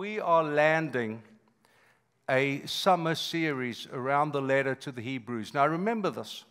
we 0.00 0.18
are 0.18 0.42
landing 0.42 1.22
a 2.30 2.62
summer 2.64 3.14
series 3.14 3.86
around 3.92 4.32
the 4.32 4.40
letter 4.40 4.74
to 4.74 4.90
the 4.90 5.02
Hebrews. 5.02 5.52
Now, 5.52 5.66
remember 5.66 6.08
this. 6.08 6.46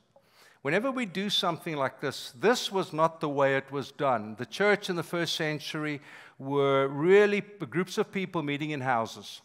Whenever 0.62 0.92
we 0.92 1.08
do 1.08 1.32
something 1.32 1.76
like 1.76 2.00
this, 2.00 2.32
this 2.40 2.72
was 2.72 2.94
not 2.94 3.20
the 3.20 3.28
way 3.28 3.58
it 3.58 3.72
was 3.72 3.92
done. 3.92 4.36
The 4.38 4.46
church 4.46 4.88
in 4.88 4.96
the 4.96 5.02
first 5.02 5.36
century 5.36 6.00
were 6.38 6.90
really 6.90 7.42
groups 7.42 7.98
of 7.98 8.12
people 8.12 8.44
meeting 8.44 8.70
in 8.70 8.82
houses. 8.82 9.42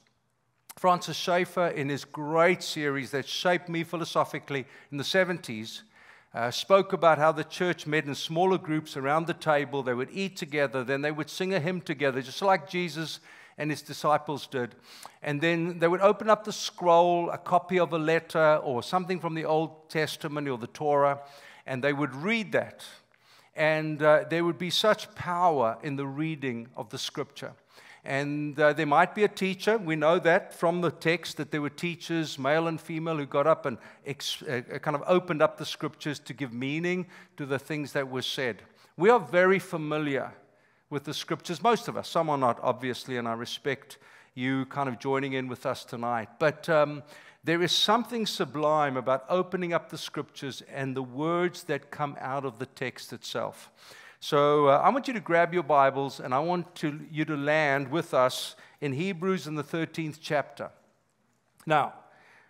Francis 0.77 1.17
Schaeffer, 1.17 1.69
in 1.69 1.89
his 1.89 2.05
great 2.05 2.63
series 2.63 3.11
that 3.13 3.27
shaped 3.27 3.71
me 3.71 3.85
philosophically 3.85 4.67
in 4.93 4.99
the 4.99 5.03
70s, 5.03 5.81
uh, 6.35 6.51
spoke 6.51 6.93
about 6.93 7.17
how 7.17 7.33
the 7.33 7.43
church 7.43 7.87
met 7.87 8.05
in 8.05 8.15
smaller 8.15 8.59
groups 8.59 8.99
around 8.99 9.27
the 9.27 9.33
table. 9.33 9.83
They 9.83 9.95
would 9.95 10.11
eat 10.13 10.37
together, 10.37 10.85
then 10.85 11.01
they 11.01 11.11
would 11.11 11.31
sing 11.31 11.55
a 11.55 11.61
hymn 11.61 11.81
together, 11.81 12.21
just 12.21 12.43
like 12.43 12.69
Jesus 12.69 13.21
and 13.59 13.71
his 13.71 13.83
disciples 13.83 14.47
did. 14.47 14.75
And 15.23 15.41
then 15.41 15.79
they 15.79 15.89
would 15.89 16.01
open 16.01 16.29
up 16.29 16.45
the 16.45 16.53
scroll, 16.53 17.31
a 17.31 17.39
copy 17.39 17.79
of 17.79 17.93
a 17.93 17.99
letter 17.99 18.57
or 18.63 18.83
something 18.83 19.21
from 19.21 19.35
the 19.35 19.45
Old 19.45 19.89
Testament 19.89 20.49
or 20.49 20.59
the 20.59 20.67
Torah, 20.67 21.21
and 21.67 21.83
they 21.83 21.93
would 21.93 22.15
read 22.15 22.53
that. 22.53 22.85
And 23.57 24.03
uh, 24.03 24.25
there 24.29 24.45
would 24.45 24.59
be 24.59 24.71
such 24.71 25.15
power 25.15 25.79
in 25.83 25.97
the 25.97 26.07
reading 26.07 26.69
of 26.77 26.91
the 26.91 26.99
scripture. 26.99 27.53
And 28.05 28.59
uh, 28.61 28.75
there 28.75 28.87
might 28.87 29.15
be 29.15 29.25
a 29.25 29.29
teacher. 29.29 29.79
We 29.79 29.97
know 29.97 30.19
that 30.19 30.53
from 30.53 30.83
the 30.83 30.91
text 30.91 31.39
that 31.39 31.51
there 31.51 31.63
were 31.63 31.71
teachers, 31.71 32.39
male 32.39 32.67
and 32.67 32.79
female, 32.79 33.17
who 33.17 33.25
got 33.25 33.47
up 33.47 33.65
and 33.65 33.79
ex- 34.05 34.43
uh, 34.43 34.61
kind 34.83 34.95
of 34.95 35.03
opened 35.07 35.41
up 35.41 35.57
the 35.57 35.65
scriptures 35.65 36.19
to 36.21 36.35
give 36.35 36.53
meaning 36.53 37.07
to 37.39 37.47
the 37.47 37.59
things 37.59 37.93
that 37.93 38.11
were 38.11 38.23
said. 38.23 38.63
We 38.99 39.09
are 39.09 39.21
very 39.21 39.59
familiar 39.59 40.33
with 40.91 41.05
the 41.05 41.15
scriptures, 41.15 41.63
most 41.63 41.89
of 41.89 41.97
us. 41.97 42.09
Some 42.09 42.29
are 42.31 42.39
not, 42.39 42.59
obviously, 42.63 43.17
and 43.17 43.27
I 43.27 43.35
respect 43.35 43.99
you 44.35 44.67
kind 44.67 44.89
of 44.89 44.99
joining 44.99 45.33
in 45.33 45.49
with 45.49 45.67
us 45.67 45.85
tonight. 45.85 46.29
But 46.39 46.69
um, 46.69 47.03
there 47.45 47.63
is 47.63 47.73
something 47.73 48.27
sublime 48.27 48.97
about 48.97 49.25
opening 49.29 49.73
up 49.73 49.91
the 49.91 49.99
scriptures 49.99 50.63
and 50.73 50.97
the 50.97 51.03
words 51.03 51.65
that 51.65 51.91
come 51.91 52.17
out 52.21 52.45
of 52.45 52.59
the 52.59 52.67
text 52.67 53.13
itself. 53.13 53.71
So 54.21 54.69
uh, 54.69 54.79
I 54.83 54.89
want 54.89 55.07
you 55.07 55.15
to 55.15 55.21
grab 55.21 55.53
your 55.53 55.63
Bibles 55.63 56.19
and 56.19 56.33
I 56.33 56.39
want 56.39 56.75
to, 56.77 57.01
you 57.11 57.27
to 57.27 57.37
land 57.37 57.91
with 57.91 58.15
us 58.15 58.57
in 58.81 58.95
Hebrews 58.95 59.47
in 59.47 59.55
the 59.55 59.63
13th 59.63 60.19
chapter. 60.21 60.71
Now, 61.67 61.95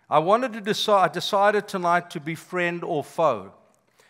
I 0.09 0.19
wanted 0.19 0.53
to 0.53 0.61
decide, 0.61 1.09
I 1.09 1.13
decided 1.13 1.67
tonight 1.67 2.09
to 2.11 2.19
be 2.19 2.35
friend 2.35 2.83
or 2.83 3.03
foe. 3.03 3.53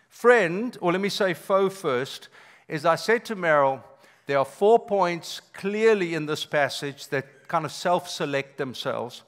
Friend, 0.09 0.77
or 0.81 0.91
let 0.91 1.01
me 1.01 1.09
say 1.09 1.33
foe 1.33 1.69
first, 1.69 2.29
is 2.67 2.85
I 2.85 2.95
said 2.95 3.25
to 3.25 3.35
Merrill, 3.35 3.83
there 4.27 4.39
are 4.39 4.45
four 4.45 4.79
points 4.79 5.41
clearly 5.53 6.13
in 6.13 6.25
this 6.25 6.45
passage 6.45 7.07
that 7.09 7.47
kind 7.47 7.65
of 7.65 7.71
self 7.71 8.09
select 8.09 8.57
themselves. 8.57 9.23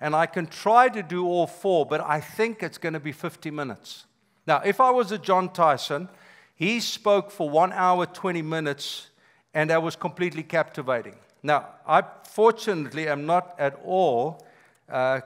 And 0.00 0.14
I 0.16 0.26
can 0.26 0.46
try 0.46 0.88
to 0.88 1.02
do 1.02 1.26
all 1.26 1.46
four, 1.46 1.84
but 1.84 2.00
I 2.00 2.20
think 2.20 2.62
it's 2.62 2.78
going 2.78 2.94
to 2.94 3.00
be 3.00 3.12
50 3.12 3.50
minutes. 3.50 4.06
Now, 4.46 4.62
if 4.64 4.80
I 4.80 4.90
was 4.90 5.12
a 5.12 5.18
John 5.18 5.52
Tyson, 5.52 6.08
he 6.54 6.80
spoke 6.80 7.30
for 7.30 7.48
one 7.48 7.72
hour, 7.72 8.06
20 8.06 8.42
minutes, 8.42 9.10
and 9.52 9.70
that 9.70 9.82
was 9.82 9.96
completely 9.96 10.42
captivating. 10.42 11.16
Now, 11.42 11.68
I 11.86 12.02
fortunately 12.24 13.08
am 13.08 13.26
not 13.26 13.54
at 13.58 13.80
all 13.84 14.46
uh, 14.88 15.20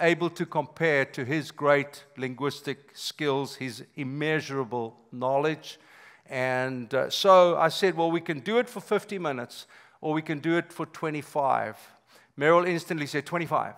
able 0.00 0.30
to 0.30 0.44
compare 0.44 1.04
to 1.04 1.24
his 1.24 1.50
great 1.50 2.04
linguistic 2.16 2.90
skills, 2.94 3.56
his 3.56 3.84
immeasurable 3.96 4.96
knowledge. 5.12 5.78
And 6.30 6.92
uh, 6.94 7.10
so 7.10 7.56
I 7.56 7.68
said, 7.68 7.96
well, 7.96 8.10
we 8.10 8.20
can 8.20 8.40
do 8.40 8.58
it 8.58 8.68
for 8.68 8.80
50 8.80 9.18
minutes 9.18 9.66
or 10.00 10.12
we 10.12 10.22
can 10.22 10.38
do 10.38 10.56
it 10.56 10.72
for 10.72 10.86
25. 10.86 11.76
Merrill 12.36 12.64
instantly 12.64 13.06
said, 13.06 13.26
25. 13.26 13.74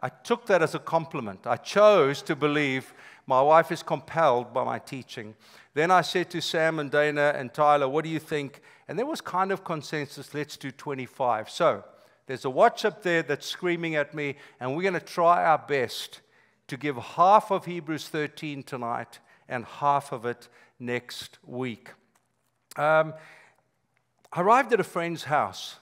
I 0.00 0.08
took 0.08 0.46
that 0.46 0.62
as 0.62 0.74
a 0.74 0.78
compliment. 0.78 1.46
I 1.46 1.56
chose 1.56 2.20
to 2.22 2.36
believe 2.36 2.92
my 3.26 3.40
wife 3.40 3.72
is 3.72 3.82
compelled 3.82 4.52
by 4.52 4.64
my 4.64 4.78
teaching. 4.78 5.34
Then 5.72 5.90
I 5.90 6.02
said 6.02 6.30
to 6.30 6.42
Sam 6.42 6.78
and 6.78 6.90
Dana 6.90 7.32
and 7.34 7.52
Tyler, 7.54 7.88
What 7.88 8.04
do 8.04 8.10
you 8.10 8.18
think? 8.18 8.60
And 8.86 8.98
there 8.98 9.06
was 9.06 9.20
kind 9.20 9.50
of 9.50 9.64
consensus 9.64 10.34
let's 10.34 10.56
do 10.56 10.70
25. 10.70 11.48
So 11.48 11.84
there's 12.26 12.44
a 12.44 12.50
watch 12.50 12.84
up 12.84 13.02
there 13.02 13.22
that's 13.22 13.46
screaming 13.46 13.96
at 13.96 14.14
me, 14.14 14.36
and 14.60 14.74
we're 14.74 14.82
going 14.82 14.94
to 14.94 15.00
try 15.00 15.44
our 15.44 15.58
best 15.58 16.20
to 16.68 16.76
give 16.76 16.96
half 16.96 17.50
of 17.50 17.66
Hebrews 17.66 18.08
13 18.08 18.62
tonight 18.62 19.18
and 19.48 19.64
half 19.64 20.12
of 20.12 20.24
it 20.24 20.48
next 20.84 21.38
week. 21.44 21.90
Um, 22.76 23.14
I 24.32 24.40
arrived 24.40 24.72
at 24.72 24.80
a 24.80 24.84
friend's 24.84 25.24
house. 25.24 25.76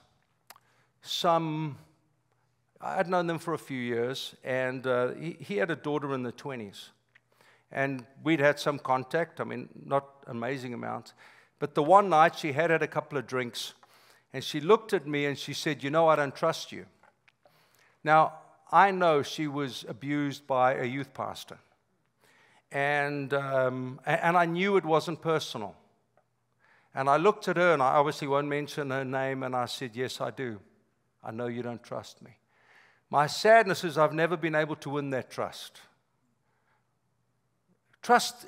Some, 1.00 1.78
I'd 2.80 3.08
known 3.08 3.26
them 3.26 3.38
for 3.38 3.54
a 3.54 3.58
few 3.58 3.78
years, 3.78 4.34
and 4.44 4.86
uh, 4.86 5.12
he, 5.14 5.36
he 5.40 5.56
had 5.56 5.70
a 5.70 5.76
daughter 5.76 6.14
in 6.14 6.22
the 6.22 6.32
20s. 6.32 6.90
And 7.70 8.04
we'd 8.22 8.40
had 8.40 8.60
some 8.60 8.78
contact, 8.78 9.40
I 9.40 9.44
mean, 9.44 9.68
not 9.86 10.04
amazing 10.26 10.74
amounts. 10.74 11.14
But 11.58 11.74
the 11.74 11.82
one 11.82 12.08
night 12.08 12.36
she 12.36 12.52
had 12.52 12.70
had 12.70 12.82
a 12.82 12.88
couple 12.88 13.16
of 13.16 13.26
drinks, 13.26 13.72
and 14.32 14.44
she 14.44 14.60
looked 14.60 14.92
at 14.92 15.06
me 15.06 15.26
and 15.26 15.38
she 15.38 15.54
said, 15.54 15.82
You 15.82 15.90
know, 15.90 16.08
I 16.08 16.16
don't 16.16 16.34
trust 16.34 16.72
you. 16.72 16.86
Now, 18.04 18.34
I 18.70 18.90
know 18.90 19.22
she 19.22 19.46
was 19.46 19.84
abused 19.88 20.46
by 20.46 20.74
a 20.74 20.84
youth 20.84 21.14
pastor. 21.14 21.58
And, 22.72 23.34
um, 23.34 24.00
and 24.06 24.37
I 24.37 24.47
knew 24.47 24.77
it 24.77 24.84
wasn't 24.84 25.21
personal. 25.21 25.77
And 26.94 27.09
I 27.09 27.16
looked 27.16 27.49
at 27.49 27.56
her, 27.56 27.72
and 27.72 27.83
I 27.83 27.94
obviously 27.94 28.28
won't 28.28 28.49
mention 28.49 28.91
her 28.91 29.05
name, 29.05 29.43
and 29.43 29.55
I 29.55 29.66
said, 29.66 29.93
Yes, 29.94 30.21
I 30.21 30.31
do. 30.31 30.59
I 31.22 31.31
know 31.31 31.47
you 31.47 31.62
don't 31.62 31.82
trust 31.82 32.22
me. 32.22 32.32
My 33.11 33.27
sadness 33.27 33.84
is 33.84 33.99
I've 33.99 34.15
never 34.15 34.37
been 34.37 34.55
able 34.55 34.77
to 34.77 34.91
win 34.91 35.11
that 35.11 35.31
trust. 35.31 35.81
Trust 38.00 38.47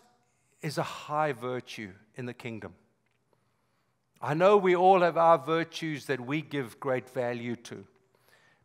is 0.63 0.79
a 0.79 0.83
high 0.83 1.33
virtue 1.33 1.93
in 2.17 2.27
the 2.27 2.35
kingdom. 2.35 2.75
I 4.21 4.33
know 4.33 4.57
we 4.57 4.75
all 4.75 5.01
have 5.01 5.19
our 5.19 5.37
virtues 5.37 6.07
that 6.07 6.19
we 6.19 6.41
give 6.41 6.81
great 6.81 7.11
value 7.11 7.57
to, 7.57 7.85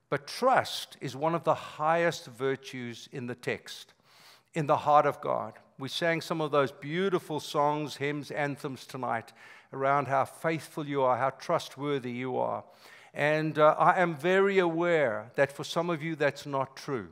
but 0.10 0.26
trust 0.26 0.96
is 1.02 1.16
one 1.16 1.36
of 1.36 1.44
the 1.44 1.54
highest 1.54 2.28
virtues 2.28 3.10
in 3.12 3.28
the 3.28 3.36
text, 3.36 3.94
in 4.54 4.68
the 4.68 4.78
heart 4.78 5.06
of 5.06 5.22
God. 5.22 5.54
We 5.78 5.90
sang 5.90 6.22
some 6.22 6.42
of 6.42 6.52
those 6.52 6.72
beautiful 6.72 7.40
songs, 7.40 7.96
hymns, 7.96 8.32
anthems 8.32 8.86
tonight 8.86 9.32
around 9.72 10.08
how 10.08 10.26
faithful 10.26 10.86
you 10.86 11.04
are, 11.04 11.18
how 11.18 11.30
trustworthy 11.30 12.12
you 12.12 12.38
are. 12.38 12.64
And 13.14 13.58
uh, 13.58 13.76
I 13.78 14.00
am 14.00 14.16
very 14.16 14.60
aware 14.60 15.32
that 15.36 15.52
for 15.52 15.64
some 15.64 15.90
of 15.90 16.04
you 16.04 16.16
that's 16.16 16.46
not 16.46 16.76
true. 16.76 17.10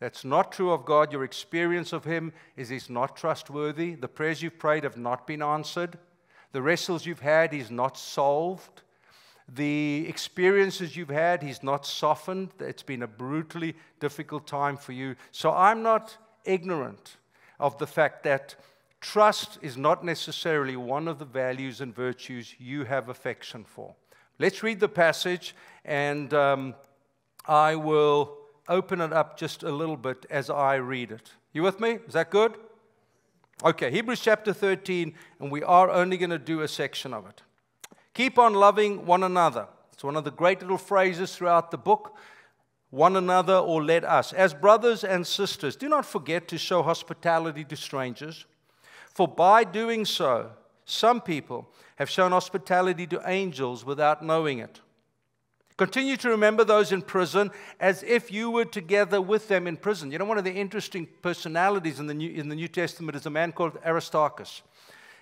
That's 0.00 0.24
not 0.24 0.50
true 0.52 0.72
of 0.72 0.84
God. 0.84 1.12
Your 1.12 1.24
experience 1.24 1.92
of 1.92 2.04
Him 2.04 2.32
is 2.56 2.70
He's 2.70 2.90
not 2.90 3.16
trustworthy. 3.16 3.94
The 3.94 4.08
prayers 4.08 4.42
you've 4.42 4.58
prayed 4.58 4.84
have 4.84 4.96
not 4.96 5.26
been 5.26 5.42
answered. 5.42 5.98
The 6.52 6.62
wrestles 6.62 7.06
you've 7.06 7.20
had, 7.20 7.52
He's 7.52 7.70
not 7.70 7.98
solved. 7.98 8.82
The 9.46 10.06
experiences 10.08 10.96
you've 10.96 11.10
had, 11.10 11.42
He's 11.42 11.62
not 11.62 11.84
softened. 11.84 12.50
It's 12.60 12.82
been 12.82 13.02
a 13.02 13.06
brutally 13.06 13.76
difficult 13.98 14.46
time 14.46 14.76
for 14.76 14.92
you. 14.92 15.16
So 15.32 15.52
I'm 15.52 15.82
not 15.82 16.16
ignorant 16.44 17.16
of 17.58 17.78
the 17.78 17.86
fact 17.86 18.22
that 18.24 18.56
trust 19.00 19.58
is 19.62 19.76
not 19.76 20.04
necessarily 20.04 20.76
one 20.76 21.08
of 21.08 21.18
the 21.18 21.24
values 21.24 21.80
and 21.80 21.94
virtues 21.94 22.54
you 22.58 22.84
have 22.84 23.08
affection 23.08 23.64
for. 23.64 23.94
Let's 24.38 24.62
read 24.62 24.80
the 24.80 24.88
passage, 24.88 25.54
and 25.84 26.32
um, 26.32 26.74
I 27.46 27.76
will 27.76 28.38
open 28.68 29.00
it 29.00 29.12
up 29.12 29.36
just 29.36 29.62
a 29.62 29.70
little 29.70 29.96
bit 29.96 30.24
as 30.30 30.48
I 30.48 30.76
read 30.76 31.10
it. 31.10 31.32
You 31.52 31.62
with 31.62 31.80
me? 31.80 31.98
Is 32.06 32.14
that 32.14 32.30
good? 32.30 32.54
Okay, 33.62 33.90
Hebrews 33.90 34.20
chapter 34.20 34.54
13, 34.54 35.12
and 35.38 35.50
we 35.50 35.62
are 35.62 35.90
only 35.90 36.16
going 36.16 36.30
to 36.30 36.38
do 36.38 36.62
a 36.62 36.68
section 36.68 37.12
of 37.12 37.26
it. 37.26 37.42
Keep 38.14 38.38
on 38.38 38.54
loving 38.54 39.04
one 39.04 39.22
another. 39.22 39.66
It's 39.92 40.02
one 40.02 40.16
of 40.16 40.24
the 40.24 40.30
great 40.30 40.62
little 40.62 40.78
phrases 40.78 41.36
throughout 41.36 41.70
the 41.70 41.76
book. 41.76 42.16
One 42.90 43.16
another 43.16 43.54
or 43.54 43.82
let 43.82 44.04
us. 44.04 44.32
As 44.32 44.52
brothers 44.52 45.04
and 45.04 45.26
sisters, 45.26 45.76
do 45.76 45.88
not 45.88 46.04
forget 46.04 46.48
to 46.48 46.58
show 46.58 46.82
hospitality 46.82 47.64
to 47.64 47.76
strangers, 47.76 48.46
for 49.14 49.28
by 49.28 49.64
doing 49.64 50.04
so, 50.04 50.50
some 50.84 51.20
people 51.20 51.68
have 51.96 52.10
shown 52.10 52.32
hospitality 52.32 53.06
to 53.06 53.22
angels 53.26 53.84
without 53.84 54.24
knowing 54.24 54.58
it. 54.58 54.80
Continue 55.76 56.16
to 56.18 56.28
remember 56.28 56.62
those 56.62 56.92
in 56.92 57.00
prison 57.00 57.50
as 57.78 58.02
if 58.02 58.30
you 58.30 58.50
were 58.50 58.66
together 58.66 59.20
with 59.20 59.48
them 59.48 59.66
in 59.66 59.76
prison. 59.76 60.10
You 60.12 60.18
know, 60.18 60.26
one 60.26 60.36
of 60.36 60.44
the 60.44 60.52
interesting 60.52 61.08
personalities 61.22 62.00
in 62.00 62.06
the 62.06 62.12
New, 62.12 62.30
in 62.30 62.50
the 62.50 62.54
New 62.54 62.68
Testament 62.68 63.16
is 63.16 63.24
a 63.24 63.30
man 63.30 63.52
called 63.52 63.78
Aristarchus. 63.86 64.62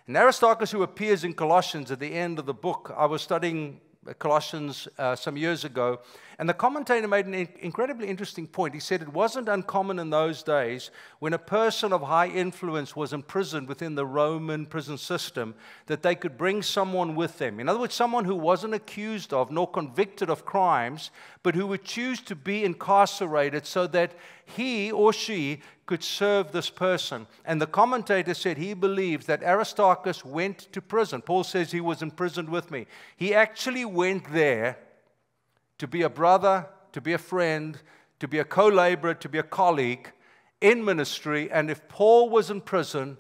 And 0.09 0.17
Aristarchus, 0.17 0.73
who 0.73 0.83
appears 0.83 1.23
in 1.23 1.35
Colossians 1.35 1.91
at 1.91 2.01
the 2.01 2.13
end 2.13 2.39
of 2.39 2.47
the 2.47 2.55
book, 2.55 2.93
I 2.97 3.07
was 3.07 3.23
studying 3.23 3.81
Colossians 4.19 4.89
uh, 4.99 5.15
some 5.15 5.37
years 5.37 5.65
ago, 5.65 6.01
And 6.41 6.49
the 6.49 6.55
commentator 6.55 7.09
made 7.09 7.27
an 7.27 7.35
incredibly 7.35 8.07
interesting 8.07 8.47
point. 8.47 8.73
He 8.73 8.79
said 8.79 9.03
it 9.03 9.13
wasn't 9.13 9.49
uncommon 9.49 9.99
in 9.99 10.11
those 10.11 10.45
days 10.45 10.93
when 11.19 11.33
a 11.33 11.39
person 11.39 11.93
of 11.93 12.01
high 12.01 12.29
influence 12.29 12.95
was 12.95 13.13
imprisoned 13.13 13.67
within 13.67 13.97
the 13.97 14.07
Roman 14.07 14.65
prison 14.65 14.99
system 14.99 15.57
that 15.87 16.05
they 16.05 16.15
could 16.15 16.39
bring 16.39 16.63
someone 16.63 17.17
with 17.17 17.39
them. 17.39 17.59
In 17.59 17.69
other 17.69 17.81
words, 17.81 17.97
someone 17.97 18.25
who 18.25 18.37
wasn't 18.37 18.75
accused 18.75 19.33
of 19.33 19.51
nor 19.51 19.69
convicted 19.69 20.31
of 20.31 20.45
crimes, 20.45 21.11
but 21.43 21.57
who 21.57 21.67
would 21.67 21.83
choose 21.83 22.21
to 22.21 22.37
be 22.37 22.65
incarcerated 22.65 23.67
so 23.67 23.89
that 23.89 24.13
he 24.45 24.93
or 24.93 25.13
she 25.13 25.61
could 25.87 26.05
serve 26.05 26.53
this 26.53 26.71
person. 26.71 27.27
And 27.45 27.61
the 27.61 27.67
commentator 27.67 28.35
said 28.35 28.59
he 28.59 28.75
believes 28.75 29.27
that 29.27 29.43
Aristarchus 29.43 30.25
went 30.25 30.73
to 30.73 30.81
prison. 30.81 31.21
Paul 31.21 31.43
says 31.43 31.73
he 31.73 31.81
was 31.81 32.01
imprisoned 32.01 32.49
with 32.49 32.71
me. 32.71 32.87
He 33.17 33.35
actually 33.35 33.85
went 33.85 34.33
there 34.33 34.79
to 35.79 35.87
be 35.87 36.03
a 36.03 36.09
brother, 36.09 36.67
to 36.93 37.01
be 37.01 37.13
a 37.13 37.19
friend, 37.19 37.79
to 38.21 38.29
be 38.29 38.39
a 38.39 38.45
co 38.45 38.69
laborer, 38.69 39.15
to 39.15 39.29
be 39.29 39.39
a 39.39 39.43
colleague 39.43 40.13
in 40.61 40.85
ministry. 40.85 41.51
And 41.51 41.71
if 41.71 41.89
Paul 41.89 42.29
was 42.31 42.51
in 42.51 42.61
prison, 42.61 43.19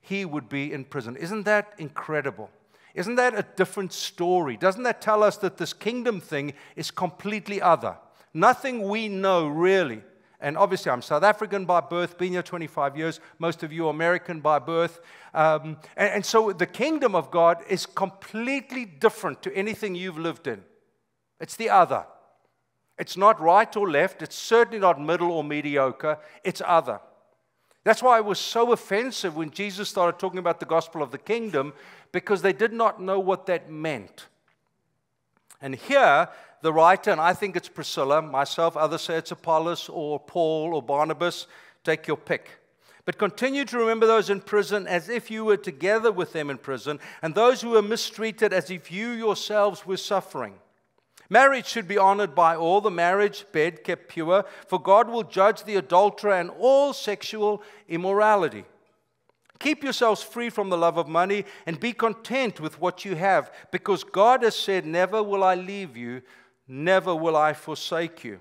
he 0.00 0.24
would 0.24 0.48
be 0.48 0.72
in 0.72 0.84
prison. 0.84 1.16
Isn't 1.16 1.44
that 1.44 1.72
incredible? 1.78 2.50
Isn't 2.94 3.16
that 3.16 3.38
a 3.38 3.44
different 3.56 3.92
story? 3.92 4.56
Doesn't 4.56 4.84
that 4.84 5.00
tell 5.00 5.22
us 5.22 5.36
that 5.38 5.58
this 5.58 5.72
kingdom 5.72 6.20
thing 6.20 6.54
is 6.76 6.90
completely 6.90 7.60
other? 7.60 7.96
Nothing 8.32 8.88
we 8.88 9.08
know 9.08 9.46
really. 9.46 10.02
And 10.40 10.56
obviously, 10.56 10.92
I'm 10.92 11.02
South 11.02 11.22
African 11.22 11.64
by 11.64 11.80
birth, 11.80 12.18
been 12.18 12.32
here 12.32 12.42
25 12.42 12.96
years. 12.96 13.20
Most 13.38 13.62
of 13.62 13.72
you 13.72 13.86
are 13.86 13.90
American 13.90 14.40
by 14.40 14.58
birth. 14.58 15.00
Um, 15.34 15.78
and, 15.96 16.14
and 16.14 16.26
so 16.26 16.52
the 16.52 16.66
kingdom 16.66 17.14
of 17.14 17.30
God 17.30 17.58
is 17.68 17.86
completely 17.86 18.84
different 18.84 19.42
to 19.42 19.54
anything 19.54 19.94
you've 19.94 20.18
lived 20.18 20.46
in. 20.46 20.62
It's 21.40 21.56
the 21.56 21.70
other. 21.70 22.04
It's 22.98 23.16
not 23.16 23.40
right 23.40 23.76
or 23.76 23.90
left. 23.90 24.22
It's 24.22 24.36
certainly 24.36 24.78
not 24.78 25.00
middle 25.00 25.30
or 25.30 25.44
mediocre. 25.44 26.18
It's 26.44 26.62
other. 26.64 27.00
That's 27.84 28.02
why 28.02 28.18
it 28.18 28.24
was 28.24 28.38
so 28.38 28.72
offensive 28.72 29.36
when 29.36 29.50
Jesus 29.50 29.88
started 29.88 30.18
talking 30.18 30.38
about 30.38 30.58
the 30.58 30.66
gospel 30.66 31.02
of 31.02 31.12
the 31.12 31.18
kingdom, 31.18 31.72
because 32.10 32.42
they 32.42 32.52
did 32.52 32.72
not 32.72 33.00
know 33.00 33.20
what 33.20 33.46
that 33.46 33.70
meant. 33.70 34.26
And 35.60 35.74
here, 35.74 36.28
the 36.62 36.72
writer, 36.72 37.10
and 37.10 37.20
I 37.20 37.32
think 37.32 37.54
it's 37.54 37.68
Priscilla, 37.68 38.20
myself, 38.22 38.76
others 38.76 39.02
say 39.02 39.16
it's 39.16 39.30
Apollos 39.30 39.88
or 39.88 40.18
Paul 40.18 40.74
or 40.74 40.82
Barnabas, 40.82 41.46
take 41.84 42.08
your 42.08 42.16
pick. 42.16 42.50
But 43.04 43.18
continue 43.18 43.64
to 43.66 43.78
remember 43.78 44.06
those 44.06 44.30
in 44.30 44.40
prison 44.40 44.88
as 44.88 45.08
if 45.08 45.30
you 45.30 45.44
were 45.44 45.56
together 45.56 46.10
with 46.10 46.32
them 46.32 46.50
in 46.50 46.58
prison, 46.58 46.98
and 47.22 47.34
those 47.34 47.60
who 47.60 47.70
were 47.70 47.82
mistreated 47.82 48.52
as 48.52 48.68
if 48.68 48.90
you 48.90 49.10
yourselves 49.10 49.86
were 49.86 49.96
suffering. 49.96 50.54
Marriage 51.28 51.66
should 51.66 51.88
be 51.88 51.98
honored 51.98 52.34
by 52.34 52.54
all, 52.54 52.80
the 52.80 52.90
marriage 52.90 53.44
bed 53.52 53.82
kept 53.82 54.08
pure, 54.08 54.44
for 54.66 54.80
God 54.80 55.08
will 55.08 55.24
judge 55.24 55.64
the 55.64 55.76
adulterer 55.76 56.34
and 56.34 56.50
all 56.58 56.92
sexual 56.92 57.62
immorality. 57.88 58.64
Keep 59.58 59.82
yourselves 59.82 60.22
free 60.22 60.50
from 60.50 60.68
the 60.68 60.78
love 60.78 60.98
of 60.98 61.08
money 61.08 61.44
and 61.64 61.80
be 61.80 61.92
content 61.92 62.60
with 62.60 62.80
what 62.80 63.04
you 63.04 63.16
have, 63.16 63.52
because 63.72 64.04
God 64.04 64.42
has 64.42 64.54
said, 64.54 64.84
Never 64.86 65.22
will 65.22 65.42
I 65.42 65.54
leave 65.54 65.96
you, 65.96 66.22
never 66.68 67.14
will 67.14 67.36
I 67.36 67.54
forsake 67.54 68.22
you. 68.22 68.40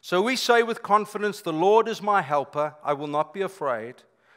So 0.00 0.22
we 0.22 0.36
say 0.36 0.62
with 0.62 0.82
confidence, 0.82 1.40
The 1.40 1.52
Lord 1.52 1.86
is 1.88 2.02
my 2.02 2.22
helper, 2.22 2.74
I 2.82 2.92
will 2.92 3.06
not 3.06 3.32
be 3.32 3.42
afraid. 3.42 3.96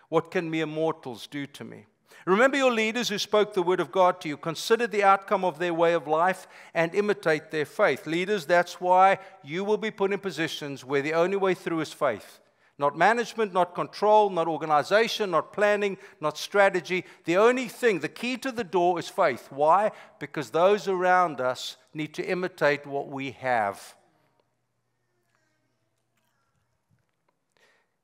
What 0.09 0.29
can 0.29 0.49
mere 0.49 0.67
mortals 0.67 1.25
do 1.25 1.47
to 1.47 1.63
me? 1.63 1.87
Remember 2.25 2.57
your 2.57 2.71
leaders 2.71 3.09
who 3.09 3.17
spoke 3.17 3.53
the 3.53 3.63
word 3.63 3.79
of 3.79 3.91
God 3.91 4.21
to 4.21 4.29
you. 4.29 4.37
Consider 4.37 4.87
the 4.87 5.03
outcome 5.03 5.43
of 5.43 5.59
their 5.59 5.73
way 5.73 5.93
of 5.93 6.07
life 6.07 6.47
and 6.73 6.95
imitate 6.95 7.51
their 7.51 7.65
faith. 7.65 8.07
Leaders, 8.07 8.45
that's 8.45 8.79
why 8.79 9.19
you 9.43 9.63
will 9.63 9.77
be 9.77 9.91
put 9.91 10.13
in 10.13 10.19
positions 10.19 10.85
where 10.85 11.01
the 11.01 11.13
only 11.13 11.37
way 11.37 11.53
through 11.53 11.81
is 11.81 11.91
faith. 11.91 12.39
Not 12.79 12.97
management, 12.97 13.53
not 13.53 13.75
control, 13.75 14.29
not 14.29 14.47
organization, 14.47 15.31
not 15.31 15.53
planning, 15.53 15.97
not 16.19 16.37
strategy. 16.37 17.05
The 17.25 17.37
only 17.37 17.67
thing, 17.67 17.99
the 17.99 18.09
key 18.09 18.37
to 18.37 18.51
the 18.51 18.63
door 18.63 18.97
is 18.99 19.07
faith. 19.09 19.47
Why? 19.51 19.91
Because 20.19 20.49
those 20.49 20.87
around 20.87 21.39
us 21.39 21.77
need 21.93 22.13
to 22.15 22.23
imitate 22.23 22.87
what 22.87 23.09
we 23.09 23.31
have. 23.31 23.95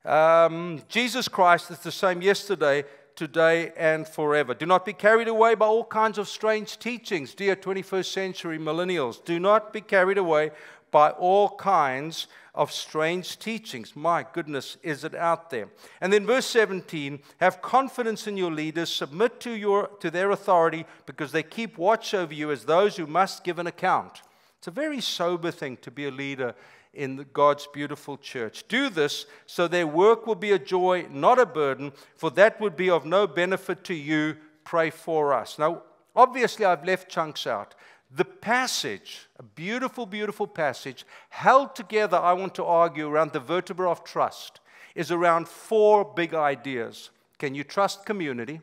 Um, 0.06 0.82
Jesus 0.88 1.28
Christ 1.28 1.72
is 1.72 1.80
the 1.80 1.92
same 1.92 2.22
yesterday, 2.22 2.86
today 3.20 3.74
and 3.76 4.08
forever. 4.08 4.54
Do 4.54 4.66
not 4.66 4.86
be 4.86 4.94
carried 4.94 5.28
away 5.28 5.54
by 5.54 5.66
all 5.66 5.84
kinds 5.84 6.18
of 6.18 6.30
strange 6.30 6.80
teachings, 6.80 7.36
dear 7.36 7.54
21st 7.54 8.06
century 8.06 8.58
millennials. 8.58 9.24
Do 9.24 9.42
not 9.42 9.74
be 9.74 9.82
carried 9.82 10.18
away 10.18 10.52
by 10.90 11.10
all 11.10 11.50
kinds 11.50 12.28
of 12.56 12.72
strange 12.72 13.38
teachings. 13.38 13.94
My 13.94 14.26
goodness, 14.32 14.78
is 14.84 15.04
it 15.04 15.14
out 15.14 15.50
there? 15.50 15.68
And 16.00 16.14
then 16.14 16.26
verse 16.26 16.46
17, 16.46 17.20
have 17.42 17.62
confidence 17.62 18.26
in 18.26 18.38
your 18.38 18.52
leaders, 18.52 18.90
submit 18.90 19.42
to 19.42 19.52
your 19.52 19.88
to 20.00 20.10
their 20.10 20.32
authority 20.32 20.86
because 21.06 21.34
they 21.34 21.44
keep 21.44 21.78
watch 21.78 22.14
over 22.14 22.34
you 22.34 22.52
as 22.52 22.64
those 22.64 22.96
who 22.96 23.06
must 23.06 23.44
give 23.44 23.60
an 23.60 23.68
account. 23.68 24.22
It's 24.60 24.68
a 24.68 24.72
very 24.72 25.02
sober 25.02 25.52
thing 25.52 25.76
to 25.82 25.92
be 25.92 26.08
a 26.08 26.12
leader 26.12 26.56
in 26.94 27.26
God's 27.34 27.68
beautiful 27.68 28.18
church. 28.18 28.68
Do 28.68 28.90
this 28.90 29.26
so 29.46 29.68
their 29.68 29.88
work 29.88 30.26
will 30.26 30.36
be 30.36 30.52
a 30.52 30.60
joy, 30.60 31.06
not 31.10 31.40
a 31.40 31.46
burden, 31.46 31.92
for 32.16 32.32
that 32.32 32.60
would 32.60 32.76
be 32.76 32.90
of 32.90 33.06
no 33.06 33.28
benefit 33.28 33.84
to 33.86 33.94
you. 33.94 34.38
Pray 34.64 34.90
for 34.90 35.34
us. 35.34 35.60
Now, 35.60 35.84
obviously, 36.16 36.66
I've 36.66 36.86
left 36.86 37.10
chunks 37.10 37.46
out. 37.48 37.76
The 38.12 38.26
passage, 38.26 39.28
a 39.38 39.44
beautiful, 39.44 40.06
beautiful 40.08 40.48
passage, 40.48 41.06
held 41.30 41.76
together, 41.76 42.18
I 42.18 42.34
want 42.34 42.56
to 42.56 42.66
argue, 42.66 43.08
around 43.08 43.34
the 43.34 43.40
vertebra 43.40 43.90
of 43.90 44.04
trust, 44.04 44.60
is 44.96 45.12
around 45.12 45.48
four 45.48 46.04
big 46.04 46.34
ideas. 46.34 47.12
Can 47.38 47.54
you 47.54 47.64
trust 47.64 48.06
community? 48.06 48.62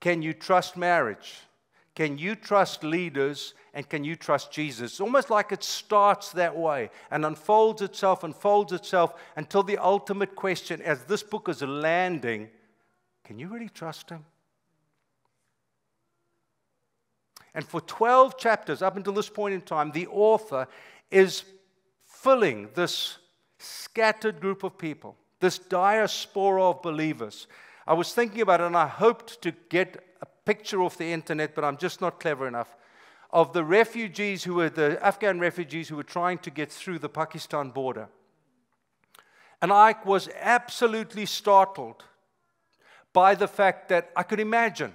Can 0.00 0.20
you 0.22 0.32
trust 0.32 0.76
marriage? 0.76 1.42
Can 1.94 2.18
you 2.18 2.34
trust 2.34 2.84
leaders? 2.84 3.54
And 3.72 3.88
can 3.88 4.02
you 4.02 4.16
trust 4.16 4.50
Jesus? 4.50 4.92
It's 4.92 5.00
almost 5.00 5.30
like 5.30 5.52
it 5.52 5.62
starts 5.62 6.32
that 6.32 6.56
way 6.56 6.90
and 7.10 7.24
unfolds 7.24 7.82
itself, 7.82 8.24
unfolds 8.24 8.72
itself 8.72 9.14
until 9.36 9.62
the 9.62 9.78
ultimate 9.78 10.34
question, 10.34 10.82
as 10.82 11.04
this 11.04 11.22
book 11.22 11.48
is 11.48 11.62
landing, 11.62 12.48
can 13.24 13.38
you 13.38 13.46
really 13.48 13.68
trust 13.68 14.10
him? 14.10 14.24
And 17.54 17.64
for 17.64 17.80
12 17.80 18.38
chapters, 18.38 18.82
up 18.82 18.96
until 18.96 19.12
this 19.12 19.28
point 19.28 19.54
in 19.54 19.60
time, 19.60 19.92
the 19.92 20.08
author 20.08 20.66
is 21.10 21.44
filling 22.06 22.70
this 22.74 23.18
scattered 23.58 24.40
group 24.40 24.64
of 24.64 24.76
people, 24.78 25.16
this 25.38 25.58
diaspora 25.58 26.70
of 26.70 26.82
believers. 26.82 27.46
I 27.86 27.94
was 27.94 28.12
thinking 28.12 28.40
about 28.40 28.60
it 28.60 28.64
and 28.64 28.76
I 28.76 28.86
hoped 28.86 29.40
to 29.42 29.52
get 29.68 30.04
picture 30.52 30.82
off 30.82 30.96
the 30.98 31.12
internet, 31.12 31.54
but 31.54 31.64
I'm 31.64 31.76
just 31.76 32.00
not 32.00 32.18
clever 32.18 32.48
enough. 32.48 32.74
Of 33.30 33.52
the 33.52 33.62
refugees 33.62 34.42
who 34.42 34.54
were 34.54 34.68
the 34.68 34.98
Afghan 35.00 35.38
refugees 35.38 35.88
who 35.88 35.96
were 35.96 36.12
trying 36.18 36.38
to 36.38 36.50
get 36.50 36.72
through 36.72 36.98
the 36.98 37.08
Pakistan 37.08 37.70
border. 37.70 38.08
And 39.62 39.72
I 39.72 39.94
was 40.04 40.28
absolutely 40.40 41.26
startled 41.26 42.02
by 43.12 43.36
the 43.36 43.46
fact 43.46 43.88
that 43.90 44.10
I 44.16 44.24
could 44.24 44.40
imagine 44.40 44.92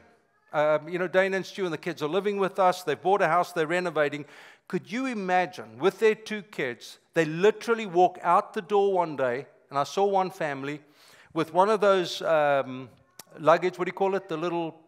um, 0.51 0.87
you 0.87 0.99
know, 0.99 1.07
Dana 1.07 1.35
and 1.35 1.45
Stu 1.45 1.65
and 1.65 1.73
the 1.73 1.77
kids 1.77 2.01
are 2.01 2.07
living 2.09 2.37
with 2.37 2.59
us. 2.59 2.83
They've 2.83 3.01
bought 3.01 3.21
a 3.21 3.27
house, 3.27 3.51
they're 3.51 3.67
renovating. 3.67 4.25
Could 4.69 4.89
you 4.89 5.05
imagine 5.05 5.79
with 5.79 5.99
their 5.99 6.15
two 6.15 6.41
kids, 6.43 6.99
they 7.13 7.25
literally 7.25 7.85
walk 7.85 8.17
out 8.23 8.53
the 8.53 8.61
door 8.61 8.93
one 8.93 9.15
day, 9.17 9.47
and 9.69 9.77
I 9.77 9.83
saw 9.83 10.05
one 10.05 10.31
family 10.31 10.79
with 11.33 11.53
one 11.53 11.69
of 11.69 11.81
those 11.81 12.21
um, 12.21 12.89
luggage, 13.37 13.77
what 13.77 13.85
do 13.85 13.89
you 13.89 13.93
call 13.93 14.15
it? 14.15 14.29
The 14.29 14.37
little, 14.37 14.79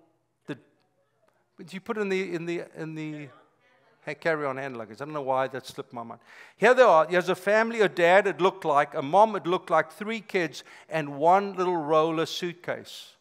you 1.70 1.82
put 1.82 1.98
in 1.98 2.10
the, 2.10 2.34
in 2.34 2.46
the, 2.46 2.64
in 2.76 2.96
the, 2.96 3.30
carry 4.16 4.46
on 4.46 4.58
hand 4.58 4.78
luggage. 4.78 5.02
I 5.02 5.06
don't 5.06 5.14
know 5.14 5.22
why 5.22 5.48
that 5.48 5.66
slipped 5.66 5.92
my 5.92 6.04
mind. 6.04 6.22
Here 6.56 6.74
they 6.74 6.84
are. 6.84 7.06
There's 7.06 7.30
a 7.30 7.36
family, 7.36 7.82
a 7.82 7.90
dad, 7.90 8.28
it 8.28 8.40
looked 8.40 8.64
like, 8.64 8.94
a 8.94 9.02
mom, 9.02 9.36
it 9.36 9.46
looked 9.46 9.70
like, 9.70 9.92
three 9.92 10.22
kids, 10.22 10.64
and 10.90 11.18
one 11.18 11.56
little 11.56 11.78
roller 11.78 12.26
suitcase. 12.26 13.14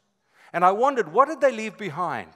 And 0.52 0.64
I 0.64 0.72
wondered, 0.72 1.12
what 1.12 1.28
did 1.28 1.40
they 1.40 1.52
leave 1.52 1.76
behind? 1.76 2.30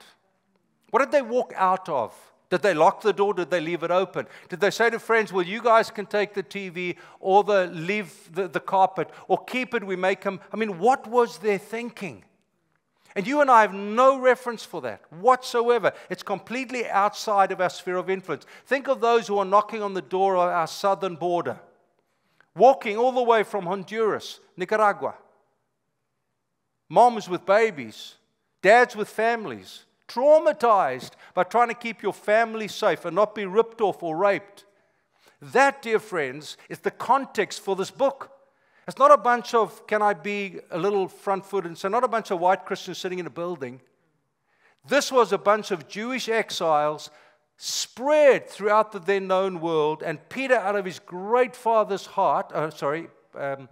What 0.91 1.01
did 1.01 1.13
they 1.13 1.23
walk 1.23 1.53
out 1.57 1.89
of? 1.89 2.15
Did 2.51 2.63
they 2.63 2.75
lock 2.75 3.01
the 3.03 3.13
door? 3.13 3.33
Did 3.33 3.51
they 3.51 3.61
leave 3.61 3.85
it 3.85 3.93
open? 3.93 4.27
Did 4.49 4.59
they 4.59 4.73
say 4.73 4.91
to 4.91 4.99
friends, 4.99 5.33
well, 5.33 5.45
you 5.45 5.63
guys 5.63 5.91
can 5.91 6.07
take 6.07 6.35
the 6.35 6.43
TV 6.43 6.97
or 7.21 7.45
the, 7.45 7.67
leave 7.67 8.13
the, 8.33 8.49
the 8.49 8.59
carpet 8.59 9.09
or 9.29 9.45
keep 9.45 9.73
it, 9.75 9.85
we 9.85 9.95
make 9.95 10.23
them. 10.23 10.41
I 10.53 10.57
mean, 10.57 10.81
what 10.81 11.07
was 11.07 11.39
their 11.39 11.59
thinking? 11.59 12.25
And 13.17 13.27
you 13.27 13.41
and 13.41 13.51
I 13.51 13.63
have 13.63 13.75
no 13.75 14.19
reference 14.19 14.65
for 14.65 14.81
that 14.83 15.01
whatsoever. 15.11 15.93
It's 16.09 16.23
completely 16.23 16.89
outside 16.89 17.51
of 17.51 17.61
our 17.61 17.71
sphere 17.71 17.97
of 17.97 18.09
influence. 18.09 18.47
Think 18.67 18.89
of 18.89 19.01
those 19.01 19.27
who 19.27 19.39
are 19.39 19.45
knocking 19.45 19.83
on 19.83 19.95
the 19.95 20.03
door 20.03 20.37
of 20.37 20.49
our 20.49 20.67
southern 20.67 21.17
border, 21.17 21.59
walking 22.55 22.97
all 22.97 23.13
the 23.13 23.23
way 23.23 23.43
from 23.43 23.67
Honduras, 23.67 24.39
Nicaragua, 24.57 25.15
moms 26.89 27.29
with 27.29 27.45
babies, 27.45 28.15
dads 28.63 28.95
with 28.95 29.09
families, 29.09 29.85
traumatized 30.07 31.13
by 31.35 31.45
trying 31.45 31.69
to 31.69 31.75
keep 31.75 32.03
your 32.03 32.13
family 32.13 32.69
safe 32.69 33.05
and 33.05 33.15
not 33.15 33.35
be 33.35 33.45
ripped 33.45 33.81
off 33.81 34.03
or 34.03 34.17
raped. 34.17 34.65
That, 35.41 35.83
dear 35.83 35.99
friends, 35.99 36.57
is 36.69 36.81
the 36.81 36.91
context 36.91 37.61
for 37.61 37.75
this 37.75 37.91
book. 37.91 38.31
It's 38.91 38.99
not 38.99 39.13
a 39.13 39.17
bunch 39.17 39.55
of, 39.55 39.87
can 39.87 40.03
I 40.03 40.15
be 40.15 40.59
a 40.69 40.77
little 40.77 41.07
front 41.07 41.47
footed 41.47 41.79
say, 41.79 41.89
not 41.89 42.03
a 42.03 42.09
bunch 42.09 42.33
of 42.33 42.41
white 42.41 42.65
Christians 42.65 42.99
sitting 42.99 43.21
in 43.21 43.27
a 43.29 43.31
building. 43.31 43.81
This 44.89 45.13
was 45.13 45.33
a 45.33 45.39
bunch 45.39 45.71
of 45.71 45.87
Jewish 45.87 46.29
exiles 46.29 47.09
spread 47.57 48.49
throughout 48.49 48.91
the 48.91 48.99
then 48.99 49.29
known 49.29 49.61
world, 49.61 50.03
and 50.05 50.19
Peter, 50.29 50.57
out 50.57 50.75
of 50.75 50.85
his 50.85 50.99
great 50.99 51.55
father's 51.55 52.05
heart, 52.05 52.51
uh, 52.51 52.69
sorry, 52.71 53.07
um, 53.37 53.69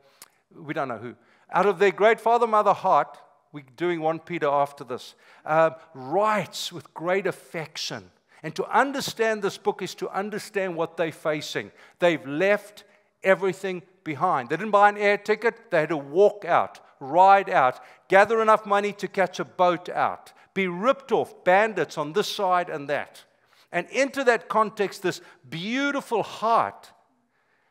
we 0.54 0.72
don't 0.72 0.86
know 0.86 0.98
who, 0.98 1.16
out 1.50 1.66
of 1.66 1.80
their 1.80 1.90
great 1.90 2.20
father 2.20 2.46
mother 2.46 2.72
heart, 2.72 3.18
we're 3.50 3.64
doing 3.76 4.00
1 4.00 4.20
Peter 4.20 4.46
after 4.46 4.84
this, 4.84 5.16
uh, 5.44 5.70
writes 5.94 6.72
with 6.72 6.94
great 6.94 7.26
affection. 7.26 8.08
And 8.44 8.54
to 8.54 8.64
understand 8.66 9.42
this 9.42 9.58
book 9.58 9.82
is 9.82 9.96
to 9.96 10.08
understand 10.10 10.76
what 10.76 10.96
they're 10.96 11.10
facing. 11.10 11.72
They've 11.98 12.24
left 12.24 12.84
everything 13.24 13.82
behind. 14.08 14.48
They 14.48 14.56
didn't 14.56 14.70
buy 14.70 14.88
an 14.88 14.96
air 14.96 15.18
ticket, 15.18 15.70
they 15.70 15.80
had 15.80 15.90
to 15.90 15.96
walk 15.98 16.46
out, 16.46 16.80
ride 16.98 17.50
out, 17.50 17.78
gather 18.08 18.40
enough 18.40 18.64
money 18.64 18.92
to 18.94 19.06
catch 19.06 19.38
a 19.38 19.44
boat 19.44 19.90
out, 19.90 20.32
be 20.54 20.66
ripped 20.66 21.12
off, 21.12 21.44
bandits 21.44 21.98
on 21.98 22.14
this 22.14 22.26
side 22.26 22.70
and 22.70 22.88
that. 22.88 23.24
And 23.70 23.86
into 23.90 24.24
that 24.24 24.48
context, 24.48 25.02
this 25.02 25.20
beautiful 25.48 26.22
heart. 26.22 26.90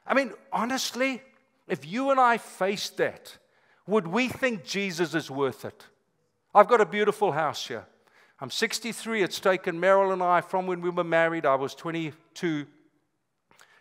I 0.05 0.13
mean, 0.13 0.31
honestly, 0.53 1.23
if 1.67 1.85
you 1.91 2.11
and 2.11 2.19
I 2.19 2.37
faced 2.37 2.97
that, 2.97 3.35
would 3.87 4.05
we 4.05 4.27
think 4.27 4.63
Jesus 4.63 5.15
is 5.15 5.31
worth 5.31 5.65
it? 5.65 5.87
I've 6.53 6.67
got 6.67 6.81
a 6.81 6.85
beautiful 6.85 7.31
house 7.31 7.67
here. 7.67 7.85
I'm 8.39 8.51
63. 8.51 9.23
It's 9.23 9.39
taken 9.39 9.81
Meryl 9.81 10.13
and 10.13 10.21
I 10.21 10.41
from 10.41 10.67
when 10.67 10.81
we 10.81 10.91
were 10.91 11.03
married, 11.03 11.47
I 11.47 11.55
was 11.55 11.73
22, 11.73 12.67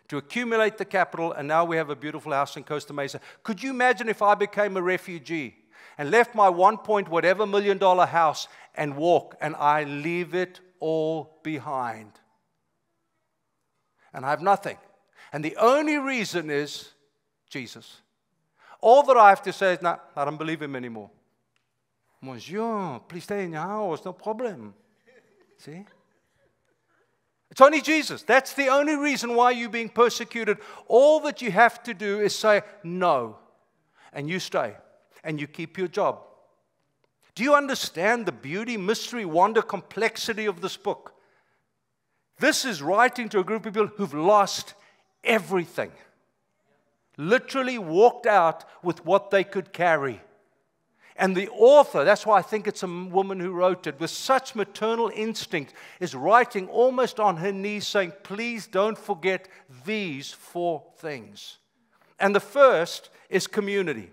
to 0.07 0.17
accumulate 0.17 0.77
the 0.77 0.85
capital, 0.85 1.33
and 1.33 1.47
now 1.47 1.65
we 1.65 1.77
have 1.77 1.89
a 1.89 1.95
beautiful 1.95 2.31
house 2.31 2.55
in 2.55 2.63
Costa 2.63 2.93
Mesa. 2.93 3.19
Could 3.43 3.61
you 3.61 3.71
imagine 3.71 4.07
if 4.07 4.21
I 4.21 4.35
became 4.35 4.77
a 4.77 4.81
refugee 4.81 5.55
and 5.97 6.11
left 6.11 6.35
my 6.35 6.49
one 6.49 6.77
point 6.77 7.09
whatever 7.09 7.45
million 7.45 7.77
dollar 7.77 8.05
house 8.05 8.47
and 8.75 8.95
walk, 8.95 9.35
and 9.41 9.55
I 9.55 9.83
leave 9.83 10.35
it 10.35 10.59
all 10.79 11.39
behind. 11.43 12.11
And 14.13 14.25
I 14.25 14.29
have 14.29 14.41
nothing. 14.41 14.77
And 15.33 15.43
the 15.43 15.55
only 15.57 15.97
reason 15.97 16.49
is 16.49 16.89
Jesus. 17.49 18.01
All 18.79 19.03
that 19.03 19.17
I 19.17 19.29
have 19.29 19.41
to 19.43 19.53
say 19.53 19.73
is, 19.73 19.81
no, 19.81 19.99
I 20.15 20.25
don't 20.25 20.37
believe 20.37 20.61
him 20.61 20.75
anymore. 20.75 21.09
Monsieur, 22.21 22.99
please 23.07 23.23
stay 23.23 23.45
in 23.45 23.53
your 23.53 23.61
house, 23.61 24.05
no 24.05 24.13
problem. 24.13 24.73
See? 25.57 25.85
It's 27.57 27.61
only 27.63 27.81
Jesus. 27.81 28.21
That's 28.21 28.53
the 28.53 28.67
only 28.67 28.95
reason 28.95 29.33
why 29.33 29.49
you're 29.49 29.67
being 29.67 29.89
persecuted. 29.89 30.59
All 30.85 31.21
that 31.21 31.41
you 31.41 31.49
have 31.49 31.81
to 31.85 31.93
do 31.95 32.19
is 32.19 32.35
say 32.35 32.61
no, 32.83 33.37
and 34.13 34.29
you 34.29 34.37
stay, 34.37 34.75
and 35.23 35.41
you 35.41 35.47
keep 35.47 35.75
your 35.75 35.87
job, 35.87 36.19
do 37.33 37.41
you 37.43 37.55
understand 37.55 38.27
the 38.27 38.31
beauty, 38.31 38.77
mystery, 38.77 39.25
wonder, 39.25 39.63
complexity 39.63 40.45
of 40.45 40.61
this 40.61 40.77
book? 40.77 41.15
This 42.37 42.63
is 42.63 42.83
writing 42.83 43.27
to 43.29 43.39
a 43.39 43.43
group 43.43 43.65
of 43.65 43.73
people 43.73 43.87
who've 43.87 44.13
lost 44.13 44.75
everything. 45.23 45.91
Literally 47.17 47.79
walked 47.79 48.27
out 48.27 48.65
with 48.83 49.03
what 49.03 49.31
they 49.31 49.43
could 49.43 49.73
carry. 49.73 50.21
And 51.17 51.35
the 51.35 51.49
author, 51.49 52.03
that's 52.03 52.27
why 52.27 52.37
I 52.37 52.43
think 52.43 52.67
it's 52.67 52.83
a 52.83 52.87
woman 52.87 53.39
who 53.39 53.51
wrote 53.51 53.87
it, 53.87 53.99
with 53.99 54.11
such 54.11 54.53
maternal 54.53 55.11
instinct, 55.15 55.73
is 55.99 56.13
writing 56.13 56.67
almost 56.67 57.19
on 57.19 57.37
her 57.37 57.51
knees 57.51 57.87
saying, 57.87 58.13
Please 58.21 58.67
don't 58.67 58.97
forget 58.97 59.47
these 59.85 60.31
four 60.31 60.83
things. 60.97 61.57
And 62.19 62.35
the 62.35 62.39
first 62.39 63.09
is 63.29 63.47
community. 63.47 64.11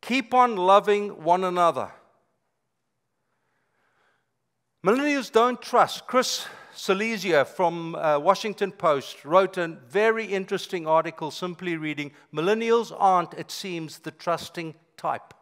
Keep 0.00 0.32
on 0.32 0.56
loving 0.56 1.22
one 1.22 1.42
another. 1.42 1.90
Millennials 4.86 5.30
don't 5.30 5.60
trust. 5.60 6.06
Chris 6.06 6.46
Cillizza 6.78 7.44
from 7.44 7.96
uh, 7.96 8.20
Washington 8.20 8.70
Post 8.70 9.24
wrote 9.24 9.58
a 9.58 9.66
very 9.66 10.24
interesting 10.24 10.86
article 10.86 11.32
simply 11.32 11.76
reading 11.76 12.12
Millennials 12.32 12.94
aren't, 12.96 13.34
it 13.34 13.50
seems, 13.50 13.98
the 13.98 14.12
trusting 14.12 14.76
type. 14.96 15.34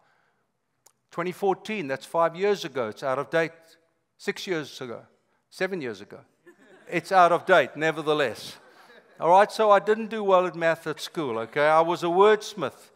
2014, 1.10 1.88
that's 1.88 2.06
five 2.06 2.34
years 2.36 2.64
ago. 2.64 2.88
It's 2.88 3.02
out 3.02 3.18
of 3.18 3.28
date. 3.28 3.52
Six 4.16 4.46
years 4.46 4.80
ago. 4.80 5.02
Seven 5.50 5.82
years 5.82 6.00
ago. 6.00 6.20
It's 6.90 7.12
out 7.12 7.32
of 7.32 7.44
date, 7.44 7.76
nevertheless. 7.76 8.56
All 9.20 9.28
right, 9.28 9.52
so 9.52 9.70
I 9.70 9.78
didn't 9.78 10.08
do 10.08 10.24
well 10.24 10.46
at 10.46 10.56
math 10.56 10.86
at 10.86 11.02
school, 11.02 11.38
okay? 11.40 11.66
I 11.66 11.82
was 11.82 12.02
a 12.02 12.06
wordsmith. 12.06 12.90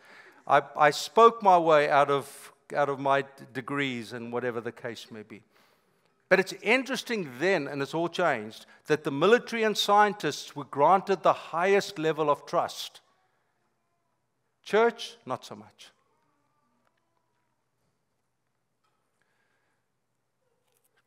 I, 0.46 0.62
I 0.78 0.90
spoke 0.92 1.42
my 1.42 1.58
way 1.58 1.90
out 1.90 2.10
of, 2.10 2.54
out 2.74 2.88
of 2.88 2.98
my 2.98 3.26
degrees 3.52 4.14
and 4.14 4.32
whatever 4.32 4.62
the 4.62 4.72
case 4.72 5.08
may 5.10 5.24
be. 5.24 5.42
But 6.30 6.38
it's 6.38 6.54
interesting 6.62 7.28
then, 7.40 7.66
and 7.66 7.82
it's 7.82 7.92
all 7.92 8.08
changed, 8.08 8.64
that 8.86 9.02
the 9.02 9.10
military 9.10 9.64
and 9.64 9.76
scientists 9.76 10.54
were 10.54 10.64
granted 10.64 11.22
the 11.22 11.32
highest 11.32 11.98
level 11.98 12.30
of 12.30 12.46
trust. 12.46 13.00
Church, 14.62 15.16
not 15.26 15.44
so 15.44 15.56
much. 15.56 15.90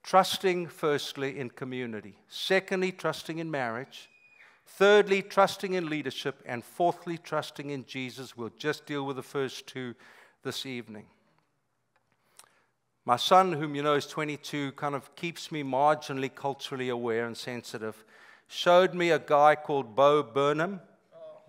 Trusting, 0.03 0.67
firstly, 0.67 1.39
in 1.39 1.49
community. 1.49 2.19
Secondly, 2.27 2.91
trusting 2.91 3.39
in 3.39 3.49
marriage. 3.49 4.09
Thirdly, 4.65 5.21
trusting 5.21 5.73
in 5.73 5.89
leadership. 5.89 6.43
And 6.45 6.65
fourthly, 6.65 7.17
trusting 7.17 7.69
in 7.69 7.85
Jesus. 7.85 8.35
We'll 8.35 8.51
just 8.57 8.85
deal 8.85 9.05
with 9.05 9.15
the 9.15 9.23
first 9.23 9.67
two 9.67 9.95
this 10.43 10.65
evening. 10.65 11.05
My 13.05 13.17
son, 13.17 13.51
whom 13.51 13.75
you 13.75 13.83
know 13.83 13.95
is 13.95 14.07
22, 14.07 14.71
kind 14.73 14.95
of 14.95 15.13
keeps 15.15 15.51
me 15.51 15.61
marginally 15.61 16.33
culturally 16.33 16.87
aware 16.87 17.25
and 17.25 17.35
sensitive, 17.35 18.01
showed 18.47 18.93
me 18.93 19.09
a 19.09 19.19
guy 19.19 19.55
called 19.55 19.93
Bo 19.93 20.23
Burnham. 20.23 20.79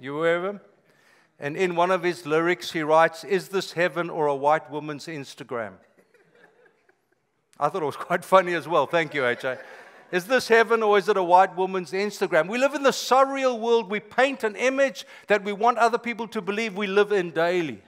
You 0.01 0.17
aware 0.17 0.39
of 0.39 0.45
him? 0.45 0.61
And 1.39 1.57
in 1.57 1.77
one 1.77 1.93
of 1.93 2.03
his 2.03 2.27
lyrics, 2.27 2.73
he 2.73 2.83
writes, 2.83 3.23
Is 3.23 3.49
this 3.49 3.73
heaven 3.73 4.11
or 4.11 4.27
a 4.27 4.35
white 4.35 4.69
woman's 4.69 5.07
Instagram? 5.07 5.75
I 7.61 7.69
thought 7.69 7.83
it 7.83 7.87
was 7.87 7.97
quite 7.97 8.25
funny 8.25 8.55
as 8.55 8.67
well. 8.67 8.87
Thank 8.87 9.15
you, 9.15 9.23
AJ. 9.23 9.59
Is 10.11 10.27
this 10.27 10.49
heaven 10.49 10.83
or 10.83 10.99
is 10.99 11.09
it 11.09 11.17
a 11.17 11.23
white 11.23 11.55
woman's 11.57 11.93
Instagram? 11.93 12.49
We 12.49 12.59
live 12.59 12.75
in 12.75 12.83
the 12.83 12.91
surreal 12.91 13.59
world. 13.59 13.91
We 13.91 14.01
paint 14.01 14.43
an 14.43 14.57
image 14.57 15.07
that 15.29 15.45
we 15.45 15.53
want 15.53 15.79
other 15.79 15.99
people 15.99 16.27
to 16.29 16.41
believe 16.41 16.77
we 16.77 16.89
live 16.89 17.13
in 17.13 17.31
daily 17.31 17.81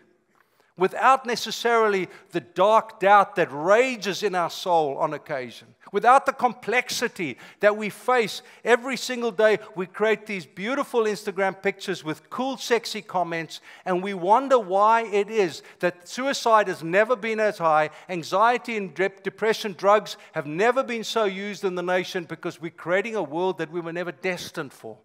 without 0.76 1.25
necessarily 1.25 2.09
the 2.33 2.40
dark 2.40 3.00
doubt 3.00 3.37
that 3.37 3.49
rages 3.50 4.23
in 4.23 4.35
our 4.35 4.50
soul 4.50 4.99
on 4.99 5.14
occasion, 5.14 5.68
without 5.90 6.26
the 6.26 6.33
complexity 6.33 7.38
that 7.61 7.76
we 7.76 7.88
face 7.88 8.42
every 8.64 8.97
single 8.97 9.30
day. 9.30 9.59
We 9.75 9.87
create 9.87 10.26
these 10.26 10.45
beautiful 10.45 11.04
Instagram 11.04 11.62
pictures 11.62 12.04
with 12.04 12.28
cool, 12.28 12.59
sexy 12.59 13.00
comments, 13.00 13.61
and 13.85 14.02
we 14.02 14.12
wonder 14.12 14.59
why 14.59 15.04
it 15.06 15.30
is 15.30 15.62
that 15.80 16.09
suicide 16.09 16.68
has 16.68 16.83
never 16.83 17.16
been 17.16 17.40
as 17.40 17.59
high, 17.59 17.90
anxiety 18.09 18.76
and 18.76 18.95
depression, 18.95 19.75
drugs 19.78 20.16
have 20.33 20.47
never 20.47 20.83
been 20.83 21.04
so 21.04 21.25
used 21.25 21.64
in 21.64 21.75
the 21.75 21.83
nation 21.83 22.25
because 22.25 22.61
we're 22.61 22.71
creating 22.71 23.16
a 23.16 23.23
world 23.23 23.59
that 23.59 23.71
we 23.71 23.80
were 23.80 23.92
never 23.92 24.12
destined 24.12 24.73
for. 24.73 24.99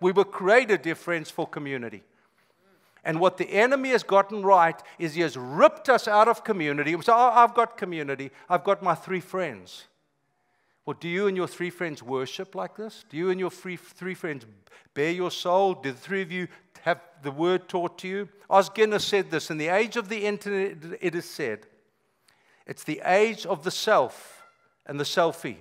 We 0.00 0.12
were 0.12 0.24
created, 0.24 0.82
dear 0.82 0.94
friends, 0.94 1.30
for 1.30 1.46
community. 1.46 2.02
And 3.06 3.20
what 3.20 3.36
the 3.36 3.48
enemy 3.48 3.90
has 3.90 4.02
gotten 4.02 4.42
right 4.42 4.74
is 4.98 5.14
he 5.14 5.20
has 5.20 5.36
ripped 5.36 5.88
us 5.88 6.08
out 6.08 6.26
of 6.26 6.42
community. 6.42 7.00
So 7.02 7.14
I've 7.14 7.54
got 7.54 7.76
community, 7.76 8.32
I've 8.50 8.64
got 8.64 8.82
my 8.82 8.96
three 8.96 9.20
friends. 9.20 9.84
Well, 10.84 10.96
do 10.98 11.08
you 11.08 11.28
and 11.28 11.36
your 11.36 11.46
three 11.46 11.70
friends 11.70 12.02
worship 12.02 12.56
like 12.56 12.76
this? 12.76 13.04
Do 13.08 13.16
you 13.16 13.30
and 13.30 13.38
your 13.38 13.50
three, 13.50 13.76
three 13.76 14.14
friends 14.14 14.44
bear 14.92 15.12
your 15.12 15.30
soul? 15.30 15.74
Do 15.74 15.92
the 15.92 15.98
three 15.98 16.20
of 16.20 16.32
you 16.32 16.48
have 16.82 17.00
the 17.22 17.30
word 17.30 17.68
taught 17.68 17.96
to 17.98 18.08
you? 18.08 18.28
Os 18.50 18.68
Guinness 18.68 19.04
said 19.04 19.30
this 19.30 19.52
In 19.52 19.58
the 19.58 19.68
age 19.68 19.96
of 19.96 20.08
the 20.08 20.26
internet, 20.26 20.98
it 21.00 21.14
is 21.14 21.30
said, 21.30 21.60
it's 22.66 22.82
the 22.82 23.00
age 23.04 23.46
of 23.46 23.62
the 23.62 23.70
self 23.70 24.42
and 24.84 24.98
the 24.98 25.04
selfie. 25.04 25.58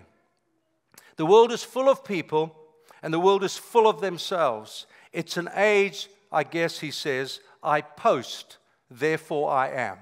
The 1.17 1.27
world 1.27 1.51
is 1.51 1.63
full 1.63 1.89
of 1.89 2.03
people, 2.03 2.55
and 3.03 3.13
the 3.13 3.19
world 3.19 3.43
is 3.43 3.55
full 3.55 3.87
of 3.87 4.01
themselves. 4.01 4.87
It's 5.13 5.37
an 5.37 5.49
age 5.55 6.09
I 6.35 6.43
guess 6.43 6.79
he 6.79 6.91
says, 6.91 7.39
I 7.63 7.79
post, 7.79 8.57
therefore 8.91 9.49
I 9.49 9.69
am. 9.69 9.97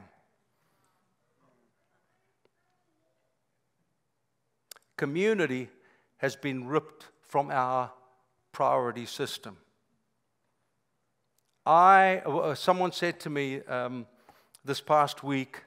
Community 4.98 5.70
has 6.18 6.36
been 6.36 6.66
ripped 6.66 7.06
from 7.22 7.52
our 7.52 7.92
priority 8.52 9.06
system. 9.06 9.58
I, 11.68 12.24
uh, 12.26 12.56
someone 12.56 12.94
said 12.94 13.20
to 13.20 13.30
me 13.30 13.62
um, 13.66 14.08
this 14.66 14.82
past 14.82 15.24
week 15.24 15.62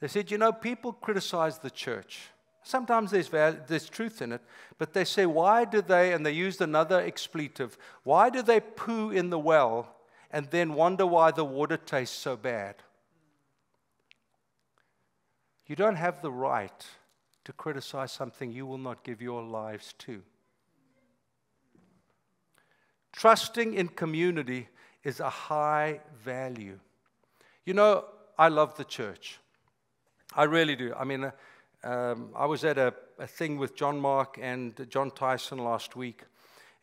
They 0.00 0.08
said, 0.08 0.30
You 0.30 0.36
know, 0.36 0.52
people 0.52 0.92
criticize 0.92 1.58
the 1.58 1.70
church. 1.70 2.28
Sometimes 2.62 3.12
there's, 3.12 3.28
val- 3.28 3.56
there's 3.66 3.88
truth 3.88 4.20
in 4.20 4.32
it, 4.32 4.42
but 4.76 4.92
they 4.92 5.04
say, 5.04 5.24
Why 5.24 5.64
do 5.64 5.80
they, 5.80 6.12
and 6.12 6.26
they 6.26 6.32
used 6.32 6.60
another 6.60 7.00
expletive, 7.00 7.78
why 8.02 8.28
do 8.28 8.42
they 8.42 8.60
poo 8.60 9.10
in 9.10 9.30
the 9.30 9.38
well 9.38 9.96
and 10.32 10.50
then 10.50 10.74
wonder 10.74 11.06
why 11.06 11.30
the 11.30 11.44
water 11.44 11.76
tastes 11.76 12.16
so 12.16 12.36
bad? 12.36 12.76
You 15.66 15.76
don't 15.76 15.96
have 15.96 16.22
the 16.22 16.32
right 16.32 16.86
to 17.44 17.52
criticize 17.52 18.12
something 18.12 18.50
you 18.50 18.66
will 18.66 18.78
not 18.78 19.04
give 19.04 19.20
your 19.20 19.42
lives 19.42 19.94
to. 19.98 20.22
Trusting 23.12 23.74
in 23.74 23.88
community 23.88 24.68
is 25.04 25.20
a 25.20 25.28
high 25.28 26.00
value. 26.24 26.78
You 27.64 27.74
know, 27.74 28.06
I 28.38 28.48
love 28.48 28.76
the 28.76 28.84
church. 28.84 29.38
I 30.34 30.44
really 30.44 30.76
do. 30.76 30.94
I 30.96 31.04
mean, 31.04 31.30
um, 31.84 32.30
I 32.34 32.46
was 32.46 32.64
at 32.64 32.78
a, 32.78 32.94
a, 33.18 33.26
thing 33.26 33.58
with 33.58 33.74
John 33.74 33.98
Mark 33.98 34.38
and 34.40 34.86
John 34.88 35.10
Tyson 35.10 35.58
last 35.58 35.94
week, 35.94 36.22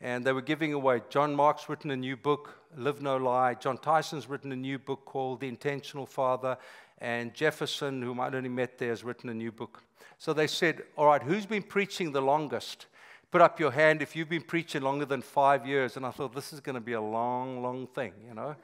and 0.00 0.24
they 0.24 0.32
were 0.32 0.42
giving 0.42 0.72
away. 0.72 1.02
John 1.08 1.34
Mark's 1.34 1.68
written 1.68 1.90
a 1.90 1.96
new 1.96 2.16
book, 2.16 2.59
Live 2.76 3.02
No 3.02 3.16
Lie. 3.16 3.54
John 3.54 3.78
Tyson's 3.78 4.28
written 4.28 4.52
a 4.52 4.56
new 4.56 4.78
book 4.78 5.04
called 5.04 5.40
The 5.40 5.48
Intentional 5.48 6.06
Father, 6.06 6.56
and 6.98 7.34
Jefferson, 7.34 8.02
whom 8.02 8.20
I'd 8.20 8.34
only 8.34 8.48
met 8.48 8.78
there, 8.78 8.90
has 8.90 9.02
written 9.02 9.30
a 9.30 9.34
new 9.34 9.50
book. 9.50 9.82
So 10.18 10.32
they 10.32 10.46
said, 10.46 10.82
All 10.96 11.06
right, 11.06 11.22
who's 11.22 11.46
been 11.46 11.62
preaching 11.62 12.12
the 12.12 12.20
longest? 12.20 12.86
Put 13.30 13.40
up 13.40 13.60
your 13.60 13.70
hand 13.70 14.02
if 14.02 14.14
you've 14.14 14.28
been 14.28 14.42
preaching 14.42 14.82
longer 14.82 15.04
than 15.04 15.22
five 15.22 15.66
years. 15.66 15.96
And 15.96 16.04
I 16.04 16.10
thought, 16.10 16.34
this 16.34 16.52
is 16.52 16.60
going 16.60 16.74
to 16.74 16.80
be 16.80 16.94
a 16.94 17.00
long, 17.00 17.62
long 17.62 17.86
thing, 17.86 18.12
you 18.26 18.34
know. 18.34 18.56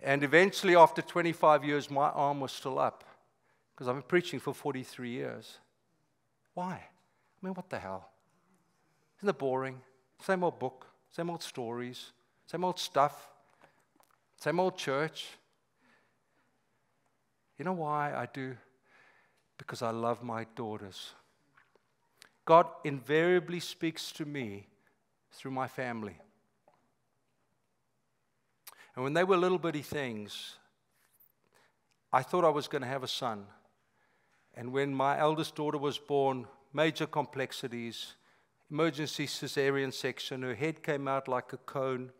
And 0.00 0.22
eventually, 0.22 0.76
after 0.76 1.02
25 1.02 1.64
years, 1.64 1.90
my 1.90 2.08
arm 2.10 2.40
was 2.40 2.52
still 2.52 2.78
up 2.78 3.04
because 3.74 3.88
I've 3.88 3.96
been 3.96 4.02
preaching 4.02 4.38
for 4.38 4.54
43 4.54 5.10
years. 5.10 5.58
Why? 6.54 6.74
I 6.74 7.46
mean, 7.46 7.54
what 7.54 7.68
the 7.68 7.78
hell? 7.78 8.08
Isn't 9.18 9.28
it 9.28 9.38
boring? 9.38 9.80
Same 10.20 10.44
old 10.44 10.58
book, 10.58 10.86
same 11.10 11.30
old 11.30 11.42
stories, 11.42 12.12
same 12.46 12.64
old 12.64 12.78
stuff, 12.78 13.30
same 14.44 14.60
old 14.60 14.76
church. 14.76 15.26
You 17.58 17.64
know 17.64 17.72
why 17.72 18.12
I 18.14 18.28
do? 18.30 18.54
Because 19.56 19.80
I 19.80 19.88
love 19.88 20.22
my 20.22 20.44
daughters. 20.54 21.14
God 22.44 22.66
invariably 22.84 23.58
speaks 23.58 24.12
to 24.12 24.26
me 24.26 24.66
through 25.32 25.52
my 25.52 25.66
family. 25.66 26.18
And 28.94 29.02
when 29.02 29.14
they 29.14 29.24
were 29.24 29.38
little 29.38 29.56
bitty 29.58 29.80
things, 29.80 30.56
I 32.12 32.20
thought 32.22 32.44
I 32.44 32.50
was 32.50 32.68
going 32.68 32.82
to 32.82 32.88
have 32.88 33.02
a 33.02 33.08
son. 33.08 33.46
And 34.52 34.74
when 34.74 34.94
my 34.94 35.18
eldest 35.18 35.54
daughter 35.54 35.78
was 35.78 35.96
born, 35.96 36.46
major 36.70 37.06
complexities, 37.06 38.12
emergency 38.70 39.26
cesarean 39.26 39.90
section, 39.90 40.42
her 40.42 40.54
head 40.54 40.82
came 40.82 41.08
out 41.08 41.28
like 41.28 41.54
a 41.54 41.56
cone. 41.56 42.12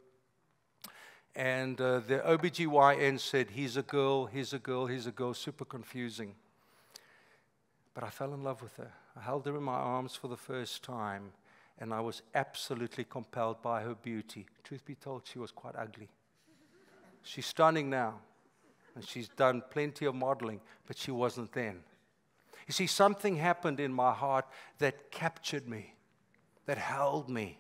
And 1.37 1.81
uh, 1.81 2.01
the 2.01 2.19
OBGYN 2.21 3.19
said, 3.19 3.51
He's 3.51 3.77
a 3.77 3.83
girl, 3.83 4.27
he's 4.27 4.53
a 4.53 4.59
girl, 4.59 4.87
he's 4.87 5.07
a 5.07 5.11
girl, 5.11 5.35
super 5.35 5.65
confusing. 5.65 6.35
But 7.93 8.05
I 8.05 8.11
fell 8.11 8.35
in 8.35 8.43
love 8.43 8.63
with 8.63 8.77
her. 8.77 8.93
I 9.17 9.21
held 9.21 9.47
her 9.47 9.57
in 9.57 9.63
my 9.63 9.73
arms 9.73 10.15
for 10.15 10.29
the 10.29 10.37
first 10.37 10.83
time, 10.83 11.33
and 11.79 11.93
I 11.93 12.01
was 12.01 12.23
absolutely 12.35 13.05
compelled 13.05 13.63
by 13.63 13.83
her 13.83 13.95
beauty. 13.95 14.47
Truth 14.63 14.85
be 14.85 14.95
told, 14.95 15.23
she 15.25 15.39
was 15.39 15.51
quite 15.51 15.75
ugly. 15.77 16.09
She's 17.23 17.47
stunning 17.47 17.89
now, 17.89 18.21
and 18.95 19.07
she's 19.07 19.29
done 19.29 19.63
plenty 19.71 20.05
of 20.07 20.15
modeling, 20.15 20.61
but 20.87 20.99
she 20.99 21.11
wasn't 21.11 21.53
then. 21.53 21.81
You 22.67 22.73
see, 22.73 22.87
something 22.87 23.37
happened 23.37 23.81
in 23.81 23.93
my 23.93 24.13
heart 24.13 24.47
that 24.79 25.11
captured 25.11 25.69
me, 25.69 25.95
that 26.67 26.79
held 26.79 27.29
me. 27.29 27.59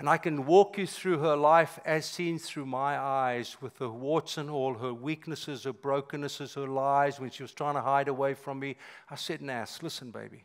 And 0.00 0.08
I 0.08 0.16
can 0.16 0.46
walk 0.46 0.78
you 0.78 0.86
through 0.86 1.18
her 1.18 1.36
life 1.36 1.78
as 1.84 2.06
seen 2.06 2.38
through 2.38 2.64
my 2.64 2.98
eyes, 2.98 3.58
with 3.60 3.76
her 3.80 3.90
warts 3.90 4.38
and 4.38 4.48
all, 4.48 4.72
her 4.78 4.94
weaknesses, 4.94 5.64
her 5.64 5.74
brokennesses, 5.74 6.54
her 6.54 6.66
lies, 6.66 7.20
when 7.20 7.28
she 7.28 7.42
was 7.42 7.52
trying 7.52 7.74
to 7.74 7.82
hide 7.82 8.08
away 8.08 8.32
from 8.32 8.60
me. 8.60 8.76
I 9.10 9.16
said, 9.16 9.42
Nas, 9.42 9.82
listen, 9.82 10.10
baby, 10.10 10.44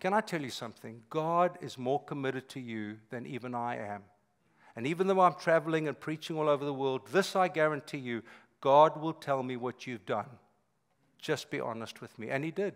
can 0.00 0.12
I 0.12 0.20
tell 0.20 0.42
you 0.42 0.50
something? 0.50 1.00
God 1.08 1.56
is 1.62 1.78
more 1.78 2.04
committed 2.04 2.46
to 2.50 2.60
you 2.60 2.98
than 3.08 3.24
even 3.24 3.54
I 3.54 3.78
am. 3.78 4.02
And 4.76 4.86
even 4.86 5.06
though 5.06 5.22
I'm 5.22 5.36
traveling 5.36 5.88
and 5.88 5.98
preaching 5.98 6.36
all 6.36 6.50
over 6.50 6.66
the 6.66 6.74
world, 6.74 7.08
this 7.10 7.34
I 7.34 7.48
guarantee 7.48 7.96
you 7.96 8.22
God 8.60 9.00
will 9.00 9.14
tell 9.14 9.42
me 9.42 9.56
what 9.56 9.86
you've 9.86 10.04
done. 10.04 10.28
Just 11.18 11.50
be 11.50 11.58
honest 11.58 12.02
with 12.02 12.18
me. 12.18 12.28
And 12.28 12.44
He 12.44 12.50
did, 12.50 12.74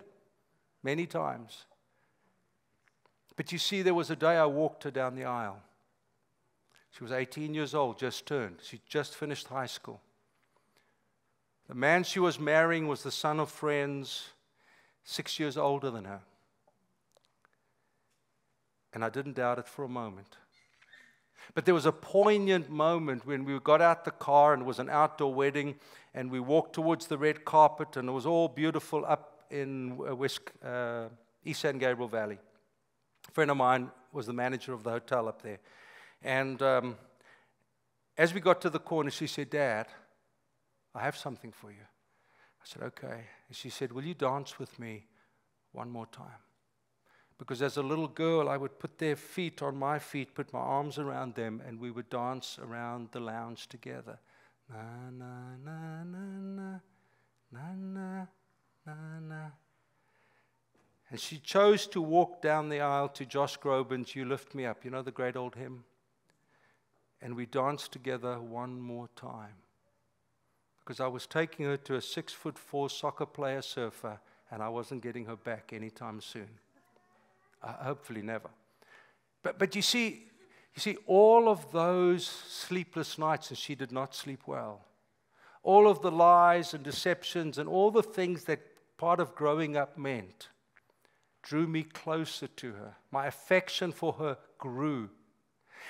many 0.82 1.04
times. 1.04 1.66
But 3.36 3.52
you 3.52 3.58
see, 3.58 3.82
there 3.82 3.92
was 3.92 4.08
a 4.08 4.16
day 4.16 4.38
I 4.38 4.46
walked 4.46 4.84
her 4.84 4.90
down 4.90 5.14
the 5.14 5.26
aisle. 5.26 5.62
She 6.90 7.04
was 7.04 7.12
18 7.12 7.54
years 7.54 7.74
old, 7.74 7.98
just 7.98 8.26
turned. 8.26 8.56
She 8.62 8.80
just 8.88 9.14
finished 9.14 9.48
high 9.48 9.66
school. 9.66 10.00
The 11.68 11.74
man 11.74 12.02
she 12.02 12.18
was 12.18 12.40
marrying 12.40 12.88
was 12.88 13.02
the 13.02 13.10
son 13.10 13.38
of 13.38 13.50
friends, 13.50 14.28
six 15.04 15.38
years 15.38 15.56
older 15.56 15.90
than 15.90 16.04
her. 16.06 16.20
And 18.94 19.04
I 19.04 19.10
didn't 19.10 19.34
doubt 19.34 19.58
it 19.58 19.68
for 19.68 19.84
a 19.84 19.88
moment. 19.88 20.36
But 21.54 21.66
there 21.66 21.74
was 21.74 21.86
a 21.86 21.92
poignant 21.92 22.70
moment 22.70 23.26
when 23.26 23.44
we 23.44 23.58
got 23.60 23.82
out 23.82 24.04
the 24.04 24.10
car 24.10 24.54
and 24.54 24.62
it 24.62 24.66
was 24.66 24.78
an 24.78 24.88
outdoor 24.88 25.32
wedding, 25.32 25.76
and 26.14 26.30
we 26.30 26.40
walked 26.40 26.74
towards 26.74 27.06
the 27.06 27.18
red 27.18 27.44
carpet, 27.44 27.96
and 27.96 28.08
it 28.08 28.12
was 28.12 28.26
all 28.26 28.48
beautiful 28.48 29.04
up 29.06 29.44
in 29.50 29.98
uh, 30.08 30.14
West, 30.16 30.40
uh, 30.64 31.08
East 31.44 31.60
San 31.60 31.78
Gabriel 31.78 32.08
Valley. 32.08 32.38
A 33.28 33.32
friend 33.32 33.50
of 33.50 33.56
mine 33.56 33.90
was 34.12 34.26
the 34.26 34.32
manager 34.32 34.72
of 34.72 34.84
the 34.84 34.90
hotel 34.90 35.28
up 35.28 35.42
there. 35.42 35.58
And 36.22 36.60
um, 36.62 36.96
as 38.16 38.34
we 38.34 38.40
got 38.40 38.60
to 38.62 38.70
the 38.70 38.78
corner, 38.78 39.10
she 39.10 39.26
said, 39.26 39.50
Dad, 39.50 39.86
I 40.94 41.02
have 41.02 41.16
something 41.16 41.52
for 41.52 41.70
you. 41.70 41.76
I 41.82 42.64
said, 42.64 42.82
Okay. 42.82 43.24
And 43.48 43.56
she 43.56 43.70
said, 43.70 43.92
Will 43.92 44.04
you 44.04 44.14
dance 44.14 44.58
with 44.58 44.78
me 44.78 45.06
one 45.72 45.90
more 45.90 46.06
time? 46.06 46.42
Because 47.38 47.62
as 47.62 47.76
a 47.76 47.82
little 47.82 48.08
girl, 48.08 48.48
I 48.48 48.56
would 48.56 48.80
put 48.80 48.98
their 48.98 49.14
feet 49.14 49.62
on 49.62 49.76
my 49.76 50.00
feet, 50.00 50.34
put 50.34 50.52
my 50.52 50.58
arms 50.58 50.98
around 50.98 51.36
them, 51.36 51.62
and 51.64 51.78
we 51.78 51.92
would 51.92 52.10
dance 52.10 52.58
around 52.60 53.10
the 53.12 53.20
lounge 53.20 53.68
together. 53.68 54.18
Na, 54.68 55.10
na, 55.10 55.56
na, 55.64 56.02
na, 56.02 56.80
na, 57.52 57.72
na, 57.72 58.26
na, 58.84 59.20
na. 59.20 59.50
And 61.10 61.20
she 61.20 61.38
chose 61.38 61.86
to 61.86 62.02
walk 62.02 62.42
down 62.42 62.68
the 62.68 62.80
aisle 62.80 63.08
to 63.10 63.24
Josh 63.24 63.58
Groban's 63.58 64.14
You 64.14 64.24
Lift 64.24 64.54
Me 64.54 64.66
Up. 64.66 64.84
You 64.84 64.90
know 64.90 65.02
the 65.02 65.12
great 65.12 65.36
old 65.36 65.54
hymn? 65.54 65.84
And 67.20 67.34
we 67.34 67.46
danced 67.46 67.92
together 67.92 68.40
one 68.40 68.80
more 68.80 69.08
time. 69.16 69.54
Because 70.80 71.00
I 71.00 71.08
was 71.08 71.26
taking 71.26 71.66
her 71.66 71.76
to 71.76 71.96
a 71.96 72.00
six 72.00 72.32
foot 72.32 72.58
four 72.58 72.88
soccer 72.88 73.26
player 73.26 73.62
surfer, 73.62 74.18
and 74.50 74.62
I 74.62 74.68
wasn't 74.68 75.02
getting 75.02 75.26
her 75.26 75.36
back 75.36 75.72
anytime 75.72 76.20
soon. 76.20 76.48
Uh, 77.62 77.72
hopefully, 77.72 78.22
never. 78.22 78.48
But, 79.42 79.58
but 79.58 79.74
you 79.76 79.82
see, 79.82 80.28
you 80.74 80.80
see, 80.80 80.96
all 81.06 81.48
of 81.48 81.70
those 81.72 82.26
sleepless 82.26 83.18
nights, 83.18 83.50
and 83.50 83.58
she 83.58 83.74
did 83.74 83.92
not 83.92 84.14
sleep 84.14 84.42
well, 84.46 84.84
all 85.62 85.88
of 85.88 86.02
the 86.02 86.10
lies 86.10 86.72
and 86.72 86.84
deceptions 86.84 87.58
and 87.58 87.68
all 87.68 87.90
the 87.90 88.02
things 88.02 88.44
that 88.44 88.60
part 88.96 89.20
of 89.20 89.34
growing 89.34 89.76
up 89.76 89.98
meant 89.98 90.48
drew 91.42 91.66
me 91.66 91.82
closer 91.82 92.46
to 92.46 92.72
her. 92.72 92.94
My 93.10 93.26
affection 93.26 93.92
for 93.92 94.12
her 94.14 94.38
grew. 94.58 95.10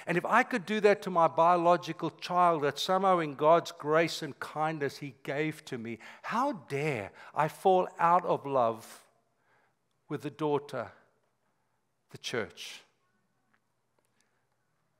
And 0.06 0.16
if 0.16 0.24
I 0.24 0.42
could 0.42 0.66
do 0.66 0.80
that 0.80 1.02
to 1.02 1.10
my 1.10 1.28
biological 1.28 2.10
child, 2.10 2.62
that 2.62 2.78
somehow 2.78 3.18
in 3.18 3.34
God's 3.34 3.72
grace 3.72 4.22
and 4.22 4.38
kindness 4.38 4.98
He 4.98 5.14
gave 5.22 5.64
to 5.66 5.78
me, 5.78 5.98
how 6.22 6.52
dare 6.68 7.10
I 7.34 7.48
fall 7.48 7.88
out 7.98 8.24
of 8.24 8.46
love 8.46 9.04
with 10.08 10.22
the 10.22 10.30
daughter 10.30 10.90
the 12.10 12.18
church. 12.18 12.80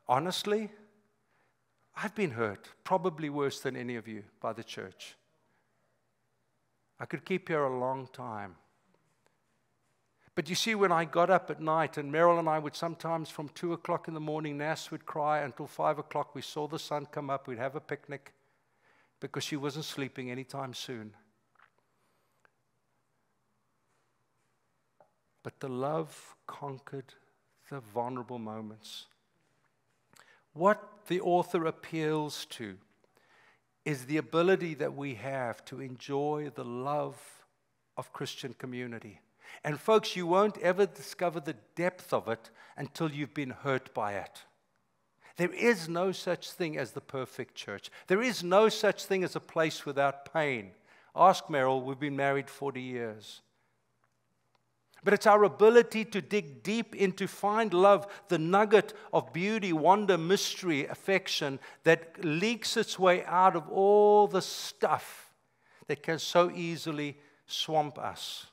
Honestly, 0.07 0.70
I've 1.96 2.14
been 2.14 2.31
hurt, 2.31 2.68
probably 2.85 3.31
worse 3.31 3.61
than 3.61 3.77
any 3.77 3.96
of 3.96 4.07
you, 4.07 4.24
by 4.40 4.53
the 4.53 4.64
church. 4.64 5.16
I 7.01 7.07
could 7.07 7.24
keep 7.24 7.48
here 7.48 7.64
a 7.64 7.79
long 7.79 8.09
time. 8.12 8.57
But 10.38 10.48
you 10.48 10.55
see, 10.55 10.77
when 10.77 10.92
I 10.92 11.05
got 11.05 11.31
up 11.31 11.51
at 11.51 11.61
night, 11.61 11.96
and 11.96 12.12
Meryl 12.12 12.38
and 12.38 12.48
I 12.48 12.61
would 12.61 12.77
sometimes 12.77 13.29
from 13.29 13.48
2 13.57 13.72
o'clock 13.72 14.07
in 14.07 14.14
the 14.14 14.20
morning, 14.20 14.57
Nas 14.57 14.88
would 14.92 15.05
cry 15.05 15.40
until 15.40 15.66
5 15.66 15.98
o'clock. 15.98 16.33
We 16.33 16.42
saw 16.42 16.68
the 16.68 16.79
sun 16.79 17.07
come 17.07 17.29
up, 17.29 17.48
we'd 17.48 17.59
have 17.59 17.74
a 17.74 17.81
picnic 17.81 18.33
because 19.18 19.42
she 19.42 19.57
wasn't 19.57 19.85
sleeping 19.85 20.31
anytime 20.31 20.74
soon. 20.74 21.12
But 25.42 25.59
the 25.59 25.68
love 25.68 26.37
conquered 26.46 27.14
the 27.68 27.81
vulnerable 27.81 28.38
moments. 28.38 29.07
What 30.53 31.09
the 31.09 31.20
author 31.20 31.66
appeals 31.66 32.44
to 32.51 32.77
is 33.85 34.05
the 34.05 34.18
ability 34.18 34.74
that 34.74 34.94
we 34.94 35.16
have 35.16 35.64
to 35.64 35.81
enjoy 35.81 36.53
the 36.55 36.64
love 36.64 37.20
of 37.96 38.12
Christian 38.12 38.55
community. 38.55 39.20
And, 39.64 39.80
folks, 39.80 40.16
you 40.16 40.26
won't 40.26 40.58
ever 40.58 40.87
discover 40.87 41.40
the 41.40 41.56
depth 41.74 42.12
of 42.12 42.28
it 42.28 42.50
until 42.76 43.11
you've 43.11 43.34
been 43.34 43.50
hurt 43.50 43.92
by 43.94 44.14
it. 44.14 44.42
There 45.37 45.52
is 45.52 45.88
no 45.88 46.11
such 46.11 46.50
thing 46.50 46.76
as 46.76 46.92
the 46.92 47.00
perfect 47.00 47.54
church. 47.54 47.90
There 48.08 48.20
is 48.20 48.42
no 48.42 48.68
such 48.68 49.04
thing 49.04 49.22
as 49.22 49.37
a 49.37 49.40
place 49.40 49.87
without 49.87 50.32
pain. 50.32 50.72
Ask 51.14 51.44
Meryl, 51.46 51.82
we've 51.82 51.98
been 51.98 52.16
married 52.16 52.50
40 52.50 52.80
years. 52.80 53.40
But 55.04 55.14
it's 55.14 55.28
our 55.28 55.44
ability 55.44 56.04
to 56.06 56.20
dig 56.20 56.64
deep 56.64 56.94
into 56.96 57.28
find 57.28 57.72
love, 57.72 58.06
the 58.28 58.38
nugget 58.38 58.94
of 59.12 59.32
beauty, 59.32 59.72
wonder, 59.72 60.18
mystery, 60.18 60.87
affection 60.87 61.61
that 61.84 62.24
leaks 62.24 62.76
its 62.76 62.98
way 62.98 63.24
out 63.24 63.54
of 63.54 63.68
all 63.68 64.26
the 64.26 64.42
stuff 64.42 65.32
that 65.87 66.02
can 66.02 66.18
so 66.18 66.50
easily 66.50 67.16
swamp 67.46 67.96
us. 67.96 68.47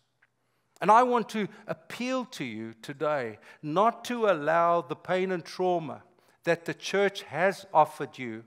And 0.86 0.91
I 0.91 1.02
want 1.02 1.30
to 1.30 1.48
appeal 1.65 2.26
to 2.26 2.43
you 2.43 2.76
today 2.84 3.39
not 3.63 4.06
to 4.06 4.28
allow 4.28 4.84
the 4.84 4.95
pain 4.95 5.32
and 5.32 5.43
trauma 5.43 6.04
that 6.43 6.65
the 6.65 6.76
church 6.76 7.24
has 7.24 7.65
offered 7.74 8.19
you 8.19 8.43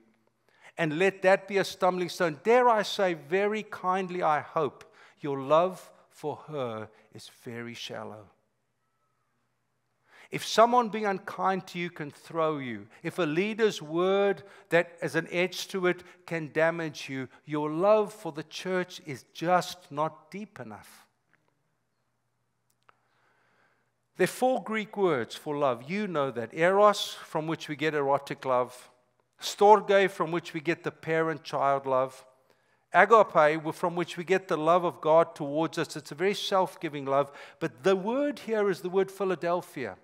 and 0.77 1.01
let 1.01 1.23
that 1.23 1.49
be 1.49 1.57
a 1.59 1.65
stumbling 1.65 2.09
stone. 2.09 2.39
Dare 2.45 2.69
I 2.69 2.83
say, 2.83 3.15
very 3.15 3.65
kindly, 3.65 4.23
I 4.23 4.39
hope 4.39 4.85
your 5.21 5.41
love 5.41 5.91
for 6.11 6.37
her 6.47 6.89
is 7.13 7.29
very 7.43 7.75
shallow. 7.75 8.27
If 10.31 10.47
someone 10.47 10.91
being 10.91 11.07
unkind 11.07 11.67
to 11.67 11.81
you 11.81 11.91
can 11.91 12.13
throw 12.13 12.59
you, 12.59 12.87
if 13.03 13.19
a 13.19 13.23
leader's 13.23 13.83
word 13.83 14.45
that 14.69 14.93
has 15.03 15.17
an 15.17 15.27
edge 15.33 15.67
to 15.71 15.89
it 15.89 16.05
can 16.25 16.53
damage 16.53 17.09
you, 17.09 17.29
your 17.47 17.69
love 17.69 18.13
for 18.13 18.31
the 18.31 18.45
church 18.45 19.01
is 19.07 19.25
just 19.35 19.91
not 19.91 20.31
deep 20.31 20.61
enough. 20.61 21.08
There 24.19 24.25
are 24.25 24.27
four 24.27 24.61
Greek 24.65 24.97
words 24.97 25.37
for 25.37 25.57
love. 25.57 25.89
You 25.89 26.09
know 26.09 26.33
that. 26.33 26.53
Eros, 26.53 27.15
from 27.25 27.47
which 27.47 27.69
we 27.69 27.77
get 27.77 27.95
erotic 27.95 28.45
love. 28.45 28.91
Storge, 29.41 30.11
from 30.11 30.33
which 30.33 30.53
we 30.53 30.61
get 30.61 30.83
the 30.83 30.91
parent 30.91 31.45
child 31.45 31.87
love. 31.87 32.27
Agape, 32.93 33.73
from 33.75 33.95
which 33.95 34.17
we 34.17 34.25
get 34.25 34.49
the 34.49 34.57
love 34.57 34.83
of 34.83 35.01
God 35.01 35.37
towards 35.37 35.79
us. 35.79 35.95
It's 35.95 36.11
a 36.11 36.17
very 36.17 36.35
self 36.35 36.81
giving 36.81 37.05
love. 37.05 37.31
But 37.61 37.85
the 37.85 37.95
word 37.95 38.41
here 38.41 38.69
is 38.69 38.81
the 38.81 38.89
word 38.89 39.13
Philadelphia. 39.13 39.97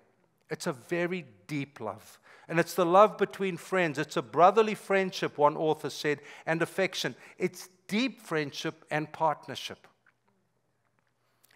It's 0.49 0.65
a 0.65 0.73
very 0.73 1.25
deep 1.47 1.81
love. 1.81 2.17
And 2.47 2.57
it's 2.57 2.73
the 2.73 2.85
love 2.85 3.17
between 3.17 3.57
friends. 3.57 3.97
It's 3.97 4.15
a 4.15 4.21
brotherly 4.21 4.75
friendship, 4.75 5.37
one 5.37 5.57
author 5.57 5.89
said, 5.89 6.19
and 6.45 6.61
affection. 6.61 7.15
It's 7.37 7.67
deep 7.89 8.21
friendship 8.21 8.85
and 8.89 9.11
partnership. 9.11 9.87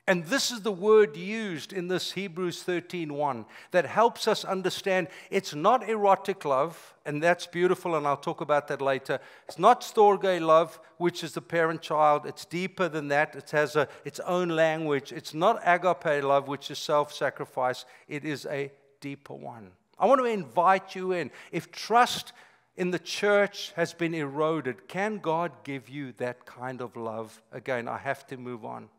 And 0.10 0.26
this 0.26 0.50
is 0.50 0.62
the 0.62 0.72
word 0.72 1.16
used 1.16 1.72
in 1.72 1.88
this 1.88 2.14
Hebrews 2.14 2.64
13:1 2.64 3.46
that 3.70 3.86
helps 3.86 4.28
us 4.28 4.44
understand 4.44 5.08
it's 5.30 5.54
not 5.54 5.88
erotic 5.88 6.44
love, 6.46 6.96
and 7.06 7.22
that's 7.22 7.46
beautiful, 7.46 7.96
and 7.96 8.08
I'll 8.08 8.18
talk 8.18 8.42
about 8.42 8.68
that 8.70 8.82
later. 8.82 9.20
It's 9.48 9.60
not 9.60 9.82
storge 9.82 10.42
love, 10.42 10.80
which 10.98 11.24
is 11.24 11.34
the 11.34 11.44
parent-child. 11.44 12.26
It's 12.26 12.44
deeper 12.44 12.90
than 12.90 13.10
that. 13.10 13.36
It 13.36 13.52
has 13.52 13.76
a, 13.76 13.88
its 14.04 14.20
own 14.22 14.50
language. 14.50 15.12
It's 15.12 15.36
not 15.36 15.62
agape 15.64 16.24
love, 16.24 16.48
which 16.48 16.72
is 16.72 16.80
self-sacrifice. 16.80 17.86
It 18.08 18.26
is 18.26 18.48
a 18.48 18.72
deeper 19.02 19.36
one. 19.36 19.74
I 20.00 20.08
want 20.08 20.22
to 20.22 20.26
invite 20.26 20.96
you 20.96 21.12
in. 21.12 21.30
If 21.52 21.72
trust 21.72 22.34
in 22.76 22.90
the 22.90 22.98
church 22.98 23.74
has 23.76 23.94
been 23.94 24.16
eroded, 24.16 24.88
can 24.88 25.20
God 25.20 25.52
give 25.64 25.88
you 25.88 26.14
that 26.14 26.48
kind 26.48 26.82
of 26.82 26.96
love? 26.96 27.44
Again, 27.52 27.88
I 27.88 28.00
have 28.00 28.26
to 28.28 28.38
move 28.38 28.66
on. 28.66 28.90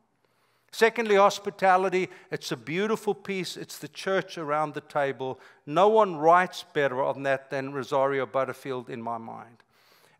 Secondly, 0.72 1.16
hospitality. 1.16 2.08
It's 2.30 2.52
a 2.52 2.56
beautiful 2.56 3.14
piece. 3.14 3.56
It's 3.56 3.78
the 3.78 3.88
church 3.88 4.38
around 4.38 4.74
the 4.74 4.80
table. 4.80 5.40
No 5.66 5.88
one 5.88 6.16
writes 6.16 6.64
better 6.72 7.02
on 7.02 7.24
that 7.24 7.50
than 7.50 7.72
Rosario 7.72 8.24
Butterfield 8.24 8.88
in 8.88 9.02
my 9.02 9.18
mind. 9.18 9.64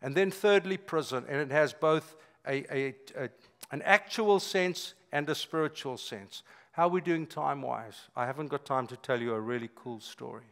And 0.01 0.15
then, 0.15 0.29
thirdly, 0.31 0.77
prison. 0.77 1.25
And 1.29 1.39
it 1.39 1.51
has 1.51 1.73
both 1.73 2.15
a, 2.45 2.65
a, 2.75 2.95
a, 3.15 3.29
an 3.71 3.81
actual 3.83 4.39
sense 4.39 4.93
and 5.11 5.29
a 5.29 5.35
spiritual 5.35 5.97
sense. 5.97 6.43
How 6.73 6.87
are 6.87 6.89
we 6.89 7.01
doing 7.01 7.27
time 7.27 7.61
wise? 7.61 8.07
I 8.15 8.25
haven't 8.25 8.47
got 8.47 8.65
time 8.65 8.87
to 8.87 8.97
tell 8.97 9.21
you 9.21 9.33
a 9.33 9.39
really 9.39 9.69
cool 9.75 9.99
story. 9.99 10.45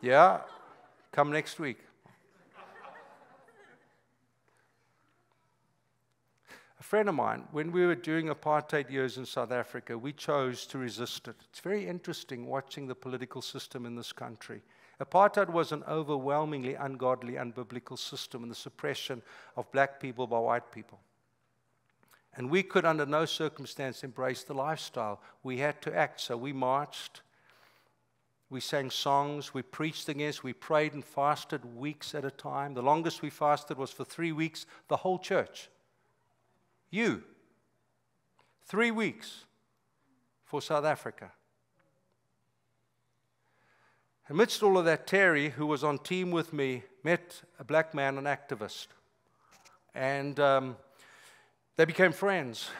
Yeah? 0.00 0.40
Come 1.12 1.32
next 1.32 1.58
week. 1.58 1.78
A 6.80 6.82
friend 6.82 7.10
of 7.10 7.14
mine, 7.14 7.44
when 7.52 7.72
we 7.72 7.84
were 7.84 7.94
doing 7.94 8.28
apartheid 8.28 8.90
years 8.90 9.18
in 9.18 9.26
South 9.26 9.52
Africa, 9.52 9.98
we 9.98 10.14
chose 10.14 10.64
to 10.66 10.78
resist 10.78 11.28
it. 11.28 11.36
It's 11.50 11.60
very 11.60 11.86
interesting 11.86 12.46
watching 12.46 12.86
the 12.86 12.94
political 12.94 13.42
system 13.42 13.84
in 13.84 13.96
this 13.96 14.12
country. 14.12 14.62
Apartheid 14.98 15.50
was 15.50 15.72
an 15.72 15.84
overwhelmingly 15.86 16.74
ungodly, 16.74 17.34
unbiblical 17.34 17.98
system 17.98 18.42
and 18.42 18.50
the 18.50 18.56
suppression 18.56 19.20
of 19.56 19.70
black 19.72 20.00
people 20.00 20.26
by 20.26 20.38
white 20.38 20.72
people. 20.72 20.98
And 22.34 22.48
we 22.48 22.62
could, 22.62 22.86
under 22.86 23.04
no 23.04 23.26
circumstance, 23.26 24.02
embrace 24.02 24.44
the 24.44 24.54
lifestyle. 24.54 25.20
We 25.42 25.58
had 25.58 25.82
to 25.82 25.94
act. 25.94 26.22
So 26.22 26.36
we 26.38 26.54
marched, 26.54 27.20
we 28.48 28.60
sang 28.60 28.90
songs, 28.90 29.52
we 29.52 29.60
preached 29.60 30.08
against, 30.08 30.42
we 30.42 30.54
prayed 30.54 30.94
and 30.94 31.04
fasted 31.04 31.76
weeks 31.76 32.14
at 32.14 32.24
a 32.24 32.30
time. 32.30 32.72
The 32.72 32.82
longest 32.82 33.20
we 33.20 33.28
fasted 33.28 33.76
was 33.76 33.90
for 33.90 34.04
three 34.04 34.32
weeks, 34.32 34.64
the 34.88 34.96
whole 34.96 35.18
church. 35.18 35.68
You. 36.90 37.22
Three 38.66 38.90
weeks 38.90 39.44
for 40.44 40.60
South 40.60 40.84
Africa. 40.84 41.32
Amidst 44.28 44.62
all 44.62 44.78
of 44.78 44.84
that, 44.84 45.06
Terry, 45.06 45.50
who 45.50 45.66
was 45.66 45.82
on 45.82 45.98
team 45.98 46.30
with 46.30 46.52
me, 46.52 46.84
met 47.02 47.42
a 47.58 47.64
black 47.64 47.94
man, 47.94 48.16
an 48.16 48.24
activist. 48.24 48.86
And 49.92 50.38
um, 50.38 50.76
they 51.76 51.84
became 51.84 52.12
friends. 52.12 52.70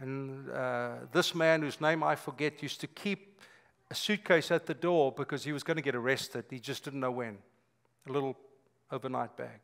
And 0.00 0.50
uh, 0.50 0.92
this 1.12 1.34
man, 1.34 1.62
whose 1.62 1.80
name 1.80 2.02
I 2.02 2.16
forget, 2.16 2.62
used 2.62 2.80
to 2.82 2.86
keep 2.86 3.40
a 3.90 3.94
suitcase 3.94 4.50
at 4.50 4.66
the 4.66 4.74
door 4.74 5.12
because 5.12 5.44
he 5.44 5.52
was 5.52 5.62
going 5.62 5.76
to 5.76 5.82
get 5.82 5.94
arrested. 5.94 6.44
He 6.50 6.60
just 6.60 6.84
didn't 6.84 7.00
know 7.00 7.10
when. 7.10 7.38
A 8.08 8.12
little 8.12 8.36
overnight 8.90 9.36
bag. 9.36 9.60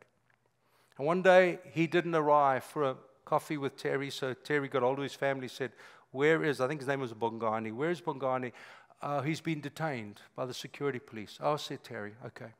And 0.99 1.07
one 1.07 1.23
day, 1.23 1.59
he 1.73 1.87
didn't 1.87 2.15
arrive 2.15 2.65
for 2.65 2.83
a 2.83 2.97
coffee 3.27 3.59
with 3.59 3.77
Terry. 3.77 4.09
So 4.09 4.33
Terry 4.33 4.69
got 4.69 4.83
hold 4.83 4.99
of 4.99 5.03
his 5.03 5.15
family, 5.15 5.49
said, 5.49 5.73
Where 6.13 6.43
is, 6.43 6.63
I 6.63 6.69
think 6.69 6.81
his 6.81 6.89
name 6.89 7.01
was 7.01 7.13
Bongani. 7.13 7.75
Where 7.75 7.91
is 7.91 8.01
Bongani? 8.01 8.53
Uh, 9.03 9.21
he's 9.21 9.43
been 9.43 9.61
detained 9.61 10.23
by 10.35 10.47
the 10.47 10.55
security 10.55 10.99
police. 10.99 11.39
Oh, 11.43 11.57
said 11.57 11.85
Terry, 11.85 12.15
okay. 12.25 12.53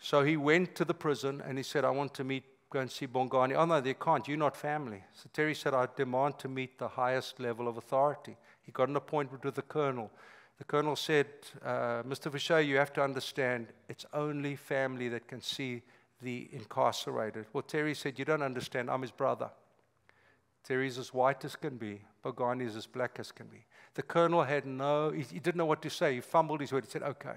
So 0.00 0.24
he 0.24 0.36
went 0.36 0.74
to 0.74 0.84
the 0.84 0.94
prison 0.94 1.40
and 1.46 1.56
he 1.56 1.62
said, 1.62 1.84
I 1.84 1.90
want 1.90 2.12
to 2.14 2.24
meet, 2.24 2.42
go 2.68 2.80
and 2.80 2.90
see 2.90 3.06
Bongani. 3.06 3.54
Oh, 3.54 3.64
no, 3.64 3.80
they 3.80 3.94
can't. 3.94 4.26
You're 4.26 4.36
not 4.36 4.56
family. 4.56 5.04
So 5.14 5.30
Terry 5.32 5.54
said, 5.54 5.72
I 5.72 5.86
demand 5.94 6.38
to 6.40 6.48
meet 6.48 6.78
the 6.78 6.88
highest 6.88 7.38
level 7.38 7.68
of 7.68 7.76
authority. 7.76 8.36
He 8.62 8.72
got 8.72 8.88
an 8.88 8.96
appointment 8.96 9.44
with 9.44 9.54
the 9.54 9.62
colonel. 9.62 10.10
The 10.58 10.64
colonel 10.64 10.96
said, 10.96 11.26
uh, 11.64 12.02
Mr. 12.02 12.30
Vishay, 12.30 12.66
you 12.66 12.76
have 12.76 12.92
to 12.94 13.02
understand 13.02 13.68
it's 13.88 14.06
only 14.12 14.56
family 14.56 15.08
that 15.08 15.28
can 15.28 15.40
see 15.40 15.82
the 16.24 16.48
incarcerated. 16.50 17.46
Well, 17.52 17.62
Terry 17.62 17.94
said, 17.94 18.18
You 18.18 18.24
don't 18.24 18.42
understand. 18.42 18.90
I'm 18.90 19.02
his 19.02 19.12
brother. 19.12 19.50
Terry's 20.64 20.98
as 20.98 21.12
white 21.12 21.44
as 21.44 21.54
can 21.54 21.76
be. 21.76 22.00
Bongani 22.24 22.66
is 22.66 22.74
as 22.74 22.86
black 22.86 23.18
as 23.18 23.30
can 23.30 23.46
be. 23.46 23.64
The 23.94 24.02
colonel 24.02 24.42
had 24.42 24.66
no, 24.66 25.10
he, 25.10 25.22
he 25.22 25.38
didn't 25.38 25.56
know 25.56 25.66
what 25.66 25.82
to 25.82 25.90
say. 25.90 26.14
He 26.14 26.20
fumbled 26.20 26.62
his 26.62 26.72
word. 26.72 26.84
He 26.84 26.90
said, 26.90 27.02
Okay. 27.02 27.36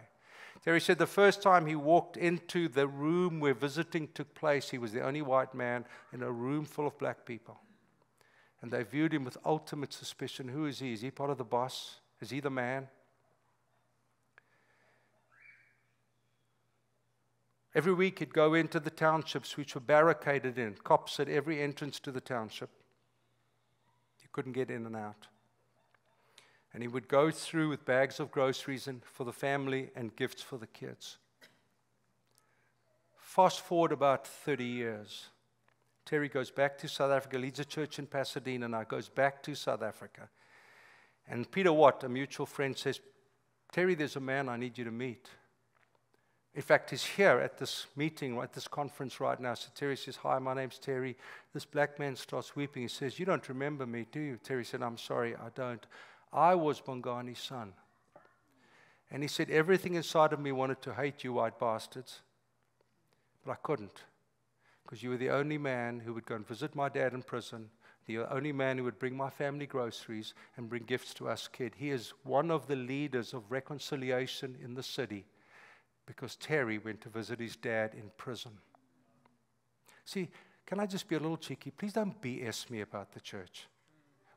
Terry 0.63 0.82
said 0.82 0.97
the 0.97 1.06
first 1.06 1.43
time 1.43 1.67
he 1.67 1.76
walked 1.76 2.17
into 2.17 2.67
the 2.67 2.88
room 2.88 3.39
where 3.39 3.54
visiting 3.54 4.08
took 4.15 4.34
place, 4.34 4.71
he 4.71 4.80
was 4.80 4.91
the 4.91 5.06
only 5.06 5.21
white 5.21 5.54
man 5.54 5.86
in 6.12 6.23
a 6.23 6.32
room 6.32 6.65
full 6.65 6.88
of 6.88 6.97
black 6.97 7.26
people. 7.26 7.60
And 8.62 8.71
they 8.71 8.82
viewed 8.82 9.13
him 9.13 9.23
with 9.23 9.38
ultimate 9.45 9.93
suspicion. 9.93 10.47
Who 10.47 10.65
is 10.65 10.80
he? 10.80 10.93
Is 10.93 11.02
he 11.02 11.12
part 11.12 11.30
of 11.30 11.38
the 11.38 11.43
boss? 11.43 12.00
Is 12.21 12.32
he 12.32 12.39
the 12.39 12.50
man? 12.50 12.88
Every 17.77 17.93
week 17.93 18.17
he'd 18.17 18.33
go 18.33 18.55
into 18.55 18.79
the 18.79 18.89
townships 18.89 19.55
which 19.55 19.75
were 19.75 19.81
barricaded 19.81 20.57
in, 20.57 20.73
cops 20.83 21.19
at 21.19 21.29
every 21.29 21.61
entrance 21.61 21.99
to 21.99 22.11
the 22.11 22.19
township. 22.19 22.71
You 24.19 24.29
couldn't 24.31 24.53
get 24.53 24.71
in 24.71 24.87
and 24.87 24.95
out. 24.95 25.27
And 26.73 26.81
he 26.81 26.87
would 26.87 27.07
go 27.07 27.29
through 27.29 27.69
with 27.69 27.85
bags 27.85 28.19
of 28.19 28.31
groceries 28.31 28.87
and 28.87 29.03
for 29.05 29.25
the 29.25 29.31
family 29.31 29.91
and 29.95 30.15
gifts 30.15 30.41
for 30.41 30.57
the 30.57 30.65
kids. 30.65 31.19
Fast 33.15 33.59
forward 33.61 33.91
about 33.91 34.25
30 34.25 34.65
years. 34.65 35.27
Terry 36.03 36.29
goes 36.29 36.49
back 36.49 36.79
to 36.79 36.87
South 36.87 37.11
Africa, 37.11 37.37
leads 37.37 37.59
a 37.59 37.65
church 37.65 37.99
in 37.99 38.07
Pasadena 38.07 38.67
now, 38.67 38.85
goes 38.85 39.07
back 39.07 39.43
to 39.43 39.53
South 39.53 39.83
Africa. 39.83 40.29
And 41.29 41.51
Peter 41.51 41.71
Watt, 41.71 42.03
a 42.03 42.09
mutual 42.09 42.47
friend, 42.47 42.75
says, 42.75 42.99
Terry, 43.71 43.93
there's 43.93 44.15
a 44.15 44.19
man 44.19 44.49
I 44.49 44.57
need 44.57 44.79
you 44.79 44.83
to 44.85 44.91
meet. 44.91 45.29
In 46.57 46.63
fact, 46.63 46.89
he's 46.89 47.05
here 47.05 47.37
at 47.37 47.59
this 47.59 47.85
meeting, 47.95 48.35
at 48.39 48.51
this 48.51 48.67
conference 48.67 49.19
right 49.19 49.39
now. 49.39 49.53
So 49.53 49.69
Terry 49.75 49.95
says, 49.95 50.15
Hi, 50.15 50.39
my 50.39 50.55
name's 50.55 50.79
Terry. 50.79 51.15
This 51.53 51.65
black 51.65 51.99
man 51.99 52.15
starts 52.15 52.55
weeping. 52.55 52.81
He 52.81 52.87
says, 52.87 53.19
You 53.19 53.27
don't 53.27 53.47
remember 53.47 53.85
me, 53.85 54.07
do 54.11 54.19
you? 54.19 54.39
Terry 54.43 54.65
said, 54.65 54.81
I'm 54.81 54.97
sorry, 54.97 55.35
I 55.35 55.49
don't. 55.53 55.85
I 56.33 56.55
was 56.55 56.81
Bongani's 56.81 57.37
son. 57.37 57.73
And 59.11 59.21
he 59.21 59.27
said, 59.27 59.51
Everything 59.51 59.93
inside 59.93 60.33
of 60.33 60.39
me 60.39 60.51
wanted 60.51 60.81
to 60.81 60.95
hate 60.95 61.23
you, 61.23 61.33
white 61.33 61.59
bastards. 61.59 62.21
But 63.45 63.51
I 63.51 63.57
couldn't. 63.61 64.01
Because 64.81 65.03
you 65.03 65.11
were 65.11 65.17
the 65.17 65.29
only 65.29 65.59
man 65.59 65.99
who 65.99 66.11
would 66.15 66.25
go 66.25 66.33
and 66.33 66.47
visit 66.47 66.73
my 66.73 66.89
dad 66.89 67.13
in 67.13 67.21
prison, 67.21 67.69
the 68.07 68.17
only 68.33 68.51
man 68.51 68.79
who 68.79 68.83
would 68.85 68.97
bring 68.97 69.15
my 69.15 69.29
family 69.29 69.67
groceries 69.67 70.33
and 70.55 70.67
bring 70.67 70.85
gifts 70.85 71.13
to 71.15 71.29
us 71.29 71.47
kid. 71.47 71.73
He 71.77 71.91
is 71.91 72.13
one 72.23 72.49
of 72.49 72.65
the 72.65 72.75
leaders 72.75 73.35
of 73.35 73.51
reconciliation 73.51 74.57
in 74.63 74.73
the 74.73 74.81
city 74.81 75.27
because 76.07 76.35
Terry 76.35 76.79
went 76.79 77.01
to 77.01 77.09
visit 77.09 77.39
his 77.39 77.55
dad 77.55 77.93
in 77.93 78.09
prison. 78.17 78.53
See, 80.05 80.29
can 80.65 80.79
I 80.79 80.87
just 80.87 81.07
be 81.07 81.15
a 81.15 81.19
little 81.19 81.37
cheeky? 81.37 81.69
Please 81.69 81.93
don't 81.93 82.19
BS 82.19 82.71
me 82.71 82.81
about 82.81 83.11
the 83.11 83.19
church 83.19 83.67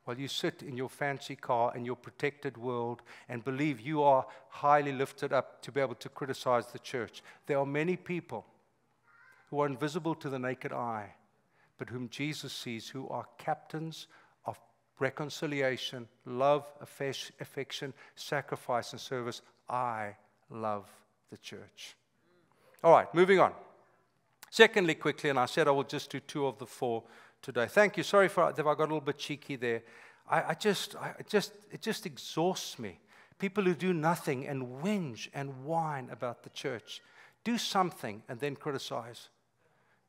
while 0.04 0.18
you 0.18 0.28
sit 0.28 0.62
in 0.62 0.76
your 0.76 0.88
fancy 0.88 1.36
car 1.36 1.72
in 1.76 1.84
your 1.84 1.96
protected 1.96 2.56
world 2.56 3.02
and 3.28 3.44
believe 3.44 3.80
you 3.80 4.02
are 4.02 4.26
highly 4.48 4.92
lifted 4.92 5.32
up 5.32 5.62
to 5.62 5.70
be 5.70 5.80
able 5.80 5.94
to 5.94 6.08
criticize 6.08 6.66
the 6.66 6.78
church. 6.78 7.22
There 7.46 7.58
are 7.58 7.66
many 7.66 7.96
people 7.96 8.44
who 9.50 9.60
are 9.60 9.66
invisible 9.66 10.14
to 10.16 10.28
the 10.28 10.38
naked 10.38 10.72
eye, 10.72 11.14
but 11.78 11.90
whom 11.90 12.08
Jesus 12.08 12.52
sees, 12.52 12.88
who 12.88 13.08
are 13.08 13.26
captains 13.38 14.06
of 14.46 14.58
reconciliation, 14.98 16.08
love, 16.24 16.66
affection, 16.80 17.92
sacrifice, 18.16 18.92
and 18.92 19.00
service. 19.00 19.42
I 19.68 20.16
love 20.50 20.88
the 21.30 21.38
church. 21.38 21.96
All 22.82 22.92
right, 22.92 23.12
moving 23.14 23.38
on. 23.38 23.52
Secondly, 24.50 24.94
quickly, 24.94 25.30
and 25.30 25.38
I 25.38 25.46
said 25.46 25.68
I 25.68 25.70
will 25.70 25.84
just 25.84 26.10
do 26.10 26.20
two 26.20 26.46
of 26.46 26.58
the 26.58 26.66
four 26.66 27.04
today. 27.40 27.66
Thank 27.66 27.96
you. 27.96 28.02
Sorry 28.02 28.28
for 28.28 28.50
if 28.50 28.58
I 28.58 28.62
got 28.62 28.80
a 28.80 28.82
little 28.82 29.00
bit 29.00 29.18
cheeky 29.18 29.56
there. 29.56 29.82
I, 30.28 30.50
I 30.50 30.54
just, 30.54 30.96
I 30.96 31.14
just, 31.28 31.52
it 31.70 31.82
just 31.82 32.06
exhausts 32.06 32.78
me. 32.78 32.98
People 33.38 33.64
who 33.64 33.74
do 33.74 33.92
nothing 33.92 34.46
and 34.46 34.82
whinge 34.82 35.28
and 35.32 35.64
whine 35.64 36.08
about 36.10 36.42
the 36.42 36.50
church. 36.50 37.00
Do 37.44 37.56
something 37.58 38.22
and 38.28 38.38
then 38.38 38.56
criticize. 38.56 39.28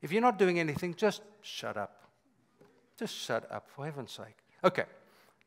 If 0.02 0.12
you're 0.12 0.22
not 0.22 0.38
doing 0.38 0.60
anything, 0.60 0.96
just 0.96 1.22
shut 1.42 1.78
up. 1.78 2.10
Just 2.98 3.16
shut 3.16 3.50
up, 3.52 3.70
for 3.70 3.86
heaven's 3.86 4.12
sake. 4.12 4.38
Okay. 4.64 4.84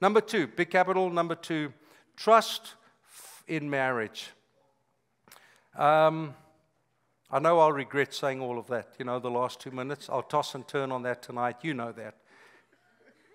Number 0.00 0.20
two, 0.20 0.46
big 0.46 0.70
capital. 0.70 1.10
Number 1.10 1.34
two, 1.34 1.72
trust 2.16 2.74
in 3.46 3.68
marriage. 3.68 4.30
Um, 5.76 6.34
I 7.30 7.40
know 7.40 7.58
I'll 7.58 7.72
regret 7.72 8.14
saying 8.14 8.40
all 8.40 8.58
of 8.58 8.68
that, 8.68 8.94
you 8.98 9.04
know, 9.04 9.18
the 9.18 9.30
last 9.30 9.60
two 9.60 9.70
minutes. 9.70 10.08
I'll 10.08 10.22
toss 10.22 10.54
and 10.54 10.66
turn 10.68 10.92
on 10.92 11.02
that 11.02 11.22
tonight. 11.22 11.56
You 11.62 11.74
know 11.74 11.92
that. 11.92 12.14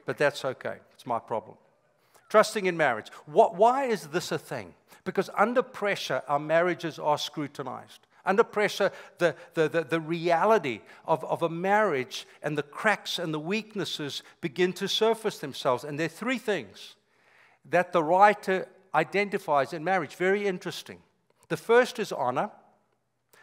But 0.06 0.18
that's 0.18 0.46
okay. 0.46 0.78
It's 0.94 1.06
my 1.06 1.20
problem. 1.20 1.58
Trusting 2.30 2.66
in 2.66 2.78
marriage. 2.78 3.08
What, 3.26 3.56
why 3.56 3.86
is 3.86 4.08
this 4.08 4.32
a 4.32 4.38
thing? 4.38 4.74
Because 5.04 5.30
under 5.38 5.62
pressure, 5.62 6.22
our 6.28 6.40
marriages 6.40 6.98
are 7.00 7.18
scrutinized. 7.18 8.02
Under 8.26 8.44
pressure, 8.44 8.92
the, 9.18 9.36
the, 9.54 9.68
the, 9.68 9.84
the, 9.84 10.00
reality 10.00 10.82
of, 11.06 11.24
of 11.24 11.42
a 11.42 11.50
marriage 11.50 12.28
and 12.44 12.58
the 12.58 12.64
cracks 12.64 13.18
and 13.18 13.34
the 13.34 13.40
weaknesses 13.40 14.24
begin 14.42 14.74
to 14.74 14.88
surface 14.88 15.40
themselves. 15.40 15.84
And 15.84 15.98
there 15.98 16.06
are 16.06 16.10
three 16.10 16.38
things 16.38 16.96
that 17.70 17.92
the 17.92 18.04
writer 18.04 18.68
identifies 18.94 19.74
in 19.74 19.84
marriage. 19.84 20.16
Very 20.16 20.46
interesting. 20.46 21.00
The 21.50 21.58
first 21.58 22.00
is 22.00 22.12
honor, 22.12 22.52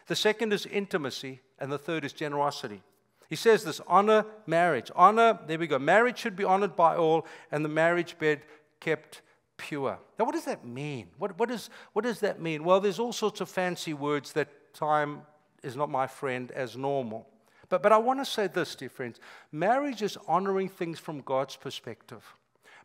the 0.07 0.15
second 0.15 0.53
is 0.53 0.65
intimacy, 0.65 1.41
and 1.59 1.71
the 1.71 1.77
third 1.77 2.05
is 2.05 2.13
generosity. 2.13 2.81
He 3.29 3.35
says 3.35 3.63
this 3.63 3.81
honor 3.87 4.25
marriage. 4.45 4.89
Honor, 4.95 5.37
there 5.47 5.59
we 5.59 5.67
go. 5.67 5.77
Marriage 5.77 6.17
should 6.17 6.35
be 6.35 6.45
honored 6.45 6.75
by 6.75 6.95
all, 6.95 7.27
and 7.51 7.63
the 7.63 7.69
marriage 7.69 8.17
bed 8.17 8.41
kept 8.79 9.21
pure. 9.57 9.99
Now, 10.17 10.25
what 10.25 10.33
does 10.33 10.45
that 10.45 10.65
mean? 10.65 11.07
What, 11.17 11.37
what, 11.37 11.51
is, 11.51 11.69
what 11.93 12.05
does 12.05 12.21
that 12.21 12.39
mean? 12.41 12.63
Well, 12.63 12.79
there's 12.79 12.99
all 12.99 13.11
sorts 13.11 13.41
of 13.41 13.49
fancy 13.49 13.93
words 13.93 14.33
that 14.33 14.73
time 14.73 15.23
is 15.63 15.75
not 15.75 15.89
my 15.89 16.07
friend 16.07 16.51
as 16.51 16.77
normal. 16.77 17.27
But, 17.69 17.83
but 17.83 17.91
I 17.91 17.97
want 17.97 18.19
to 18.19 18.25
say 18.25 18.47
this, 18.47 18.75
dear 18.75 18.89
friends 18.89 19.19
marriage 19.51 20.01
is 20.01 20.17
honoring 20.27 20.69
things 20.69 20.99
from 20.99 21.21
God's 21.21 21.57
perspective. 21.57 22.23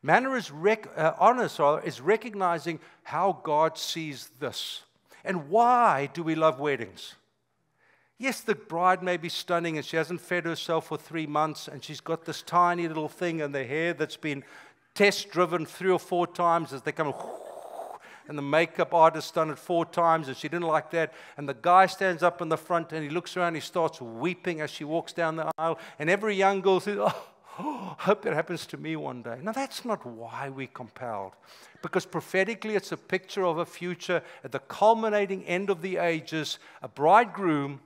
Manner 0.02 0.36
is 0.36 0.50
rec- 0.50 0.88
uh, 0.96 1.12
honor 1.18 1.48
sorry, 1.48 1.86
is 1.86 2.00
recognizing 2.00 2.80
how 3.04 3.40
God 3.44 3.78
sees 3.78 4.30
this. 4.40 4.82
And 5.24 5.48
why 5.48 6.10
do 6.12 6.22
we 6.22 6.34
love 6.34 6.60
weddings? 6.60 7.14
Yes, 8.18 8.40
the 8.40 8.54
bride 8.54 9.02
may 9.02 9.16
be 9.16 9.28
stunning 9.28 9.76
and 9.76 9.84
she 9.84 9.96
hasn't 9.96 10.20
fed 10.20 10.44
herself 10.44 10.86
for 10.86 10.96
three 10.96 11.26
months 11.26 11.66
and 11.66 11.82
she's 11.82 12.00
got 12.00 12.24
this 12.24 12.42
tiny 12.42 12.86
little 12.86 13.08
thing 13.08 13.40
in 13.40 13.50
the 13.50 13.64
hair 13.64 13.94
that's 13.94 14.16
been 14.16 14.44
test 14.94 15.30
driven 15.30 15.66
three 15.66 15.90
or 15.90 15.98
four 15.98 16.26
times 16.26 16.72
as 16.72 16.82
they 16.82 16.92
come 16.92 17.12
and 18.28 18.38
the 18.38 18.42
makeup 18.42 18.94
artist 18.94 19.34
done 19.34 19.50
it 19.50 19.58
four 19.58 19.84
times 19.84 20.28
and 20.28 20.36
she 20.36 20.48
didn't 20.48 20.68
like 20.68 20.90
that 20.92 21.12
and 21.36 21.48
the 21.48 21.54
guy 21.54 21.86
stands 21.86 22.22
up 22.22 22.40
in 22.40 22.48
the 22.48 22.56
front 22.56 22.92
and 22.92 23.02
he 23.02 23.10
looks 23.10 23.36
around 23.36 23.54
he 23.54 23.60
starts 23.60 24.00
weeping 24.00 24.60
as 24.60 24.70
she 24.70 24.84
walks 24.84 25.12
down 25.12 25.34
the 25.34 25.50
aisle 25.58 25.78
and 25.98 26.08
every 26.08 26.36
young 26.36 26.60
girl 26.60 26.78
says 26.78 26.98
oh 27.00 27.26
oh, 27.58 27.96
hope 27.98 28.22
that 28.22 28.34
happens 28.34 28.66
to 28.66 28.76
me 28.76 28.96
one 28.96 29.22
day. 29.22 29.38
Now, 29.42 29.52
that's 29.52 29.84
not 29.84 30.04
why 30.06 30.48
we're 30.48 30.66
compelled. 30.66 31.32
Because 31.82 32.06
prophetically, 32.06 32.76
it's 32.76 32.92
a 32.92 32.96
picture 32.96 33.44
of 33.44 33.58
a 33.58 33.66
future 33.66 34.22
at 34.44 34.52
the 34.52 34.60
culminating 34.60 35.44
end 35.44 35.70
of 35.70 35.82
the 35.82 35.96
ages, 35.96 36.58
a 36.82 36.88
bridegroom 36.88 37.80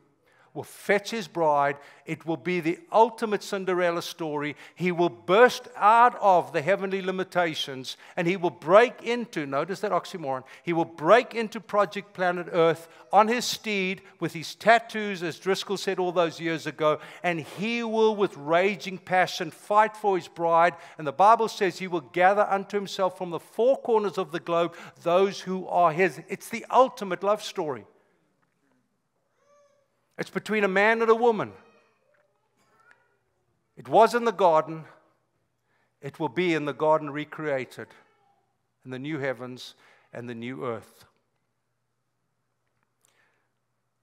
will 0.57 0.65
fetch 0.65 1.11
his 1.11 1.29
bride. 1.29 1.77
It 2.07 2.27
will 2.27 2.37
be 2.37 2.61
the 2.61 2.79
ultimate 2.91 3.43
Cinderella 3.43 4.03
story. 4.03 4.57
He 4.75 4.91
will 4.91 5.11
burst 5.11 5.69
out 5.77 6.17
of 6.21 6.53
the 6.53 6.63
heavenly 6.63 7.03
limitations 7.03 7.97
and 8.17 8.27
he 8.27 8.37
will 8.37 8.51
break 8.51 9.03
into, 9.03 9.47
notice 9.47 9.81
that 9.81 9.93
oxymoron, 9.93 10.43
he 10.63 10.73
will 10.73 10.87
break 10.87 11.35
into 11.35 11.61
Project 11.61 12.15
Planet 12.15 12.49
Earth 12.51 12.89
on 13.13 13.29
his 13.29 13.45
steed 13.45 14.03
with 14.19 14.33
his 14.33 14.55
tattoos, 14.55 15.23
as 15.23 15.39
Driscoll 15.39 15.77
said 15.77 15.99
all 15.99 16.13
those 16.13 16.41
years 16.41 16.67
ago, 16.67 16.99
and 17.23 17.41
he 17.41 17.83
will, 17.83 18.17
with 18.17 18.37
raging 18.37 18.99
passion, 18.99 19.51
fight 19.51 19.97
for 19.97 20.17
his 20.17 20.29
bride. 20.29 20.75
And 20.99 21.07
the 21.07 21.13
Bible 21.13 21.49
says 21.49 21.79
he 21.79 21.89
will 21.89 22.01
gather 22.01 22.47
unto 22.49 22.77
himself 22.77 23.17
from 23.19 23.31
the 23.31 23.41
four 23.41 23.77
corners 23.79 24.19
of 24.19 24.33
the 24.33 24.41
globe 24.41 24.75
those 25.03 25.41
who 25.41 25.67
are 25.69 25.93
his. 25.93 26.21
It's 26.29 26.49
the 26.49 26.67
ultimate 26.71 27.23
love 27.23 27.43
story. 27.43 27.85
It's 30.19 30.31
between 30.31 30.65
a 30.65 30.69
man 30.69 31.03
and 31.03 31.11
a 31.11 31.15
woman. 31.15 31.53
It 33.77 33.89
was 33.89 34.15
in 34.15 34.25
the 34.25 34.33
garden, 34.33 34.85
it 36.01 36.19
will 36.19 36.31
be 36.31 36.55
in 36.55 36.65
the 36.65 36.73
garden 36.73 37.11
recreated, 37.11 37.89
in 38.85 38.91
the 38.91 38.99
new 38.99 39.19
heavens 39.19 39.75
and 40.13 40.29
the 40.29 40.35
new 40.35 40.65
earth. 40.65 41.05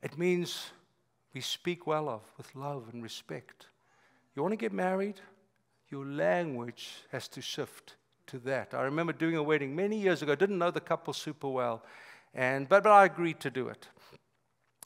It 0.04 0.18
means 0.18 0.72
we 1.34 1.42
speak 1.42 1.88
well 1.88 2.08
of 2.10 2.22
with 2.38 2.56
love 2.56 2.90
and 2.94 3.02
respect. 3.02 3.68
You 4.36 4.44
want 4.44 4.52
to 4.52 4.58
get 4.58 4.74
married? 4.74 5.22
Your 5.90 6.06
language 6.06 6.90
has 7.12 7.28
to 7.30 7.42
shift 7.42 7.96
to 8.28 8.38
that. 8.40 8.74
I 8.74 8.84
remember 8.84 9.14
doing 9.14 9.36
a 9.36 9.44
wedding 9.44 9.76
many 9.76 9.98
years 9.98 10.22
ago, 10.22 10.34
I 10.34 10.36
didn't 10.36 10.58
know 10.58 10.72
the 10.72 10.82
couple 10.82 11.14
super 11.14 11.48
well, 11.48 11.84
and, 12.34 12.68
but, 12.70 12.84
but 12.84 12.92
I 12.92 13.06
agreed 13.06 13.40
to 13.42 13.50
do 13.50 13.68
it. 13.68 13.88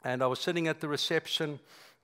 And 0.07 0.23
I 0.23 0.27
was 0.27 0.39
sitting 0.39 0.69
at 0.69 0.79
the 0.79 0.87
reception, 0.87 1.59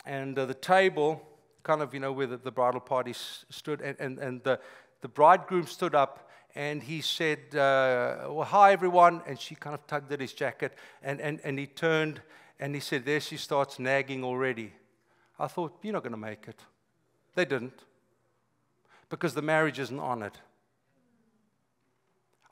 and 0.06 0.38
uh, 0.38 0.46
the 0.46 0.54
table, 0.54 1.26
kind 1.63 1.82
of, 1.82 1.94
you 1.94 2.02
know, 2.02 2.12
where 2.12 2.28
the, 2.28 2.36
the 2.36 2.52
bridal 2.52 2.82
party 2.82 3.13
stood, 3.13 3.80
and, 3.80 3.96
and, 3.98 4.20
and 4.20 4.44
the, 4.44 4.60
the 5.00 5.08
bridegroom 5.08 5.68
stood 5.68 5.96
up 5.96 6.30
and 6.54 6.84
he 6.84 7.00
said, 7.00 7.39
uh, 7.56 8.28
Well, 8.30 8.44
hi, 8.44 8.74
everyone. 8.74 9.22
And 9.26 9.39
she 9.39 9.56
kind 9.56 9.74
of 9.74 9.88
tugged 9.88 10.12
at 10.12 10.20
his 10.20 10.34
jacket, 10.34 10.74
and, 11.02 11.22
and, 11.22 11.39
and 11.46 11.58
he 11.58 11.66
turned 11.66 12.22
and 12.60 12.76
he 12.76 12.82
said, 12.82 13.06
There 13.06 13.22
she 13.22 13.38
starts 13.38 13.80
nagging 13.80 14.26
already. 14.26 14.74
I 15.39 15.48
thought, 15.48 15.80
You're 15.82 15.94
not 15.94 16.04
going 16.04 16.12
to 16.12 16.18
make 16.18 16.50
it. 16.50 16.60
They 17.36 17.46
didn't, 17.46 17.86
because 19.10 19.34
the 19.34 19.42
marriage 19.42 19.80
isn't 19.80 19.98
honored. 19.98 20.38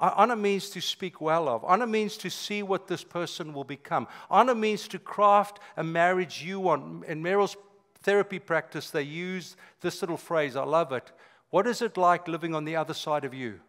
Honor 0.01 0.35
means 0.35 0.69
to 0.71 0.81
speak 0.81 1.21
well 1.21 1.47
of. 1.47 1.63
Honor 1.63 1.85
means 1.85 2.17
to 2.17 2.29
see 2.29 2.63
what 2.63 2.87
this 2.87 3.03
person 3.03 3.53
will 3.53 3.63
become. 3.63 4.07
Honor 4.31 4.55
means 4.55 4.87
to 4.87 4.99
craft 4.99 5.59
a 5.77 5.83
marriage 5.83 6.41
you 6.43 6.59
want. 6.59 7.05
In 7.05 7.21
Merrill's 7.21 7.55
therapy 8.01 8.39
practice, 8.39 8.89
they 8.89 9.03
use 9.03 9.55
this 9.81 10.01
little 10.01 10.17
phrase. 10.17 10.55
I 10.55 10.63
love 10.63 10.91
it. 10.91 11.11
What 11.51 11.67
is 11.67 11.83
it 11.83 11.97
like 11.97 12.27
living 12.27 12.55
on 12.55 12.65
the 12.65 12.75
other 12.75 12.95
side 12.95 13.25
of 13.25 13.33
you? 13.33 13.59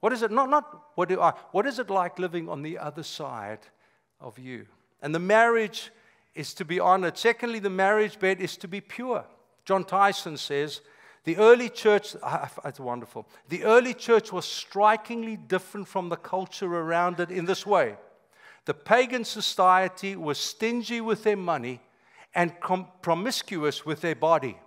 What 0.00 0.12
is 0.12 0.22
it? 0.22 0.30
Not, 0.30 0.50
not 0.50 0.82
what 0.96 1.08
do 1.08 1.18
I, 1.18 1.32
what 1.52 1.66
is 1.66 1.78
it 1.78 1.88
like 1.88 2.18
living 2.18 2.50
on 2.50 2.60
the 2.60 2.76
other 2.76 3.02
side 3.02 3.60
of 4.20 4.38
you? 4.38 4.66
And 5.00 5.14
the 5.14 5.18
marriage 5.18 5.90
is 6.34 6.52
to 6.54 6.64
be 6.64 6.78
honored. 6.78 7.16
Secondly, 7.16 7.58
the 7.58 7.70
marriage 7.70 8.18
bed 8.18 8.40
is 8.40 8.58
to 8.58 8.68
be 8.68 8.82
pure. 8.82 9.24
John 9.64 9.84
Tyson 9.84 10.36
says, 10.36 10.82
the 11.24 11.38
early 11.38 11.70
church, 11.70 12.14
it's 12.64 12.80
wonderful. 12.80 13.26
The 13.48 13.64
early 13.64 13.94
church 13.94 14.32
was 14.32 14.44
strikingly 14.44 15.36
different 15.36 15.88
from 15.88 16.10
the 16.10 16.16
culture 16.16 16.66
around 16.66 17.18
it 17.18 17.30
in 17.30 17.46
this 17.46 17.66
way. 17.66 17.96
The 18.66 18.74
pagan 18.74 19.24
society 19.24 20.16
was 20.16 20.38
stingy 20.38 21.00
with 21.00 21.24
their 21.24 21.36
money 21.36 21.80
and 22.34 22.52
promiscuous 23.02 23.86
with 23.86 24.00
their 24.00 24.14
body. 24.14 24.58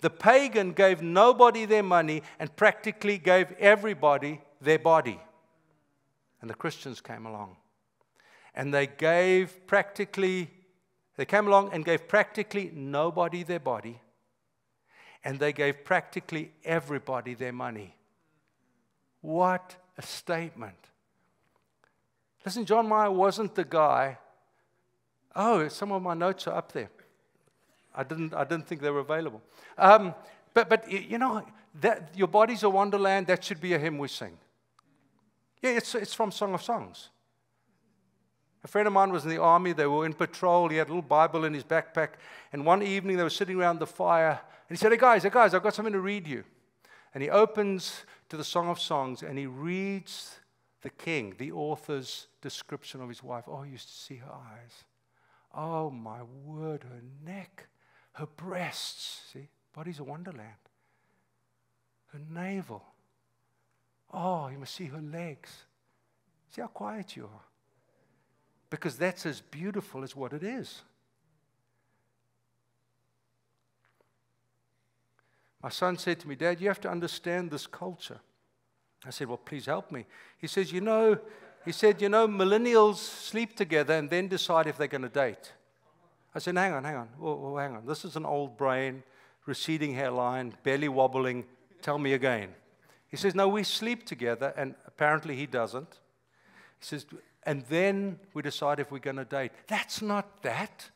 The 0.00 0.10
pagan 0.10 0.72
gave 0.72 1.02
nobody 1.02 1.64
their 1.64 1.82
money 1.82 2.22
and 2.38 2.54
practically 2.56 3.18
gave 3.18 3.52
everybody 3.52 4.40
their 4.60 4.78
body. 4.78 5.20
And 6.40 6.48
the 6.48 6.54
Christians 6.54 7.00
came 7.00 7.26
along. 7.26 7.56
And 8.54 8.72
they 8.72 8.86
gave 8.86 9.66
practically, 9.66 10.50
they 11.16 11.24
came 11.24 11.46
along 11.46 11.70
and 11.72 11.84
gave 11.84 12.08
practically 12.08 12.70
nobody 12.74 13.42
their 13.42 13.60
body. 13.60 14.00
And 15.22 15.38
they 15.38 15.52
gave 15.52 15.84
practically 15.84 16.52
everybody 16.64 17.34
their 17.34 17.52
money. 17.52 17.94
What 19.20 19.76
a 19.98 20.02
statement. 20.02 20.76
Listen, 22.44 22.64
John 22.64 22.88
Mayer 22.88 23.10
wasn't 23.10 23.54
the 23.54 23.64
guy. 23.64 24.18
Oh, 25.36 25.68
some 25.68 25.92
of 25.92 26.02
my 26.02 26.14
notes 26.14 26.46
are 26.46 26.56
up 26.56 26.72
there. 26.72 26.90
I 27.94 28.02
didn't, 28.02 28.34
I 28.34 28.44
didn't 28.44 28.66
think 28.66 28.80
they 28.80 28.90
were 28.90 29.00
available. 29.00 29.42
Um, 29.76 30.14
but, 30.54 30.68
but, 30.68 30.90
you 30.90 31.18
know, 31.18 31.44
that, 31.80 32.12
your 32.16 32.28
body's 32.28 32.62
a 32.62 32.70
wonderland, 32.70 33.26
that 33.26 33.44
should 33.44 33.60
be 33.60 33.74
a 33.74 33.78
hymn 33.78 33.98
we 33.98 34.08
sing. 34.08 34.38
Yeah, 35.62 35.72
it's, 35.72 35.94
it's 35.94 36.14
from 36.14 36.32
Song 36.32 36.54
of 36.54 36.62
Songs. 36.62 37.10
A 38.64 38.68
friend 38.68 38.86
of 38.86 38.92
mine 38.92 39.12
was 39.12 39.24
in 39.24 39.30
the 39.30 39.40
army. 39.40 39.72
They 39.72 39.86
were 39.86 40.04
in 40.04 40.12
patrol. 40.12 40.68
He 40.68 40.76
had 40.76 40.88
a 40.88 40.90
little 40.90 41.02
Bible 41.02 41.44
in 41.44 41.54
his 41.54 41.64
backpack. 41.64 42.10
And 42.52 42.64
one 42.66 42.82
evening 42.82 43.16
they 43.16 43.22
were 43.22 43.30
sitting 43.30 43.58
around 43.58 43.78
the 43.78 43.86
fire. 43.86 44.40
And 44.70 44.78
he 44.78 44.80
said, 44.80 44.92
Hey, 44.92 44.98
guys, 44.98 45.24
hey, 45.24 45.30
guys, 45.30 45.52
I've 45.52 45.64
got 45.64 45.74
something 45.74 45.92
to 45.92 46.00
read 46.00 46.28
you. 46.28 46.44
And 47.12 47.24
he 47.24 47.28
opens 47.28 48.04
to 48.28 48.36
the 48.36 48.44
Song 48.44 48.68
of 48.68 48.78
Songs 48.78 49.24
and 49.24 49.36
he 49.36 49.46
reads 49.46 50.36
the 50.82 50.90
king, 50.90 51.34
the 51.38 51.50
author's 51.50 52.28
description 52.40 53.02
of 53.02 53.08
his 53.08 53.20
wife. 53.20 53.44
Oh, 53.48 53.64
you 53.64 53.72
used 53.72 53.88
to 53.88 53.94
see 53.94 54.16
her 54.16 54.30
eyes. 54.30 54.84
Oh, 55.52 55.90
my 55.90 56.20
word, 56.44 56.84
her 56.84 57.02
neck, 57.26 57.66
her 58.12 58.28
breasts. 58.36 59.22
See, 59.32 59.48
body's 59.74 59.98
a 59.98 60.04
wonderland. 60.04 60.54
Her 62.12 62.20
navel. 62.30 62.84
Oh, 64.14 64.46
you 64.46 64.58
must 64.58 64.76
see 64.76 64.86
her 64.86 65.00
legs. 65.00 65.50
See 66.54 66.60
how 66.60 66.68
quiet 66.68 67.16
you 67.16 67.24
are. 67.24 67.44
Because 68.70 68.96
that's 68.96 69.26
as 69.26 69.40
beautiful 69.40 70.04
as 70.04 70.14
what 70.14 70.32
it 70.32 70.44
is. 70.44 70.82
My 75.62 75.68
son 75.68 75.98
said 75.98 76.20
to 76.20 76.28
me, 76.28 76.34
Dad, 76.34 76.60
you 76.60 76.68
have 76.68 76.80
to 76.80 76.90
understand 76.90 77.50
this 77.50 77.66
culture. 77.66 78.20
I 79.04 79.10
said, 79.10 79.28
Well, 79.28 79.38
please 79.38 79.66
help 79.66 79.90
me. 79.90 80.06
He 80.38 80.46
says, 80.46 80.72
You 80.72 80.80
know, 80.80 81.18
he 81.64 81.72
said, 81.72 82.00
You 82.00 82.08
know, 82.08 82.26
millennials 82.26 82.96
sleep 82.96 83.56
together 83.56 83.94
and 83.94 84.08
then 84.08 84.28
decide 84.28 84.66
if 84.66 84.78
they're 84.78 84.88
going 84.88 85.02
to 85.02 85.08
date. 85.08 85.52
I 86.34 86.38
said, 86.38 86.56
Hang 86.56 86.72
on, 86.72 86.84
hang 86.84 86.96
on. 86.96 87.08
Oh, 87.20 87.56
hang 87.56 87.76
on. 87.76 87.86
This 87.86 88.04
is 88.04 88.16
an 88.16 88.24
old 88.24 88.56
brain, 88.56 89.02
receding 89.46 89.94
hairline, 89.94 90.54
belly 90.62 90.88
wobbling. 90.88 91.44
Tell 91.82 91.98
me 91.98 92.12
again. 92.12 92.50
He 93.08 93.16
says, 93.16 93.34
No, 93.34 93.48
we 93.48 93.62
sleep 93.64 94.06
together, 94.06 94.54
and 94.56 94.74
apparently 94.86 95.36
he 95.36 95.46
doesn't. 95.46 95.98
He 96.78 96.84
says, 96.84 97.06
And 97.42 97.64
then 97.68 98.18
we 98.32 98.42
decide 98.42 98.80
if 98.80 98.90
we're 98.90 98.98
going 98.98 99.16
to 99.16 99.24
date. 99.24 99.52
That's 99.66 100.00
not 100.00 100.42
that. 100.42 100.90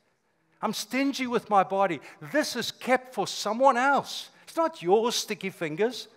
I'm 0.62 0.72
stingy 0.72 1.26
with 1.26 1.50
my 1.50 1.62
body. 1.62 2.00
This 2.32 2.56
is 2.56 2.70
kept 2.70 3.14
for 3.14 3.26
someone 3.26 3.76
else. 3.76 4.30
It's 4.44 4.56
not 4.56 4.82
your 4.82 5.12
sticky 5.12 5.50
fingers. 5.50 6.08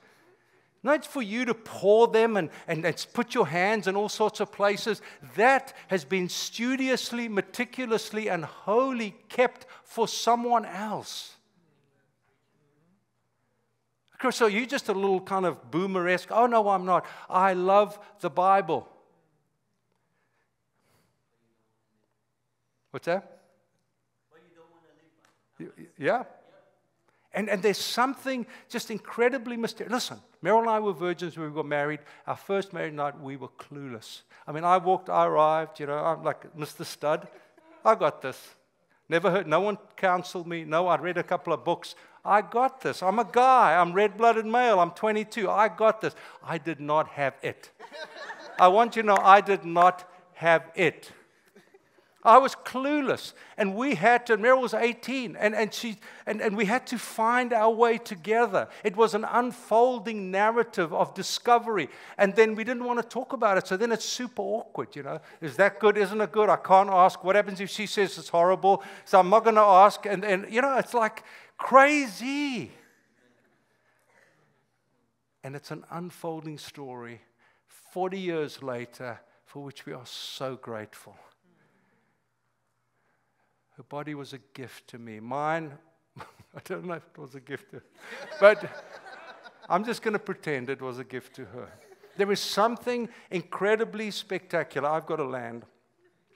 Not 0.84 1.06
for 1.06 1.22
you 1.22 1.44
to 1.46 1.54
pour 1.54 2.08
them 2.08 2.38
and, 2.38 2.50
and, 2.68 2.86
and, 2.86 3.08
put 3.14 3.34
your 3.34 3.48
hands 3.48 3.88
in 3.88 3.96
all 3.96 4.10
sorts 4.10 4.40
of 4.40 4.52
places. 4.52 5.02
That 5.36 5.74
has 5.88 6.06
been 6.06 6.30
studiously, 6.30 7.28
meticulously, 7.28 8.30
and 8.30 8.46
wholly 8.46 9.16
kept 9.28 9.66
for 9.84 10.08
someone 10.08 10.66
else. 10.66 11.36
Chris, 14.18 14.36
So 14.36 14.48
you're 14.48 14.66
just 14.66 14.90
a 14.90 14.94
little 14.94 15.22
kind 15.22 15.46
of 15.46 15.72
boomeresque. 15.72 16.28
Oh, 16.32 16.48
no, 16.48 16.70
I'm 16.70 16.86
not. 16.86 17.06
I 17.30 17.54
love 17.54 18.00
the 18.20 18.30
Bible. 18.30 18.88
What's 22.92 23.06
that? 23.06 23.40
Yeah. 25.98 26.24
And, 27.34 27.50
and 27.50 27.62
there's 27.62 27.78
something 27.78 28.48
just 28.70 28.90
incredibly 28.90 29.58
mysterious. 29.58 29.92
Listen, 29.92 30.20
Meryl 30.44 30.62
and 30.62 30.70
I 30.70 30.80
were 30.80 30.94
virgins 30.94 31.38
when 31.38 31.50
we 31.50 31.56
got 31.56 31.66
married. 31.66 32.00
Our 32.26 32.38
first 32.38 32.74
married 32.74 32.94
night, 32.94 33.20
we 33.20 33.36
were 33.36 33.50
clueless. 33.50 34.22
I 34.48 34.52
mean, 34.52 34.64
I 34.64 34.78
walked, 34.78 35.10
I 35.10 35.26
arrived, 35.26 35.80
you 35.80 35.88
know, 35.88 35.98
I'm 35.98 36.24
like 36.24 36.56
Mr. 36.58 36.86
Stud. 36.86 37.28
I 37.84 37.96
got 37.96 38.22
this. 38.22 38.56
Never 39.10 39.32
heard, 39.32 39.48
no 39.48 39.62
one 39.62 39.78
counseled 39.96 40.48
me. 40.48 40.66
No, 40.66 40.88
I 40.88 40.98
read 40.98 41.18
a 41.18 41.24
couple 41.24 41.54
of 41.54 41.64
books. 41.64 41.96
I 42.26 42.42
got 42.42 42.82
this. 42.82 43.02
I'm 43.02 43.20
a 43.20 43.26
guy. 43.26 43.80
I'm 43.80 43.94
red 43.94 44.18
blooded 44.18 44.46
male. 44.46 44.80
I'm 44.80 44.92
22. 44.92 45.50
I 45.50 45.70
got 45.70 46.02
this. 46.02 46.14
I 46.44 46.58
did 46.58 46.82
not 46.82 47.08
have 47.10 47.36
it. 47.42 47.72
I 48.60 48.68
want 48.68 48.96
you 48.96 49.04
to 49.04 49.08
know 49.08 49.18
I 49.18 49.40
did 49.40 49.64
not 49.64 50.10
have 50.34 50.64
it. 50.76 51.12
I 52.24 52.40
was 52.40 52.56
clueless. 52.56 53.34
And 53.58 53.76
we 53.76 53.96
had 53.96 54.26
to, 54.26 54.38
Meryl 54.38 54.62
was 54.62 54.74
18, 54.74 55.36
and, 55.36 55.56
and, 55.56 55.74
she, 55.74 55.98
and, 56.26 56.42
and 56.42 56.58
we 56.58 56.66
had 56.66 56.86
to 56.88 56.98
find 56.98 57.54
our 57.54 57.72
way 57.72 57.98
together. 57.98 58.68
It 58.84 58.98
was 58.98 59.14
an 59.14 59.24
unfolding 59.24 60.30
narrative 60.32 60.94
of 60.94 61.14
discovery. 61.14 61.90
And 62.18 62.36
then 62.36 62.56
we 62.56 62.64
didn't 62.64 62.84
want 62.84 63.02
to 63.02 63.08
talk 63.08 63.34
about 63.34 63.58
it. 63.58 63.68
So 63.68 63.78
then 63.78 63.92
it's 63.92 64.06
super 64.06 64.42
awkward, 64.42 64.96
you 64.96 65.04
know. 65.04 65.20
Is 65.42 65.56
that 65.58 65.80
good? 65.80 65.98
Isn't 65.98 66.20
it 66.20 66.32
good? 66.32 66.50
I 66.50 66.58
can't 66.58 66.90
ask. 66.90 67.24
What 67.24 67.36
happens 67.36 67.62
if 67.62 67.70
she 67.70 67.86
says 67.86 68.18
it's 68.18 68.30
horrible? 68.30 68.84
So 69.06 69.20
I'm 69.20 69.30
not 69.30 69.44
going 69.44 69.56
to 69.56 69.62
ask. 69.62 70.06
And, 70.06 70.26
and, 70.26 70.52
you 70.52 70.62
know, 70.62 70.78
it's 70.78 70.94
like, 70.94 71.24
Crazy. 71.58 72.72
And 75.44 75.56
it's 75.56 75.72
an 75.72 75.84
unfolding 75.90 76.58
story 76.58 77.22
40 77.68 78.20
years 78.20 78.62
later 78.62 79.20
for 79.46 79.64
which 79.64 79.86
we 79.86 79.94
are 79.94 80.06
so 80.06 80.56
grateful. 80.56 81.16
Her 83.78 83.84
body 83.84 84.16
was 84.16 84.34
a 84.34 84.40
gift 84.56 84.88
to 84.90 84.98
me. 84.98 85.20
Mine, 85.20 85.72
I 86.20 86.60
don't 86.66 86.86
know 86.86 86.96
if 86.96 87.04
it 87.14 87.22
was 87.22 87.36
a 87.36 87.40
gift 87.40 87.70
to 87.72 87.78
her, 87.78 87.84
but 88.40 88.84
I'm 89.70 89.86
just 89.86 90.02
going 90.02 90.14
to 90.14 90.20
pretend 90.20 90.72
it 90.72 90.82
was 90.82 90.98
a 90.98 91.04
gift 91.04 91.36
to 91.36 91.46
her. 91.46 91.70
There 92.18 92.32
is 92.32 92.40
something 92.40 93.08
incredibly 93.30 94.10
spectacular. 94.10 94.90
I've 94.90 95.06
got 95.06 95.18
to 95.18 95.24
land. 95.24 95.64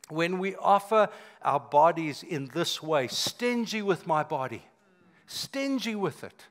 When 0.10 0.38
we 0.38 0.56
offer 0.56 1.10
our 1.41 1.60
bodies 1.60 2.21
in 2.21 2.45
this 2.54 2.84
way, 2.84 3.08
stingy 3.08 3.82
with 3.82 4.06
my 4.06 4.21
body, 4.21 4.63
stingy 5.25 5.95
with 5.95 6.23
it. 6.23 6.45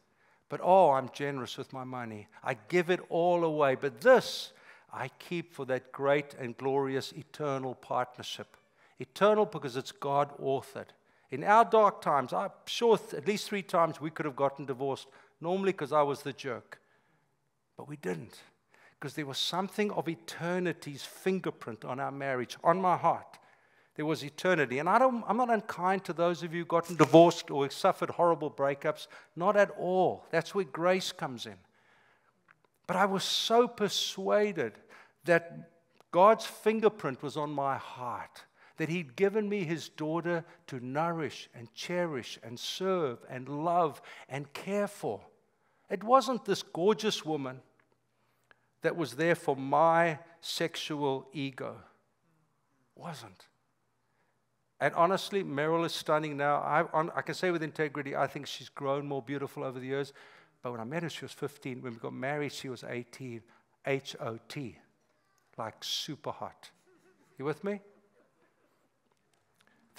But 0.49 0.61
oh, 0.61 0.91
I'm 0.91 1.11
generous 1.13 1.57
with 1.57 1.73
my 1.73 1.85
money. 1.85 2.27
I 2.43 2.55
give 2.69 2.91
it 2.91 2.99
all 3.09 3.45
away. 3.45 3.77
But 3.77 4.01
this 4.01 4.53
I 4.93 5.09
keep 5.21 5.55
for 5.55 5.65
that 5.67 5.93
great 5.93 6.35
and 6.35 6.57
glorious 6.57 7.13
eternal 7.13 7.77
partnership. 7.77 8.57
Eternal 9.01 9.47
because 9.47 9.77
it's 9.77 9.93
God 9.93 10.31
authored. 10.39 10.89
In 11.31 11.43
our 11.43 11.65
dark 11.65 12.01
times, 12.03 12.33
I'm 12.33 12.51
sure 12.67 12.99
at 13.17 13.27
least 13.27 13.49
three 13.49 13.63
times 13.63 14.01
we 14.01 14.11
could 14.11 14.27
have 14.27 14.37
gotten 14.37 14.67
divorced, 14.67 15.07
normally 15.41 15.73
because 15.73 15.93
I 15.93 16.03
was 16.03 16.23
the 16.23 16.33
jerk. 16.33 16.81
But 17.77 17.89
we 17.89 17.97
didn't, 17.97 18.39
because 18.99 19.15
there 19.15 19.27
was 19.27 19.39
something 19.39 19.91
of 19.93 20.09
eternity's 20.09 21.03
fingerprint 21.03 21.85
on 21.85 21.99
our 21.99 22.13
marriage, 22.13 22.57
on 22.63 22.81
my 22.81 22.97
heart. 22.97 23.39
There 23.97 24.07
was 24.07 24.25
eternity. 24.25 24.79
And 24.79 24.89
I 24.89 24.99
don't, 24.99 25.25
I'm 25.27 25.37
not 25.37 25.51
unkind 25.51 26.05
to 26.05 26.13
those 26.13 26.43
of 26.43 26.53
you 26.53 26.61
who've 26.61 26.69
gotten 26.69 26.97
divorced 26.97 27.51
or 27.51 27.69
suffered 27.71 28.11
horrible 28.11 28.51
breakups. 28.51 29.09
Not 29.37 29.57
at 29.57 29.71
all. 29.79 30.25
That's 30.31 30.55
where 30.55 30.65
grace 30.65 31.13
comes 31.13 31.47
in. 31.47 31.57
But 32.87 32.97
I 32.97 33.05
was 33.05 33.25
so 33.25 33.69
persuaded 33.69 34.73
that 35.25 35.71
God's 36.11 36.47
fingerprint 36.47 37.23
was 37.23 37.37
on 37.37 37.51
my 37.51 37.77
heart, 37.77 38.43
that 38.81 38.89
He'd 38.89 39.15
given 39.15 39.47
me 39.47 39.63
His 39.65 39.91
daughter 39.91 40.43
to 40.69 40.81
nourish 40.81 41.51
and 41.55 41.71
cherish 41.75 42.39
and 42.43 42.59
serve 42.59 43.19
and 43.29 43.47
love 43.47 44.01
and 44.27 44.51
care 44.55 44.89
for. 44.89 45.21
It 45.91 46.03
wasn't 46.03 46.47
this 46.47 46.63
gorgeous 46.63 47.23
woman 47.23 47.61
that 48.81 48.97
was 48.97 49.17
there 49.17 49.35
for 49.35 49.55
my 49.55 50.19
sexual 50.41 51.29
ego. 51.35 51.77
Wasn't. 52.97 53.49
And 54.81 54.95
honestly, 54.95 55.45
Meryl 55.45 55.85
is 55.85 55.93
stunning 55.93 56.39
now. 56.39 56.63
I, 56.63 56.85
on, 56.95 57.11
I, 57.15 57.21
can 57.21 57.35
say 57.35 57.51
with 57.51 57.63
integrity, 57.63 58.17
I 58.17 58.27
think 58.27 58.47
she's 58.47 58.71
grown 58.71 59.07
more 59.07 59.21
beautiful 59.21 59.63
over 59.63 59.79
the 59.79 59.89
years. 59.89 60.15
But 60.63 60.73
when 60.73 60.81
I 60.81 60.85
met 60.85 61.03
her, 61.03 61.11
she 61.11 61.27
was 61.27 61.33
15. 61.33 61.83
When 61.83 61.93
we 61.93 61.99
got 61.99 62.15
married, 62.15 62.53
she 62.53 62.71
was 62.71 62.83
18. 62.83 63.43
H 63.85 64.17
O 64.21 64.39
T. 64.49 64.79
Like 65.59 65.85
super 65.85 66.31
hot. 66.31 66.71
You 67.39 67.45
with 67.45 67.63
me? 67.63 67.83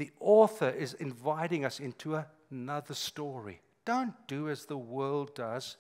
The 0.02 0.10
author 0.20 0.70
is 0.70 0.96
inviting 0.96 1.64
us 1.64 1.80
into 1.80 2.26
another 2.50 2.96
story. 2.96 3.62
Don't 3.86 4.16
do 4.26 4.50
as 4.50 4.66
the 4.66 4.76
world 4.76 5.36
does. 5.36 5.78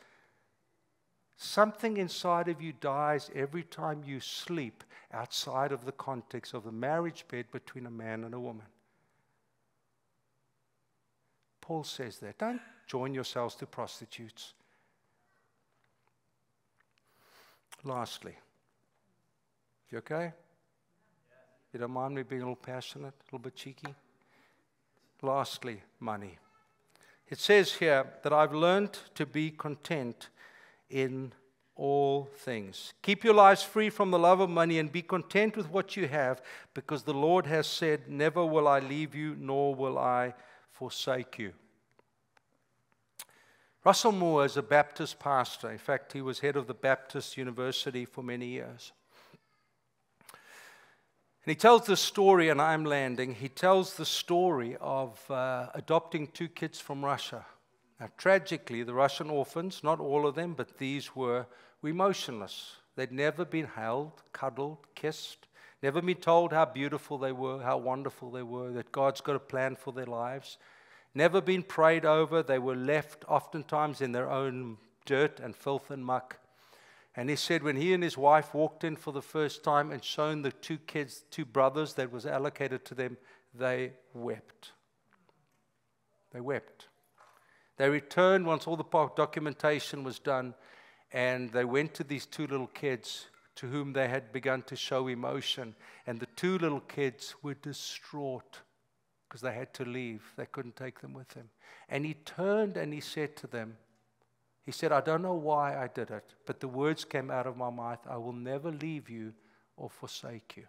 Something 1.37 1.97
inside 1.97 2.47
of 2.47 2.61
you 2.61 2.71
dies 2.71 3.31
every 3.33 3.63
time 3.63 4.03
you 4.05 4.19
sleep 4.19 4.83
outside 5.11 5.71
of 5.71 5.85
the 5.85 5.91
context 5.91 6.53
of 6.53 6.65
the 6.65 6.71
marriage 6.71 7.25
bed 7.29 7.47
between 7.51 7.87
a 7.87 7.89
man 7.89 8.23
and 8.23 8.35
a 8.35 8.39
woman. 8.39 8.67
Paul 11.59 11.83
says 11.83 12.19
that. 12.19 12.37
Don't 12.37 12.61
join 12.85 13.15
yourselves 13.15 13.55
to 13.55 13.65
prostitutes. 13.65 14.53
Lastly, 17.83 18.35
you 19.89 19.97
okay? 19.97 20.31
You 21.73 21.79
don't 21.79 21.89
mind 21.89 22.13
me 22.13 22.21
being 22.21 22.43
a 22.43 22.45
little 22.45 22.55
passionate, 22.55 23.15
a 23.19 23.25
little 23.25 23.39
bit 23.39 23.55
cheeky? 23.55 23.95
Lastly, 25.21 25.81
money. 25.99 26.37
It 27.27 27.39
says 27.39 27.73
here 27.73 28.05
that 28.23 28.33
I've 28.33 28.53
learned 28.53 28.97
to 29.15 29.25
be 29.25 29.51
content 29.51 30.29
in 30.89 31.31
all 31.75 32.29
things. 32.39 32.93
Keep 33.01 33.23
your 33.23 33.33
lives 33.33 33.63
free 33.63 33.89
from 33.89 34.11
the 34.11 34.19
love 34.19 34.39
of 34.39 34.49
money 34.49 34.79
and 34.79 34.91
be 34.91 35.01
content 35.01 35.55
with 35.55 35.69
what 35.69 35.95
you 35.95 36.07
have 36.07 36.41
because 36.73 37.03
the 37.03 37.13
Lord 37.13 37.45
has 37.45 37.67
said, 37.67 38.09
Never 38.09 38.45
will 38.45 38.67
I 38.67 38.79
leave 38.79 39.15
you, 39.15 39.35
nor 39.39 39.73
will 39.73 39.97
I 39.97 40.33
forsake 40.71 41.39
you. 41.39 41.53
Russell 43.83 44.11
Moore 44.11 44.45
is 44.45 44.57
a 44.57 44.61
Baptist 44.61 45.19
pastor. 45.19 45.71
In 45.71 45.79
fact, 45.79 46.13
he 46.13 46.21
was 46.21 46.39
head 46.39 46.55
of 46.55 46.67
the 46.67 46.73
Baptist 46.73 47.35
University 47.35 48.05
for 48.05 48.21
many 48.21 48.47
years. 48.47 48.91
And 51.43 51.51
he 51.51 51.55
tells 51.55 51.85
the 51.85 51.97
story, 51.97 52.49
and 52.49 52.61
I'm 52.61 52.85
landing. 52.85 53.35
He 53.35 53.49
tells 53.49 53.95
the 53.95 54.05
story 54.05 54.77
of 54.79 55.19
uh, 55.29 55.67
adopting 55.73 56.27
two 56.27 56.47
kids 56.47 56.79
from 56.79 57.03
Russia. 57.03 57.45
Now, 57.99 58.09
tragically, 58.17 58.83
the 58.83 58.93
Russian 58.93 59.29
orphans, 59.29 59.81
not 59.83 59.99
all 59.99 60.27
of 60.27 60.35
them, 60.35 60.53
but 60.53 60.77
these 60.77 61.15
were, 61.15 61.47
were 61.81 61.89
emotionless. 61.89 62.77
They'd 62.95 63.11
never 63.11 63.45
been 63.45 63.67
held, 63.67 64.21
cuddled, 64.33 64.79
kissed, 64.95 65.47
never 65.81 66.01
been 66.01 66.17
told 66.17 66.53
how 66.53 66.65
beautiful 66.65 67.17
they 67.17 67.31
were, 67.31 67.61
how 67.61 67.77
wonderful 67.77 68.31
they 68.31 68.43
were, 68.43 68.71
that 68.73 68.91
God's 68.91 69.21
got 69.21 69.35
a 69.35 69.39
plan 69.39 69.75
for 69.75 69.93
their 69.93 70.05
lives 70.05 70.57
never 71.13 71.41
been 71.41 71.63
prayed 71.63 72.05
over. 72.05 72.43
They 72.43 72.59
were 72.59 72.75
left 72.75 73.25
oftentimes 73.27 74.01
in 74.01 74.11
their 74.11 74.29
own 74.29 74.77
dirt 75.05 75.39
and 75.39 75.55
filth 75.55 75.91
and 75.91 76.03
muck. 76.03 76.37
And 77.15 77.29
he 77.29 77.35
said 77.35 77.61
when 77.61 77.75
he 77.75 77.93
and 77.93 78.03
his 78.03 78.17
wife 78.17 78.53
walked 78.53 78.83
in 78.83 78.95
for 78.95 79.11
the 79.11 79.21
first 79.21 79.63
time 79.63 79.91
and 79.91 80.03
shown 80.03 80.41
the 80.41 80.51
two 80.51 80.77
kids, 80.77 81.23
two 81.29 81.45
brothers 81.45 81.93
that 81.95 82.11
was 82.11 82.25
allocated 82.25 82.85
to 82.85 82.95
them, 82.95 83.17
they 83.53 83.93
wept. 84.13 84.71
They 86.31 86.39
wept. 86.39 86.87
They 87.77 87.89
returned 87.89 88.45
once 88.45 88.65
all 88.65 88.77
the 88.77 89.09
documentation 89.15 90.03
was 90.03 90.19
done, 90.19 90.53
and 91.11 91.51
they 91.51 91.65
went 91.65 91.93
to 91.95 92.03
these 92.03 92.25
two 92.25 92.47
little 92.47 92.67
kids 92.67 93.27
to 93.55 93.67
whom 93.67 93.91
they 93.91 94.07
had 94.07 94.31
begun 94.31 94.61
to 94.63 94.75
show 94.75 95.07
emotion. 95.07 95.75
And 96.07 96.19
the 96.19 96.27
two 96.37 96.57
little 96.57 96.79
kids 96.79 97.35
were 97.41 97.55
distraught 97.55 98.59
because 99.27 99.41
they 99.41 99.53
had 99.53 99.73
to 99.73 99.85
leave. 99.85 100.23
They 100.37 100.45
couldn't 100.45 100.75
take 100.75 101.01
them 101.01 101.13
with 101.13 101.29
them. 101.29 101.49
And 101.89 102.05
he 102.05 102.13
turned 102.13 102.77
and 102.77 102.93
he 102.93 103.01
said 103.01 103.35
to 103.37 103.47
them, 103.47 103.77
He 104.63 104.71
said, 104.71 104.91
I 104.91 105.01
don't 105.01 105.23
know 105.23 105.33
why 105.33 105.75
I 105.75 105.87
did 105.87 106.11
it, 106.11 106.35
but 106.45 106.59
the 106.59 106.67
words 106.67 107.03
came 107.03 107.31
out 107.31 107.47
of 107.47 107.57
my 107.57 107.69
mouth 107.69 107.99
I 108.07 108.17
will 108.17 108.33
never 108.33 108.71
leave 108.71 109.09
you 109.09 109.33
or 109.75 109.89
forsake 109.89 110.55
you. 110.55 110.65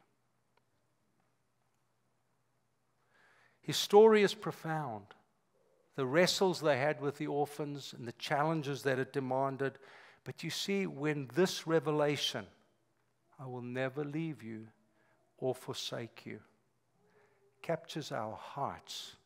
His 3.60 3.76
story 3.76 4.22
is 4.22 4.34
profound. 4.34 5.06
The 5.94 6.06
wrestles 6.06 6.60
they 6.60 6.78
had 6.78 7.00
with 7.00 7.18
the 7.18 7.26
orphans 7.26 7.94
and 7.96 8.08
the 8.08 8.12
challenges 8.12 8.82
that 8.82 8.98
it 8.98 9.12
demanded. 9.12 9.74
But 10.24 10.42
you 10.42 10.50
see, 10.50 10.86
when 10.86 11.28
this 11.34 11.66
revelation, 11.66 12.46
I 13.38 13.46
will 13.46 13.62
never 13.62 14.04
leave 14.04 14.42
you 14.42 14.68
or 15.36 15.54
forsake 15.54 16.24
you, 16.24 16.40
captures 17.60 18.10
our 18.10 18.36
hearts, 18.36 19.16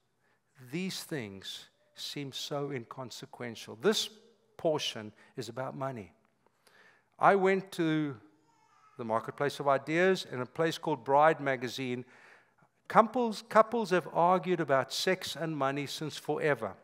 these 0.72 1.02
things 1.02 1.66
seem 1.94 2.32
so 2.32 2.70
inconsequential. 2.70 3.78
This 3.80 4.08
portion 4.56 5.12
is 5.36 5.48
about 5.48 5.76
money. 5.76 6.12
I 7.18 7.34
went 7.34 7.72
to 7.72 8.16
the 8.98 9.04
Marketplace 9.04 9.60
of 9.60 9.68
Ideas 9.68 10.26
in 10.30 10.40
a 10.40 10.46
place 10.46 10.78
called 10.78 11.04
Bride 11.04 11.40
Magazine. 11.40 12.04
Couples, 12.88 13.42
couples 13.48 13.90
have 13.90 14.08
argued 14.12 14.60
about 14.60 14.92
sex 14.92 15.36
and 15.36 15.56
money 15.56 15.86
since 15.86 16.16
forever. 16.16 16.74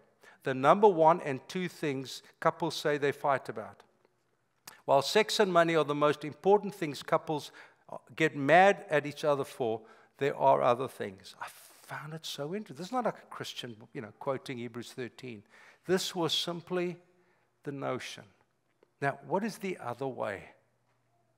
The 0.45 0.55
number 0.55 0.89
one 0.89 1.21
and 1.21 1.41
two 1.49 1.69
things 1.69 2.23
couples 2.41 2.75
say 2.75 2.99
they 2.99 3.13
fight 3.13 3.49
about. 3.49 3.83
While 4.85 5.03
sex 5.03 5.39
and 5.39 5.53
money 5.53 5.77
are 5.77 5.85
the 5.85 5.95
most 5.95 6.25
important 6.25 6.75
things 6.75 7.03
couples 7.03 7.53
get 8.17 8.37
mad 8.37 8.85
at 8.91 9.07
each 9.07 9.25
other 9.25 9.45
for, 9.45 9.81
there 10.19 10.37
are 10.37 10.63
other 10.63 10.89
things. 10.89 11.35
I 11.41 11.47
found 11.83 12.15
it 12.15 12.27
so 12.27 12.55
interesting. 12.55 12.77
This 12.77 12.87
is 12.87 12.93
not 12.93 13.05
like 13.05 13.19
a 13.19 13.35
Christian, 13.35 13.77
you 13.93 14.01
know, 14.01 14.13
quoting 14.19 14.59
Hebrews 14.59 14.93
13. 14.93 15.43
This 15.87 16.15
was 16.15 16.33
simply 16.33 16.97
the 17.65 17.73
notion. 17.73 18.25
Now, 19.01 19.19
what 19.27 19.45
is 19.45 19.59
the 19.59 19.79
other 19.79 20.07
way? 20.07 20.51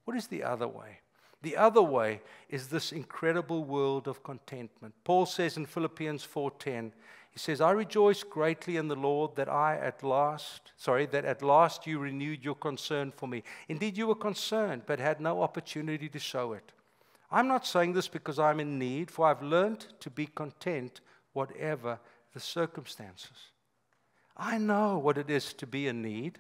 What 0.05 0.17
is 0.17 0.27
the 0.27 0.43
other 0.43 0.69
way? 0.69 1.01
The 1.43 1.57
other 1.57 1.83
way 1.83 2.23
is 2.49 2.69
this 2.69 2.93
incredible 2.93 3.65
world 3.65 4.09
of 4.09 4.23
contentment. 4.23 4.95
Paul 5.05 5.27
says 5.27 5.57
in 5.57 5.67
Philippians 5.67 6.25
4:10, 6.25 6.93
he 7.31 7.39
says, 7.39 7.61
"I 7.61 7.73
rejoice 7.73 8.23
greatly 8.23 8.77
in 8.77 8.89
the 8.89 8.97
Lord 8.97 9.35
that 9.37 9.49
I 9.49 9.77
at 9.77 10.03
last, 10.03 10.73
sorry, 10.77 11.05
that 11.07 11.25
at 11.25 11.43
last 11.43 11.87
you 11.87 11.99
renewed 11.99 12.45
your 12.45 12.55
concern 12.55 13.13
for 13.13 13.27
me. 13.27 13.43
Indeed, 13.69 13.99
you 13.99 14.07
were 14.07 14.15
concerned, 14.15 14.85
but 14.87 15.01
had 15.01 15.21
no 15.21 15.43
opportunity 15.43 16.09
to 16.09 16.19
show 16.19 16.53
it." 16.53 16.73
I'm 17.31 17.49
not 17.49 17.67
saying 17.67 17.95
this 17.95 18.09
because 18.09 18.39
I'm 18.39 18.61
in 18.61 18.79
need, 18.79 19.11
for 19.11 19.27
I've 19.27 19.43
learned 19.43 19.81
to 20.01 20.11
be 20.11 20.27
content 20.27 21.01
whatever 21.33 21.99
the 22.33 22.41
circumstances. 22.41 23.51
I 24.37 24.59
know 24.59 24.99
what 24.99 25.19
it 25.19 25.31
is 25.31 25.53
to 25.55 25.67
be 25.67 25.87
in 25.87 26.03
need. 26.03 26.39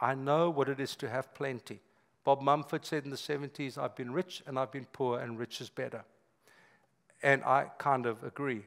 I 0.00 0.14
know 0.14 0.50
what 0.50 0.68
it 0.68 0.80
is 0.80 0.96
to 0.96 1.08
have 1.08 1.34
plenty. 1.34 1.80
Bob 2.24 2.40
Mumford 2.40 2.84
said 2.84 3.04
in 3.04 3.10
the 3.10 3.16
70s, 3.16 3.76
I've 3.76 3.94
been 3.94 4.12
rich 4.12 4.42
and 4.46 4.58
I've 4.58 4.72
been 4.72 4.86
poor, 4.86 5.18
and 5.18 5.38
rich 5.38 5.60
is 5.60 5.68
better. 5.68 6.04
And 7.22 7.44
I 7.44 7.66
kind 7.78 8.06
of 8.06 8.24
agree. 8.24 8.64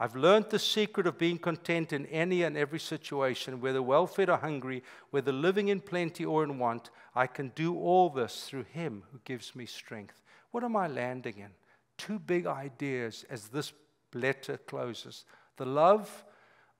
I've 0.00 0.14
learned 0.14 0.46
the 0.50 0.60
secret 0.60 1.08
of 1.08 1.18
being 1.18 1.38
content 1.38 1.92
in 1.92 2.06
any 2.06 2.44
and 2.44 2.56
every 2.56 2.78
situation, 2.78 3.60
whether 3.60 3.82
well 3.82 4.06
fed 4.06 4.30
or 4.30 4.36
hungry, 4.36 4.84
whether 5.10 5.32
living 5.32 5.68
in 5.68 5.80
plenty 5.80 6.24
or 6.24 6.44
in 6.44 6.58
want. 6.58 6.90
I 7.16 7.26
can 7.26 7.48
do 7.56 7.76
all 7.76 8.08
this 8.08 8.44
through 8.44 8.64
Him 8.64 9.02
who 9.10 9.18
gives 9.24 9.56
me 9.56 9.66
strength. 9.66 10.22
What 10.52 10.62
am 10.62 10.76
I 10.76 10.86
landing 10.86 11.38
in? 11.38 11.50
Two 11.96 12.20
big 12.20 12.46
ideas 12.46 13.24
as 13.28 13.48
this 13.48 13.72
letter 14.14 14.56
closes 14.56 15.24
the 15.56 15.66
love 15.66 16.24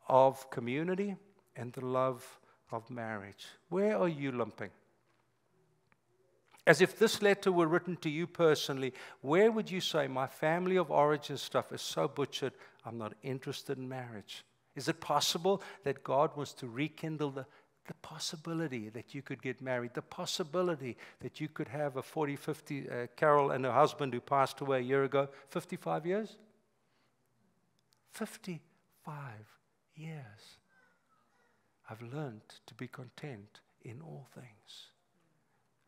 of 0.08 0.50
community 0.50 1.16
and 1.56 1.72
the 1.72 1.84
love 1.84 2.40
of 2.70 2.88
marriage. 2.90 3.46
Where 3.68 3.96
are 3.98 4.08
you 4.08 4.32
lumping? 4.32 4.70
As 6.66 6.80
if 6.82 6.98
this 6.98 7.22
letter 7.22 7.50
were 7.50 7.66
written 7.66 7.96
to 7.98 8.10
you 8.10 8.26
personally, 8.26 8.92
where 9.22 9.50
would 9.50 9.70
you 9.70 9.80
say, 9.80 10.06
My 10.06 10.26
family 10.26 10.76
of 10.76 10.90
origin 10.90 11.38
stuff 11.38 11.72
is 11.72 11.80
so 11.80 12.08
butchered, 12.08 12.52
I'm 12.84 12.98
not 12.98 13.14
interested 13.22 13.78
in 13.78 13.88
marriage? 13.88 14.44
Is 14.76 14.88
it 14.88 15.00
possible 15.00 15.62
that 15.84 16.04
God 16.04 16.36
wants 16.36 16.52
to 16.54 16.68
rekindle 16.68 17.30
the 17.30 17.46
the 17.88 17.94
possibility 17.94 18.90
that 18.90 19.14
you 19.14 19.22
could 19.22 19.42
get 19.42 19.62
married, 19.62 19.94
the 19.94 20.02
possibility 20.02 20.96
that 21.20 21.40
you 21.40 21.48
could 21.48 21.68
have 21.68 21.96
a 21.96 22.02
40, 22.02 22.36
50, 22.36 22.90
uh, 22.90 23.06
Carol 23.16 23.50
and 23.50 23.64
her 23.64 23.72
husband 23.72 24.12
who 24.12 24.20
passed 24.20 24.60
away 24.60 24.80
a 24.80 24.82
year 24.82 25.04
ago, 25.04 25.26
55 25.48 26.04
years? 26.04 26.36
55 28.12 29.14
years. 29.98 30.58
I've 31.90 32.02
learned 32.02 32.42
to 32.66 32.74
be 32.74 32.86
content 32.86 33.60
in 33.82 34.00
all 34.00 34.26
things 34.34 34.88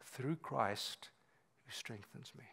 through 0.05 0.37
Christ 0.37 1.11
who 1.65 1.73
strengthens 1.73 2.33
me. 2.37 2.45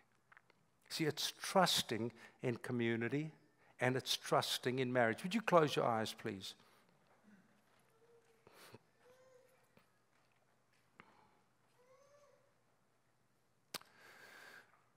See, 0.90 1.06
it's 1.06 1.34
trusting 1.42 2.12
in 2.44 2.58
community 2.58 3.32
and 3.80 3.96
it's 3.96 4.16
trusting 4.16 4.80
in 4.80 4.92
marriage. 4.92 5.24
Would 5.24 5.36
you 5.36 5.42
close 5.42 5.76
your 5.76 5.86
eyes, 5.86 6.14
please? 6.14 6.56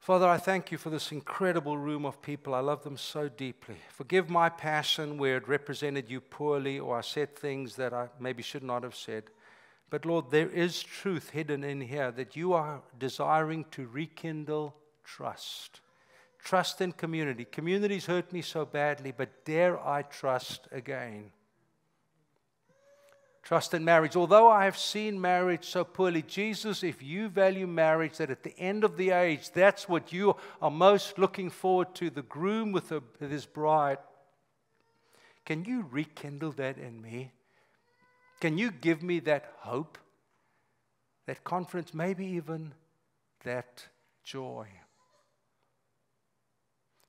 Father, 0.01 0.27
I 0.27 0.39
thank 0.39 0.73
you 0.73 0.79
for 0.79 0.89
this 0.89 1.13
incredible 1.13 1.77
room 1.77 2.07
of 2.07 2.23
people. 2.23 2.55
I 2.55 2.61
love 2.61 2.83
them 2.85 2.97
so 2.97 3.29
deeply. 3.29 3.77
Forgive 3.91 4.31
my 4.31 4.49
passion 4.49 5.19
where 5.19 5.37
it 5.37 5.47
represented 5.47 6.11
you 6.11 6.23
poorly 6.23 6.79
or 6.79 6.97
I 6.97 7.03
said 7.03 7.37
things 7.37 7.77
that 7.77 7.93
I 7.93 8.09
maybe 8.19 8.43
should 8.43 8.63
not 8.63 8.83
have 8.83 8.95
said. 8.97 9.25
But 9.91 10.07
Lord, 10.07 10.31
there 10.31 10.49
is 10.49 10.83
truth 10.83 11.31
hidden 11.31 11.63
in 11.63 11.83
here 11.83 12.11
that 12.13 12.35
you 12.35 12.55
are 12.55 12.81
desiring 12.99 13.67
to 13.73 13.87
rekindle 13.89 14.75
trust. 15.05 15.83
Trust 16.43 16.81
in 16.81 16.93
community. 16.93 17.45
Communities 17.45 18.07
hurt 18.07 18.33
me 18.33 18.41
so 18.41 18.65
badly, 18.65 19.13
but 19.15 19.45
dare 19.45 19.79
I 19.87 20.01
trust 20.01 20.67
again? 20.73 21.31
Trust 23.43 23.75
in 23.75 23.85
marriage. 23.85 24.17
Although 24.17 24.49
I 24.49 24.65
have 24.65 24.77
seen 24.77 25.21
marriage 25.21 25.65
so 25.65 25.85
poorly, 25.85 26.23
Jesus, 26.23 26.83
if 26.83 27.03
you 27.03 27.29
value 27.29 27.67
marriage, 27.67 28.19
that 28.19 28.31
at 28.31 28.43
the 28.43 28.59
end 28.59 28.85
of 28.85 28.97
the 28.97 29.11
age, 29.11 29.51
that's 29.51 29.89
what 29.89 30.13
you 30.13 30.37
are 30.61 30.71
most 30.71 31.19
looking 31.19 31.51
forward 31.51 31.95
to 31.97 32.11
the 32.11 32.23
groom 32.23 32.73
with, 32.73 32.91
with 32.91 33.31
his 33.31 33.47
bride. 33.47 33.99
Can 35.45 35.65
you 35.65 35.87
rekindle 35.91 36.53
that 36.53 36.79
in 36.79 37.01
me? 37.01 37.33
Can 38.41 38.57
you 38.57 38.71
give 38.71 39.03
me 39.03 39.21
that 39.21 39.53
hope, 39.59 39.99
that 41.27 41.45
confidence, 41.45 41.93
maybe 41.93 42.27
even 42.27 42.73
that 43.45 43.87
joy? 44.23 44.67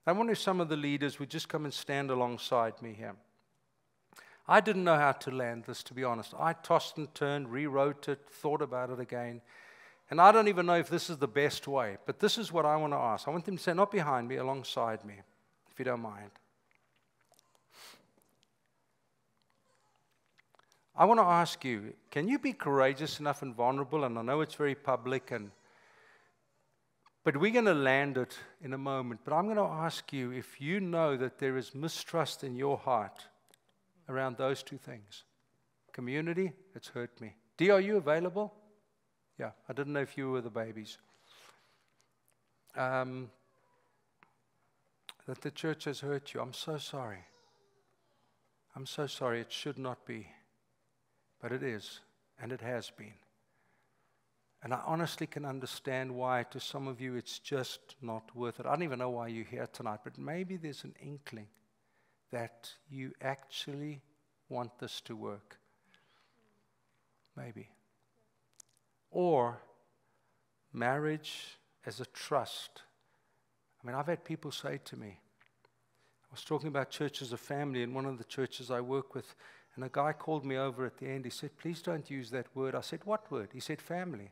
I 0.05 0.13
wonder 0.13 0.34
if 0.34 0.39
some 0.39 0.59
of 0.59 0.69
the 0.69 0.77
leaders 0.77 1.19
would 1.19 1.29
just 1.29 1.47
come 1.47 1.63
and 1.65 1.73
stand 1.73 2.09
alongside 2.09 2.82
me 2.82 2.93
here. 2.93 3.15
I 4.52 4.60
didn't 4.60 4.84
know 4.84 4.97
how 4.97 5.14
to 5.14 5.32
land 5.32 5.64
this, 5.64 5.82
to 5.84 5.93
be 5.93 6.04
honest. 6.04 6.34
I 6.38 6.52
tossed 6.52 6.97
and 6.97 7.16
turned, 7.16 7.54
rewrote 7.54 8.10
it, 8.10 8.20
thought 8.30 8.62
about 8.62 8.89
it 8.89 8.99
again. 8.99 9.39
And 10.10 10.20
I 10.20 10.34
don't 10.34 10.49
even 10.49 10.66
know 10.66 10.76
if 10.76 10.89
this 10.89 11.10
is 11.10 11.16
the 11.20 11.28
best 11.28 11.70
way, 11.70 11.95
but 12.06 12.20
this 12.20 12.38
is 12.38 12.52
what 12.52 12.66
I 12.66 12.76
want 12.76 12.91
to 12.91 12.97
ask. 12.97 13.30
I 13.30 13.32
want 13.32 13.45
them 13.45 13.56
to 13.56 13.64
say, 13.64 13.74
not 13.74 13.91
behind 13.91 14.28
me, 14.28 14.36
alongside 14.36 15.06
me, 15.06 15.14
if 15.72 15.80
you 15.80 15.86
don't 15.86 16.02
mind. 16.02 16.32
I 20.97 21.06
want 21.06 21.22
to 21.22 21.26
ask 21.26 21.64
you 21.64 21.93
can 22.10 22.28
you 22.28 22.38
be 22.38 22.52
courageous 22.52 23.22
enough 23.22 23.43
and 23.43 23.56
vulnerable? 23.56 24.04
And 24.04 24.20
I 24.20 24.22
know 24.22 24.41
it's 24.41 24.56
very 24.56 24.76
public, 24.76 25.32
and, 25.32 25.52
but 27.24 27.38
we're 27.38 27.54
going 27.54 27.64
to 27.64 27.74
land 27.74 28.18
it 28.18 28.38
in 28.62 28.74
a 28.74 28.78
moment. 28.78 29.22
But 29.24 29.34
I'm 29.34 29.45
going 29.45 29.56
to 29.56 29.64
ask 29.64 30.12
you 30.12 30.32
if 30.32 30.60
you 30.60 30.82
know 30.82 31.16
that 31.16 31.39
there 31.39 31.56
is 31.56 31.74
mistrust 31.74 32.43
in 32.43 32.58
your 32.58 32.78
heart 32.78 33.28
around 34.12 34.38
those 34.38 34.62
two 34.62 34.78
things 34.78 35.24
community, 35.93 36.53
it's 36.76 36.88
hurt 36.88 37.20
me. 37.20 37.36
D, 37.57 37.70
are 37.70 37.82
you 37.82 37.97
available? 37.97 38.53
Yeah, 39.38 39.51
I 39.68 39.74
didn't 39.74 39.93
know 39.93 40.01
if 40.01 40.18
you 40.18 40.32
were 40.32 40.41
the 40.41 40.49
babies. 40.49 40.97
Um, 42.78 43.30
that 45.28 45.41
the 45.41 45.51
church 45.51 45.86
has 45.86 45.99
hurt 45.99 46.34
you. 46.34 46.41
I'm 46.41 46.53
so 46.53 46.78
sorry. 46.78 47.26
I'm 48.76 48.86
so 48.86 49.07
sorry. 49.07 49.41
It 49.41 49.51
should 49.51 49.78
not 49.78 50.05
be. 50.05 50.28
But 51.41 51.51
it 51.51 51.64
is, 51.64 51.99
and 52.41 52.51
it 52.51 52.62
has 52.62 52.89
been. 52.89 53.14
And 54.64 54.74
I 54.74 54.82
honestly 54.86 55.26
can 55.28 55.43
understand 55.43 56.14
why, 56.14 56.43
to 56.51 56.59
some 56.59 56.88
of 56.88 57.01
you, 57.01 57.16
it's 57.16 57.39
just 57.39 57.95
not 58.01 58.36
worth 58.36 58.59
it. 58.59 58.66
I 58.66 58.70
don't 58.70 58.84
even 58.84 58.99
know 58.99 59.09
why 59.09 59.28
you're 59.28 59.43
here 59.43 59.68
tonight, 59.74 60.01
but 60.03 60.18
maybe 60.20 60.55
there's 60.55 60.84
an 60.84 60.93
inkling 61.01 61.47
that 62.32 62.71
you 62.89 63.11
actually 63.21 64.01
want 64.49 64.79
this 64.79 65.01
to 65.01 65.15
work. 65.15 65.57
Maybe. 67.36 67.69
Or 69.09 69.59
marriage 70.73 71.57
as 71.86 71.99
a 71.99 72.05
trust. 72.05 72.84
I 73.82 73.88
mean, 73.88 73.95
I've 73.95 74.07
had 74.07 74.23
people 74.23 74.51
say 74.51 74.79
to 74.86 74.97
me, 74.97 75.17
I 76.32 76.34
was 76.34 76.43
talking 76.43 76.69
about 76.69 76.89
church 76.89 77.21
as 77.21 77.34
a 77.34 77.38
family 77.38 77.84
in 77.84 77.93
one 77.93 78.05
of 78.05 78.17
the 78.17 78.23
churches 78.23 78.71
I 78.71 78.79
work 78.79 79.15
with, 79.15 79.36
and 79.75 79.84
a 79.84 79.89
guy 79.89 80.13
called 80.13 80.45
me 80.45 80.57
over 80.57 80.86
at 80.86 80.97
the 80.97 81.07
end. 81.07 81.25
He 81.25 81.32
said, 81.32 81.57
Please 81.57 81.82
don't 81.82 82.09
use 82.09 82.29
that 82.29 82.47
word. 82.55 82.73
I 82.73 82.82
said, 82.82 83.01
What 83.03 83.29
word? 83.29 83.49
He 83.53 83.59
said, 83.59 83.82
Family. 83.82 84.32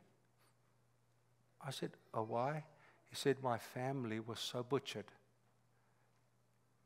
I 1.65 1.71
said, 1.71 1.91
Oh, 2.13 2.23
why? 2.23 2.63
He 3.09 3.15
said, 3.15 3.37
My 3.43 3.57
family 3.57 4.19
was 4.19 4.39
so 4.39 4.63
butchered. 4.63 5.11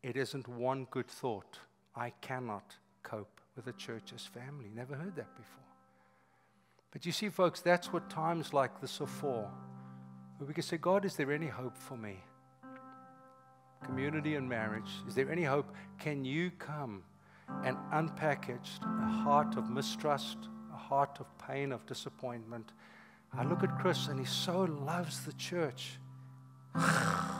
It 0.03 0.17
isn't 0.17 0.47
one 0.47 0.85
good 0.91 1.07
thought. 1.07 1.57
I 1.95 2.11
cannot 2.21 2.75
cope 3.01 3.41
with 3.55 3.67
a 3.67 3.73
church 3.73 4.11
as 4.13 4.25
family. 4.25 4.69
Never 4.75 4.95
heard 4.95 5.15
that 5.15 5.35
before. 5.35 5.63
But 6.91 7.05
you 7.05 7.11
see, 7.11 7.29
folks, 7.29 7.61
that's 7.61 7.91
what 7.91 8.09
times 8.09 8.53
like 8.53 8.79
this 8.81 9.01
are 9.01 9.07
for. 9.07 9.49
Where 10.37 10.47
we 10.47 10.53
can 10.53 10.63
say, 10.63 10.77
God, 10.77 11.05
is 11.05 11.15
there 11.15 11.31
any 11.31 11.47
hope 11.47 11.77
for 11.77 11.97
me? 11.97 12.17
Community 13.83 14.35
and 14.35 14.47
marriage. 14.47 14.91
Is 15.07 15.15
there 15.15 15.31
any 15.31 15.43
hope? 15.43 15.73
Can 15.97 16.23
you 16.23 16.51
come 16.51 17.03
and 17.63 17.77
unpackaged 17.93 18.83
a 18.83 19.11
heart 19.23 19.55
of 19.57 19.69
mistrust, 19.69 20.37
a 20.73 20.77
heart 20.77 21.17
of 21.19 21.25
pain, 21.37 21.71
of 21.71 21.85
disappointment. 21.85 22.71
I 23.35 23.43
look 23.43 23.63
at 23.63 23.79
Chris 23.79 24.07
and 24.07 24.19
he 24.19 24.25
so 24.25 24.63
loves 24.63 25.25
the 25.25 25.33
church. 25.33 25.99